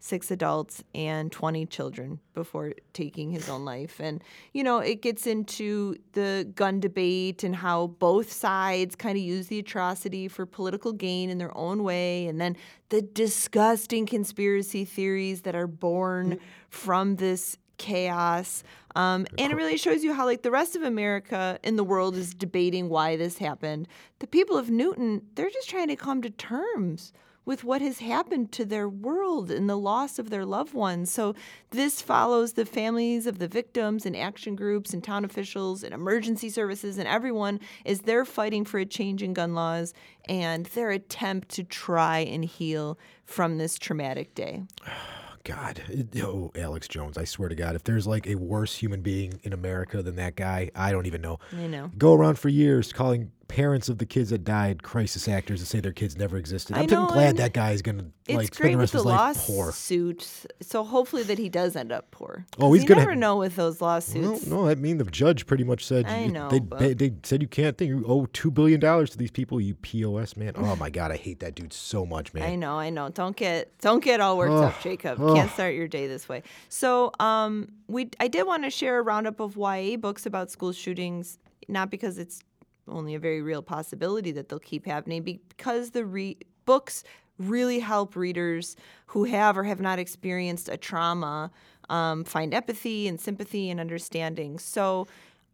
six 0.00 0.30
adults 0.30 0.84
and 0.94 1.32
20 1.32 1.66
children 1.66 2.20
before 2.34 2.72
taking 2.92 3.30
his 3.30 3.48
own 3.48 3.64
life. 3.64 4.00
And, 4.00 4.22
you 4.52 4.62
know, 4.62 4.78
it 4.78 5.02
gets 5.02 5.26
into 5.26 5.96
the 6.12 6.50
gun 6.54 6.80
debate 6.80 7.42
and 7.42 7.56
how 7.56 7.88
both 7.88 8.32
sides 8.32 8.94
kind 8.94 9.18
of 9.18 9.24
use 9.24 9.48
the 9.48 9.58
atrocity 9.58 10.28
for 10.28 10.46
political 10.46 10.92
gain 10.92 11.30
in 11.30 11.38
their 11.38 11.56
own 11.56 11.82
way. 11.82 12.26
And 12.26 12.40
then 12.40 12.56
the 12.90 13.02
disgusting 13.02 14.06
conspiracy 14.06 14.84
theories 14.84 15.42
that 15.42 15.56
are 15.56 15.66
born 15.66 16.38
from 16.70 17.16
this 17.16 17.56
chaos. 17.78 18.62
Um, 18.94 19.26
and 19.38 19.52
it 19.52 19.56
really 19.56 19.76
shows 19.76 20.04
you 20.04 20.12
how, 20.12 20.24
like, 20.24 20.42
the 20.42 20.50
rest 20.50 20.76
of 20.76 20.82
America 20.82 21.58
in 21.62 21.76
the 21.76 21.84
world 21.84 22.16
is 22.16 22.34
debating 22.34 22.88
why 22.88 23.16
this 23.16 23.38
happened. 23.38 23.88
The 24.18 24.26
people 24.26 24.56
of 24.56 24.70
Newtown, 24.70 25.22
they're 25.34 25.50
just 25.50 25.68
trying 25.68 25.88
to 25.88 25.96
come 25.96 26.20
to 26.22 26.30
terms 26.30 27.12
with 27.48 27.64
what 27.64 27.80
has 27.80 28.00
happened 28.00 28.52
to 28.52 28.62
their 28.62 28.86
world 28.86 29.50
and 29.50 29.70
the 29.70 29.78
loss 29.78 30.18
of 30.18 30.28
their 30.28 30.44
loved 30.44 30.74
ones. 30.74 31.10
So, 31.10 31.34
this 31.70 32.02
follows 32.02 32.52
the 32.52 32.66
families 32.66 33.26
of 33.26 33.38
the 33.38 33.48
victims 33.48 34.04
and 34.04 34.14
action 34.14 34.54
groups 34.54 34.92
and 34.92 35.02
town 35.02 35.24
officials 35.24 35.82
and 35.82 35.94
emergency 35.94 36.50
services 36.50 36.98
and 36.98 37.08
everyone 37.08 37.58
as 37.86 38.02
they're 38.02 38.26
fighting 38.26 38.66
for 38.66 38.78
a 38.78 38.84
change 38.84 39.22
in 39.22 39.32
gun 39.32 39.54
laws 39.54 39.94
and 40.26 40.66
their 40.66 40.90
attempt 40.90 41.48
to 41.48 41.64
try 41.64 42.18
and 42.18 42.44
heal 42.44 42.98
from 43.24 43.56
this 43.56 43.78
traumatic 43.78 44.34
day. 44.34 44.62
God, 45.44 45.80
oh, 46.22 46.50
Alex 46.54 46.86
Jones, 46.86 47.16
I 47.16 47.24
swear 47.24 47.48
to 47.48 47.54
God, 47.54 47.74
if 47.74 47.84
there's 47.84 48.06
like 48.06 48.26
a 48.26 48.34
worse 48.34 48.74
human 48.74 49.00
being 49.00 49.40
in 49.42 49.54
America 49.54 50.02
than 50.02 50.16
that 50.16 50.36
guy, 50.36 50.70
I 50.74 50.92
don't 50.92 51.06
even 51.06 51.22
know. 51.22 51.38
You 51.52 51.68
know. 51.68 51.90
Go 51.96 52.12
around 52.12 52.38
for 52.38 52.50
years 52.50 52.92
calling 52.92 53.32
parents 53.48 53.88
of 53.88 53.96
the 53.98 54.04
kids 54.06 54.28
that 54.30 54.44
died 54.44 54.82
crisis 54.82 55.26
actors 55.26 55.60
and 55.60 55.66
say 55.66 55.80
their 55.80 55.90
kids 55.92 56.16
never 56.18 56.36
existed. 56.36 56.76
I'm 56.76 56.86
know, 56.86 57.06
glad 57.06 57.38
that 57.38 57.54
guy 57.54 57.72
is 57.72 57.80
gonna 57.82 58.04
like 58.28 58.54
spend 58.54 58.74
the 58.74 58.78
rest 58.78 58.92
the 58.92 58.98
of 58.98 59.04
his 59.06 59.10
life 59.12 59.36
poor. 59.38 59.66
lawsuits. 59.66 60.46
So 60.60 60.84
hopefully 60.84 61.22
that 61.24 61.38
he 61.38 61.48
does 61.48 61.74
end 61.74 61.90
up 61.90 62.10
poor. 62.10 62.44
Oh, 62.58 62.74
he's 62.74 62.84
gonna 62.84 63.00
never 63.00 63.12
have- 63.12 63.18
know 63.18 63.36
with 63.38 63.56
those 63.56 63.80
No, 63.80 63.86
lawsuits. 63.86 64.46
no, 64.46 64.68
I 64.68 64.74
mean 64.74 64.98
the 64.98 65.04
judge 65.04 65.46
pretty 65.46 65.64
much 65.64 65.84
said 65.86 66.04
I 66.06 66.24
you- 66.24 66.32
know, 66.32 66.50
they, 66.50 66.58
they 66.78 66.92
they 66.94 67.14
said 67.22 67.40
you 67.40 67.48
can't 67.48 67.76
think 67.78 67.88
you 67.88 68.04
owe 68.06 68.26
two 68.26 68.50
billion 68.50 68.80
dollars 68.80 69.10
to 69.10 69.18
these 69.18 69.30
people. 69.30 69.60
You 69.60 69.74
pos 69.74 70.36
man. 70.36 70.52
Oh 70.56 70.76
my 70.76 70.90
God, 70.90 71.10
I 71.10 71.16
hate 71.16 71.40
that 71.40 71.54
dude 71.54 71.72
so 71.72 72.04
much, 72.04 72.34
man. 72.34 72.42
I 72.44 72.54
know, 72.54 72.78
I 72.78 72.90
know. 72.90 73.08
Don't 73.08 73.34
get 73.36 73.76
don't 73.80 74.04
get 74.04 74.20
all 74.20 74.36
worked 74.36 74.52
up, 74.52 74.78
Jacob. 74.82 75.18
Can't 75.34 75.50
start 75.52 75.74
your 75.74 75.88
day 75.88 76.06
this 76.06 76.28
way. 76.28 76.42
So, 76.68 77.12
um, 77.18 77.68
we 77.88 78.10
I 78.20 78.28
did 78.28 78.46
want 78.46 78.64
to 78.64 78.70
share 78.70 78.98
a 78.98 79.02
roundup 79.02 79.40
of 79.40 79.56
YA 79.56 79.96
books 79.96 80.26
about 80.26 80.50
school 80.50 80.72
shootings, 80.72 81.38
not 81.66 81.90
because 81.90 82.18
it's 82.18 82.40
only 82.90 83.14
a 83.14 83.18
very 83.18 83.42
real 83.42 83.62
possibility 83.62 84.32
that 84.32 84.48
they'll 84.48 84.58
keep 84.58 84.86
happening 84.86 85.22
because 85.22 85.90
the 85.90 86.04
re- 86.04 86.36
books 86.64 87.04
really 87.38 87.78
help 87.78 88.16
readers 88.16 88.76
who 89.06 89.24
have 89.24 89.56
or 89.56 89.64
have 89.64 89.80
not 89.80 89.98
experienced 89.98 90.68
a 90.68 90.76
trauma 90.76 91.50
um, 91.88 92.24
find 92.24 92.52
empathy 92.52 93.08
and 93.08 93.20
sympathy 93.20 93.70
and 93.70 93.80
understanding. 93.80 94.58
So. 94.58 95.06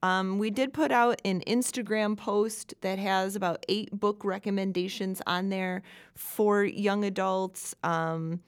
Um, 0.03 0.39
we 0.39 0.51
did 0.51 0.75
put 0.75 0.93
out 0.93 1.23
an 1.25 1.41
Instagram 1.47 2.15
post 2.15 2.75
that 2.83 2.99
has 2.99 3.37
about 3.37 3.65
eight 3.71 3.91
book 3.91 4.23
recommendations 4.23 5.23
on 5.27 5.49
there 5.49 5.81
for 6.15 6.63
young 6.63 7.07
adults. 7.07 7.75
Um, 7.83 8.41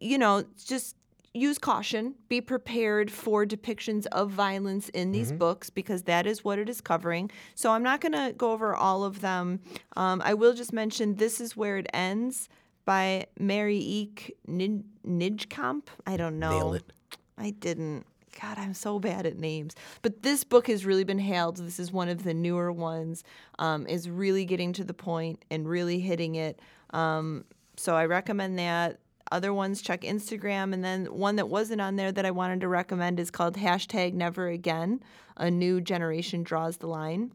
you 0.00 0.16
know, 0.16 0.44
just 0.64 0.96
use 1.36 1.58
caution, 1.58 2.14
be 2.28 2.40
prepared 2.40 3.10
for 3.10 3.44
depictions 3.46 4.06
of 4.12 4.30
violence 4.30 4.88
in 4.90 5.12
these 5.12 5.28
Mm-hmm. 5.28 5.38
books 5.38 5.70
because 5.70 6.02
that 6.04 6.26
is 6.26 6.42
what 6.44 6.58
it 6.58 6.68
is 6.68 6.80
covering. 6.80 7.30
So 7.54 7.70
I'm 7.72 7.82
not 7.82 8.00
going 8.00 8.12
to 8.12 8.32
go 8.36 8.52
over 8.52 8.74
all 8.74 9.04
of 9.04 9.20
them. 9.20 9.60
Um, 9.96 10.22
I 10.24 10.34
will 10.34 10.54
just 10.54 10.72
mention 10.72 11.16
This 11.16 11.40
Is 11.40 11.56
Where 11.56 11.78
It 11.78 11.86
Ends 11.94 12.48
by 12.84 13.26
Mary 13.38 13.78
Eek 13.78 14.36
Nid- 14.46 14.84
Nijkamp. 15.06 15.84
I 16.06 16.16
don't 16.16 16.38
know. 16.38 16.50
Nailed 16.50 16.76
it. 16.76 16.92
I 17.36 17.50
didn't. 17.50 18.06
God, 18.40 18.58
I'm 18.58 18.74
so 18.74 18.98
bad 18.98 19.24
at 19.26 19.38
names. 19.38 19.74
But 20.02 20.22
this 20.22 20.44
book 20.44 20.66
has 20.68 20.84
really 20.84 21.04
been 21.04 21.18
hailed. 21.18 21.56
This 21.56 21.78
is 21.80 21.90
one 21.90 22.08
of 22.10 22.22
the 22.22 22.34
newer 22.34 22.70
ones. 22.70 23.24
Um, 23.58 23.86
is 23.86 24.08
really 24.10 24.44
getting 24.44 24.72
to 24.74 24.84
the 24.84 24.92
point 24.94 25.42
and 25.50 25.66
really 25.68 26.00
hitting 26.00 26.34
it. 26.34 26.60
Um, 26.90 27.44
so 27.76 27.94
I 27.96 28.04
recommend 28.06 28.58
that. 28.58 29.00
Other 29.32 29.52
ones, 29.52 29.82
check 29.82 30.02
Instagram. 30.02 30.72
And 30.72 30.84
then 30.84 31.06
one 31.06 31.36
that 31.36 31.48
wasn't 31.48 31.80
on 31.80 31.96
there 31.96 32.12
that 32.12 32.24
I 32.24 32.30
wanted 32.30 32.60
to 32.60 32.68
recommend 32.68 33.18
is 33.18 33.30
called 33.30 33.56
hashtag 33.56 34.14
Never 34.14 34.48
Again. 34.48 35.00
A 35.36 35.50
new 35.50 35.80
generation 35.80 36.42
draws 36.42 36.76
the 36.78 36.86
line. 36.86 37.32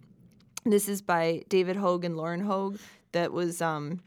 This 0.65 0.87
is 0.87 1.01
by 1.01 1.43
David 1.49 1.75
Hogg 1.75 2.05
and 2.05 2.15
Lauren 2.15 2.41
Hogg. 2.41 2.79
That 3.11 3.33
was 3.33 3.61
um, 3.61 4.01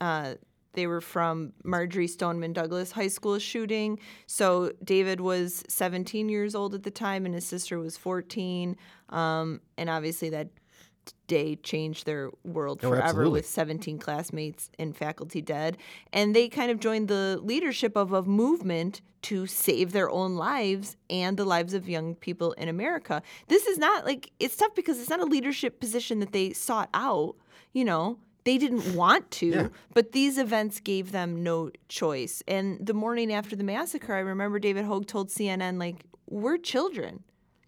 uh, 0.00 0.34
they 0.74 0.86
were 0.86 1.00
from 1.00 1.52
Marjory 1.62 2.06
Stoneman 2.06 2.52
Douglas 2.52 2.92
High 2.92 3.08
School 3.08 3.38
shooting. 3.38 3.98
So 4.26 4.72
David 4.82 5.20
was 5.20 5.64
17 5.68 6.28
years 6.28 6.54
old 6.54 6.74
at 6.74 6.82
the 6.82 6.90
time, 6.90 7.26
and 7.26 7.34
his 7.34 7.46
sister 7.46 7.78
was 7.78 7.96
14. 7.96 8.76
Um, 9.08 9.60
and 9.78 9.88
obviously, 9.88 10.30
that 10.30 10.48
day 11.26 11.56
changed 11.56 12.06
their 12.06 12.30
world 12.44 12.80
Oh, 12.82 12.88
forever 12.90 13.02
absolutely. 13.04 13.32
with 13.32 13.46
17 13.46 13.98
classmates 13.98 14.70
and 14.78 14.96
faculty 14.96 15.40
dead. 15.42 15.76
And 16.12 16.34
they 16.34 16.48
kind 16.48 16.70
of 16.70 16.80
joined 16.80 17.08
the 17.08 17.40
leadership 17.42 17.96
of 17.96 18.12
a 18.12 18.22
movement 18.22 19.00
to 19.22 19.46
save 19.46 19.92
their 19.92 20.10
own 20.10 20.36
lives 20.36 20.96
and 21.08 21.36
the 21.36 21.44
lives 21.46 21.72
of 21.74 21.88
young 21.88 22.14
people 22.14 22.52
in 22.52 22.68
America. 22.68 23.22
This 23.48 23.66
is 23.66 23.78
not 23.78 24.04
like, 24.04 24.30
it's 24.38 24.56
tough 24.56 24.74
because 24.74 25.00
it's 25.00 25.08
not 25.10 25.20
a 25.20 25.24
leadership 25.24 25.80
position 25.80 26.18
that 26.20 26.32
they 26.32 26.52
sought 26.52 26.90
out, 26.94 27.34
you 27.72 27.84
know. 27.84 28.18
They 28.44 28.58
didn't 28.58 28.94
want 29.02 29.30
to, 29.32 29.46
Yeah. 29.46 29.68
but 29.94 30.12
these 30.12 30.36
events 30.36 30.78
gave 30.80 31.12
them 31.12 31.42
no 31.42 31.70
choice. 31.88 32.42
And 32.46 32.84
the 32.86 32.92
morning 32.92 33.32
after 33.32 33.56
the 33.56 33.64
massacre, 33.64 34.14
I 34.14 34.18
remember 34.18 34.58
David 34.58 34.84
Hogg 34.84 35.06
told 35.06 35.30
CNN, 35.30 35.78
like, 35.78 36.04
we're 36.28 36.58
children. 36.58 37.24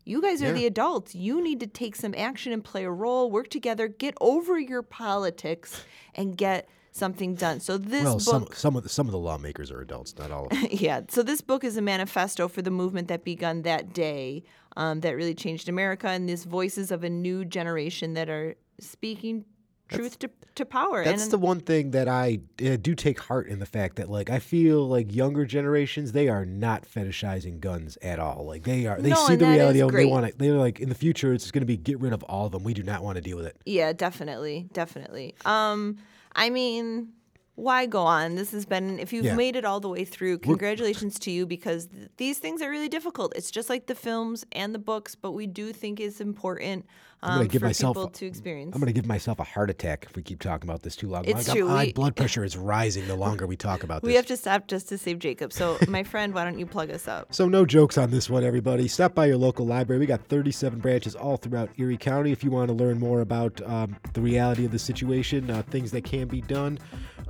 You 0.07 0.23
guys 0.23 0.41
are 0.41 0.47
Yeah. 0.47 0.53
the 0.53 0.67
adults. 0.67 1.15
You 1.15 1.43
need 1.43 1.61
to 1.61 1.67
take 1.67 1.97
some 1.97 2.15
action 2.17 2.53
and 2.53 2.63
play 2.65 2.85
a 2.85 2.91
role, 2.91 3.31
work 3.31 3.49
together, 3.51 3.89
get 3.89 4.15
over 4.21 4.59
your 4.59 4.83
politics, 4.83 5.83
and 6.15 6.37
get 6.37 6.69
something 6.93 7.35
done. 7.35 7.61
So 7.61 7.77
this 7.77 8.05
Well, 8.05 8.19
some 8.21 8.45
book, 8.45 8.55
some 8.55 8.77
of 8.77 8.83
the 8.85 8.89
some 8.89 9.07
of 9.07 9.13
the 9.13 9.19
lawmakers 9.19 9.71
are 9.71 9.81
adults, 9.83 10.17
not 10.17 10.31
all 10.31 10.45
of 10.47 10.51
them. 10.51 10.67
yeah. 10.71 11.01
So 11.09 11.23
this 11.23 11.41
book 11.43 11.65
is 11.65 11.77
a 11.77 11.83
manifesto 11.83 12.49
for 12.49 12.63
the 12.63 12.71
movement 12.71 13.09
that 13.09 13.25
begun 13.25 13.63
that 13.63 13.93
day, 13.93 14.45
um, 14.77 15.01
that 15.01 15.11
really 15.17 15.35
changed 15.35 15.69
America, 15.69 16.09
and 16.09 16.29
these 16.29 16.45
voices 16.45 16.91
of 16.91 17.03
a 17.05 17.11
new 17.11 17.45
generation 17.45 18.15
that 18.15 18.31
are 18.31 18.55
speaking 18.81 19.45
truth 19.89 20.19
to, 20.21 20.31
to 20.57 20.65
power. 20.65 21.05
That's 21.05 21.25
and 21.25 21.33
the 21.33 21.39
one 21.39 21.61
thing 21.61 21.93
that 21.93 22.09
I 22.09 22.41
uh, 22.65 22.77
do 22.77 22.95
take 22.95 23.21
heart 23.21 23.47
in 23.49 23.59
the 23.59 23.67
fact 23.67 23.97
that 23.97 24.11
like 24.11 24.31
I 24.31 24.39
feel 24.39 24.87
like 24.89 25.15
younger 25.15 25.45
generations 25.45 26.13
they 26.13 26.29
are 26.29 26.45
not 26.45 26.83
fetishizing 26.85 27.61
guns 27.61 27.97
at 28.03 28.19
all. 28.19 28.45
Like 28.47 28.65
they 28.65 28.87
are 28.87 29.01
they 29.01 29.11
No, 29.11 29.27
see 29.27 29.37
the 29.37 29.47
reality 29.47 29.81
of 29.81 29.89
them. 29.93 29.97
They 29.97 30.07
want 30.07 30.27
to. 30.27 30.37
They're 30.37 30.55
like 30.55 30.81
in 30.81 30.89
the 30.89 30.95
future 30.95 31.33
it's 31.33 31.51
going 31.51 31.63
to 31.63 31.67
be 31.67 31.77
get 31.77 32.01
rid 32.01 32.13
of 32.13 32.23
all 32.25 32.47
of 32.47 32.53
them. 32.53 32.65
We 32.65 32.75
do 32.75 32.83
not 32.83 33.03
want 33.03 33.17
to 33.17 33.23
deal 33.23 33.37
with 33.37 33.47
it. 33.47 33.57
Yeah, 33.65 33.93
definitely, 33.93 34.69
definitely. 34.73 35.35
Um, 35.45 35.99
I 36.35 36.51
mean, 36.51 37.13
why 37.55 37.87
go 37.87 38.03
on? 38.03 38.35
This 38.35 38.53
has 38.53 38.67
been. 38.67 38.99
If 38.99 39.13
you've 39.13 39.25
Yeah. 39.25 39.35
made 39.35 39.57
it 39.57 39.65
all 39.65 39.81
the 39.81 39.89
way 39.89 40.05
through, 40.05 40.39
congratulations 40.39 41.19
to 41.21 41.31
you 41.31 41.47
because 41.47 41.87
th- 41.87 42.11
these 42.19 42.39
things 42.39 42.61
are 42.61 42.71
really 42.71 42.89
difficult. 42.89 43.33
It's 43.35 43.51
just 43.51 43.71
like 43.71 43.87
the 43.87 43.95
films 43.95 44.45
and 44.53 44.75
the 44.75 44.79
books, 44.79 45.15
but 45.15 45.33
we 45.33 45.47
do 45.47 45.73
think 45.73 45.99
it's 45.99 46.21
important 46.21 46.85
gonna 47.23 47.41
um, 47.41 47.47
give 47.49 47.61
for 47.61 47.67
myself 47.67 47.97
people 47.97 48.09
to 48.11 48.27
experience. 48.27 48.75
I'm 48.75 48.81
going 48.81 48.93
to 48.93 48.99
give 48.99 49.07
myself 49.07 49.39
a 49.41 49.45
heart 49.45 49.71
attack 49.71 50.07
if 50.09 50.17
we 50.17 50.23
keep 50.23 50.41
talking 50.41 50.69
about 50.69 50.83
this 50.83 50.97
too 50.97 51.09
long. 51.09 51.25
It's 51.25 51.49
Like, 51.49 51.57
true, 51.57 51.69
My 51.69 51.85
we- 51.87 51.93
blood 51.93 52.17
pressure 52.17 52.45
is 52.45 52.57
rising 52.57 53.07
the 53.07 53.17
longer 53.17 53.47
we 53.47 53.57
talk 53.57 53.83
about 53.83 54.03
this. 54.03 54.09
we 54.09 54.15
have 54.15 54.27
to 54.27 54.37
stop 54.37 54.69
just 54.69 54.89
to 54.91 54.99
save 54.99 55.19
Jacob. 55.19 55.53
So, 55.53 55.79
my 55.89 56.03
friend, 56.03 56.35
why 56.35 56.45
don't 56.45 56.59
you 56.59 56.67
plug 56.67 56.91
us 56.91 57.09
up? 57.09 57.33
So 57.35 57.49
no 57.49 57.65
jokes 57.67 57.99
on 57.99 58.11
this 58.11 58.29
one, 58.31 58.45
everybody. 58.45 58.89
Stop 58.89 59.15
by 59.15 59.27
your 59.27 59.37
local 59.39 59.67
library. 59.67 60.01
We 60.01 60.07
got 60.07 60.25
37 60.27 60.79
branches 60.81 61.15
all 61.15 61.37
throughout 61.37 61.71
Erie 61.77 61.97
County. 61.97 62.33
If 62.33 62.43
you 62.45 62.51
want 62.51 62.69
to 62.69 62.75
learn 62.75 62.99
more 62.99 63.21
about 63.21 63.61
um, 63.63 63.97
the 64.13 64.21
reality 64.21 64.65
of 64.65 64.73
the 64.73 64.79
situation, 64.79 65.51
uh, 65.51 65.63
things 65.71 65.91
that 65.93 66.05
can 66.05 66.29
be 66.29 66.41
done, 66.43 66.79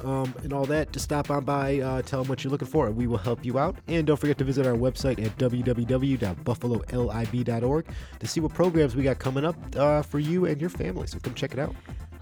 um, 0.05 0.35
and 0.43 0.53
all 0.53 0.67
that, 0.67 0.93
just 0.93 1.05
stop 1.07 1.31
on 1.31 1.45
by, 1.45 1.81
uh, 1.81 2.03
tell 2.03 2.21
them 2.23 2.29
what 2.29 2.45
you're 2.45 2.51
looking 2.51 2.69
for, 2.69 2.87
and 2.87 2.95
we 2.97 3.07
will 3.07 3.17
help 3.17 3.43
you 3.45 3.59
out. 3.59 3.77
And 3.89 4.07
don't 4.07 4.19
forget 4.19 4.37
to 4.39 4.45
visit 4.45 4.67
our 4.67 4.75
website 4.75 5.25
at 5.25 5.37
www.buffalolib.org 5.39 7.87
to 8.21 8.27
see 8.27 8.41
what 8.41 8.55
programs 8.55 8.95
we 8.97 9.03
got 9.03 9.19
coming 9.19 9.45
up 9.45 9.57
uh, 9.77 10.03
for 10.03 10.19
you 10.19 10.47
and 10.47 10.61
your 10.61 10.71
family. 10.71 11.07
So 11.07 11.19
come 11.21 11.35
check 11.35 11.53
it 11.53 11.59
out. 11.59 11.75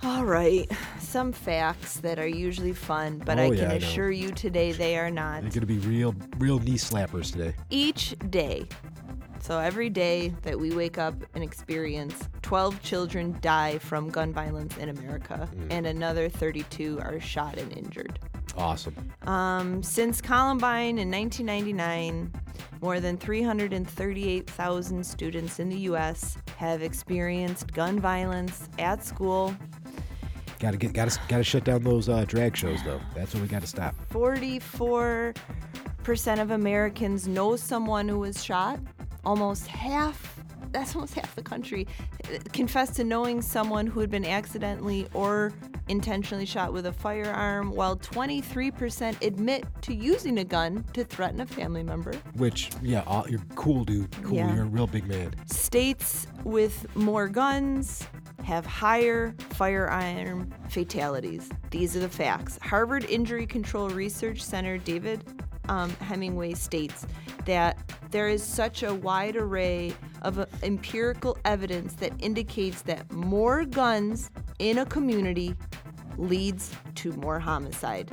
All 0.03 0.25
right, 0.25 0.71
some 0.99 1.33
facts 1.33 1.97
that 1.99 2.19
are 2.19 2.27
usually 2.27 2.75
fun, 2.75 3.23
but 3.25 3.39
I 3.39 3.47
Oh, 3.47 3.51
can 3.51 3.59
yeah, 3.59 3.71
I 3.71 3.75
assure 3.75 4.11
you 4.11 4.31
today 4.33 4.73
they 4.73 4.99
are 4.99 5.11
not. 5.11 5.41
They're 5.43 5.51
going 5.51 5.61
to 5.61 5.67
be 5.67 5.79
real, 5.79 6.15
real 6.37 6.59
knee 6.59 6.75
slappers 6.77 7.33
today. 7.33 7.55
each 7.71 8.15
day. 8.29 8.67
So 9.41 9.59
every 9.59 9.89
day 9.91 10.29
that 10.43 10.59
we 10.59 10.75
wake 10.75 10.99
up 10.99 11.15
and 11.35 11.43
experience, 11.45 12.29
12 12.43 12.83
children 12.83 13.37
die 13.41 13.79
from 13.79 14.11
gun 14.11 14.33
violence 14.33 14.77
in 14.79 14.89
America, 14.91 15.49
and 15.71 15.87
another 15.87 16.29
32 16.29 16.99
are 17.01 17.19
shot 17.21 17.57
and 17.59 17.73
injured. 17.77 18.19
Awesome. 18.57 18.95
Um, 19.27 19.83
since 19.83 20.21
Columbine 20.21 20.99
in 20.99 21.11
1999, 21.11 22.33
more 22.81 23.01
than 23.01 23.17
338,000 23.17 25.05
students 25.05 25.59
in 25.59 25.69
the 25.69 25.79
U.S. 25.79 26.37
have 26.57 26.83
experienced 26.83 27.73
gun 27.73 27.99
violence 27.99 28.69
at 28.79 29.03
school. 29.03 29.55
Got 30.61 30.73
to 30.73 30.77
get, 30.77 30.93
got 30.93 31.11
to, 31.11 31.21
got 31.29 31.39
to 31.39 31.45
shut 31.45 31.65
down 31.65 31.83
those 31.83 32.09
uh, 32.09 32.25
drag 32.27 32.57
shows 32.57 32.83
though. 32.85 33.01
That's 33.15 33.35
what 33.35 33.43
we 33.43 33.49
got 33.49 33.63
to 33.63 33.67
stop. 33.67 33.95
44% 34.11 35.35
of 36.41 36.51
Americans 36.53 37.27
know 37.27 37.57
someone 37.57 38.09
who 38.09 38.21
was 38.21 38.45
shot. 38.45 38.79
Almost 39.25 39.67
half, 39.67 40.41
that's 40.71 40.95
almost 40.95 41.15
half 41.15 41.35
the 41.35 41.43
country, 41.43 41.87
uh, 42.25 42.39
confessed 42.53 42.97
to 42.97 43.05
knowing 43.05 43.41
someone 43.43 43.87
who 43.87 44.01
had 44.01 44.11
been 44.11 44.27
accidentally 44.27 45.09
or 45.15 45.53
intentionally 45.89 46.47
shot 46.47 46.73
with 46.73 46.87
a 46.87 46.93
firearm, 46.93 47.71
while 47.71 47.97
23% 47.97 49.23
admit 49.23 49.65
to 49.83 49.95
using 49.95 50.39
a 50.39 50.45
gun 50.45 50.85
to 50.93 51.05
threaten 51.05 51.41
a 51.41 51.47
family 51.47 51.83
member. 51.83 52.15
Which, 52.37 52.71
yeah, 52.83 53.23
you're 53.29 53.41
cool, 53.55 53.85
dude. 53.85 54.11
Cool. 54.23 54.37
Yeah. 54.37 54.55
You're 54.55 54.65
a 54.65 54.69
real 54.69 54.87
big 54.87 55.07
man. 55.07 55.35
States 55.47 56.27
with 56.45 56.95
more 56.97 57.29
guns 57.29 58.07
have 58.45 58.67
higher 58.67 59.35
firearm 59.51 60.53
fatalities. 60.69 61.49
These 61.71 61.97
are 61.97 62.01
the 62.01 62.09
facts. 62.09 62.59
Harvard 62.63 63.05
Injury 63.07 63.47
Control 63.47 63.89
Research 63.89 64.43
Center 64.43 64.77
David 64.79 65.25
um, 65.69 65.91
Hemenway 65.93 66.57
states 66.57 67.07
that 67.47 67.79
there 68.11 68.29
is 68.29 68.43
such 68.43 68.83
a 68.83 68.95
wide 68.95 69.37
array 69.37 69.95
of 70.23 70.39
uh, 70.39 70.47
empirical 70.63 71.37
evidence 71.45 71.95
that 71.95 72.13
indicates 72.19 72.83
that 72.83 73.11
more 73.13 73.65
guns 73.65 74.31
in 74.59 74.79
a 74.79 74.87
community 74.87 75.55
leads 76.19 76.73
to 76.97 77.13
more 77.15 77.39
homicide. 77.39 78.11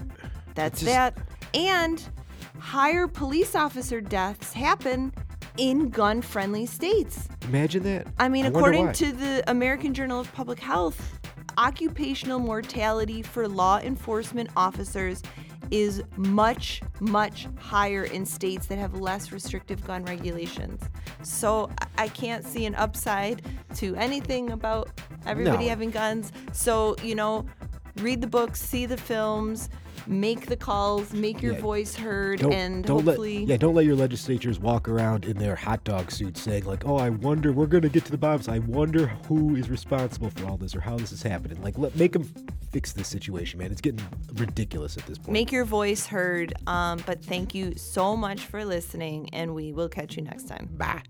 That's 0.56 0.82
just- 0.82 0.92
that. 0.92 1.18
And 1.54 2.04
higher 2.60 3.08
police 3.08 3.56
officer 3.56 4.02
deaths 4.02 4.54
happen 4.54 5.14
in 5.58 5.90
gun 5.90 6.22
friendly 6.22 6.66
states. 6.66 7.28
Imagine 7.48 7.84
that. 7.84 8.08
I 8.20 8.30
mean, 8.30 8.44
wonder 8.46 8.60
according 8.60 8.92
to 8.94 9.12
the 9.12 9.44
American 9.50 9.94
Journal 9.94 10.20
of 10.20 10.32
Public 10.34 10.60
Health, 10.60 11.20
occupational 11.58 12.40
mortality 12.40 13.22
for 13.22 13.48
law 13.48 13.80
enforcement 13.80 14.50
officers 14.56 15.22
is 15.70 16.04
much, 16.18 16.82
much 17.00 17.48
higher 17.58 18.04
in 18.04 18.26
states 18.26 18.68
that 18.68 18.78
have 18.78 18.94
less 18.96 19.32
restrictive 19.32 19.86
gun 19.86 20.04
regulations. 20.06 20.82
So 21.24 21.70
I- 21.80 21.88
I 22.04 22.08
can't 22.08 22.46
see 22.46 22.66
an 22.66 22.74
upside 22.76 23.42
to 23.76 23.96
anything 23.96 24.52
about 24.52 24.90
everybody 25.26 25.66
No. 25.66 25.70
having 25.70 25.92
guns. 25.92 26.32
So, 26.52 26.96
you 27.04 27.16
know, 27.16 27.46
read 27.98 28.22
the 28.22 28.28
books, 28.28 28.62
see 28.62 28.86
the 28.86 28.98
films, 28.98 29.70
make 30.08 30.48
the 30.48 30.56
calls, 30.56 31.14
make 31.14 31.42
your 31.42 31.54
Yeah. 31.54 31.62
voice 31.62 31.96
heard, 31.96 32.40
Don't, 32.40 32.54
and 32.54 32.84
don't 32.86 33.04
hopefully. 33.06 33.40
let 33.40 33.48
yeah 33.48 33.58
don't 33.58 33.76
let 33.76 33.86
your 33.86 33.96
legislatures 33.96 34.60
walk 34.60 34.88
around 34.90 35.26
in 35.26 35.38
their 35.38 35.56
hot 35.56 35.84
dog 35.84 36.12
suits 36.12 36.42
saying 36.42 36.66
like 36.66 36.86
oh 36.88 36.96
I 36.98 37.10
wonder 37.10 37.52
we're 37.54 37.68
gonna 37.68 37.90
get 37.90 38.06
to 38.06 38.12
the 38.12 38.18
bottom 38.18 38.52
I 38.54 38.60
wonder 38.60 39.08
who 39.28 39.56
is 39.56 39.70
responsible 39.70 40.30
for 40.32 40.48
all 40.48 40.58
this 40.58 40.76
or 40.76 40.80
how 40.82 40.98
this 40.98 41.12
is 41.12 41.22
happening 41.22 41.62
like 41.62 41.78
let 41.78 41.96
make 41.96 42.14
them 42.14 42.24
fix 42.72 42.94
this 42.94 43.08
situation 43.10 43.60
man 43.60 43.72
it's 43.72 43.82
getting 43.82 44.04
ridiculous 44.36 44.98
at 44.98 45.06
this 45.06 45.18
point 45.18 45.34
Make 45.34 45.52
your 45.52 45.66
voice 45.66 46.08
heard. 46.08 46.54
Um, 46.68 47.04
but 47.06 47.24
thank 47.24 47.54
you 47.54 47.76
so 47.76 48.16
much 48.16 48.42
for 48.42 48.64
listening, 48.64 49.30
and 49.34 49.54
we 49.54 49.74
will 49.74 49.90
catch 49.90 50.16
you 50.16 50.24
next 50.24 50.48
time. 50.48 50.70
bye. 50.78 51.02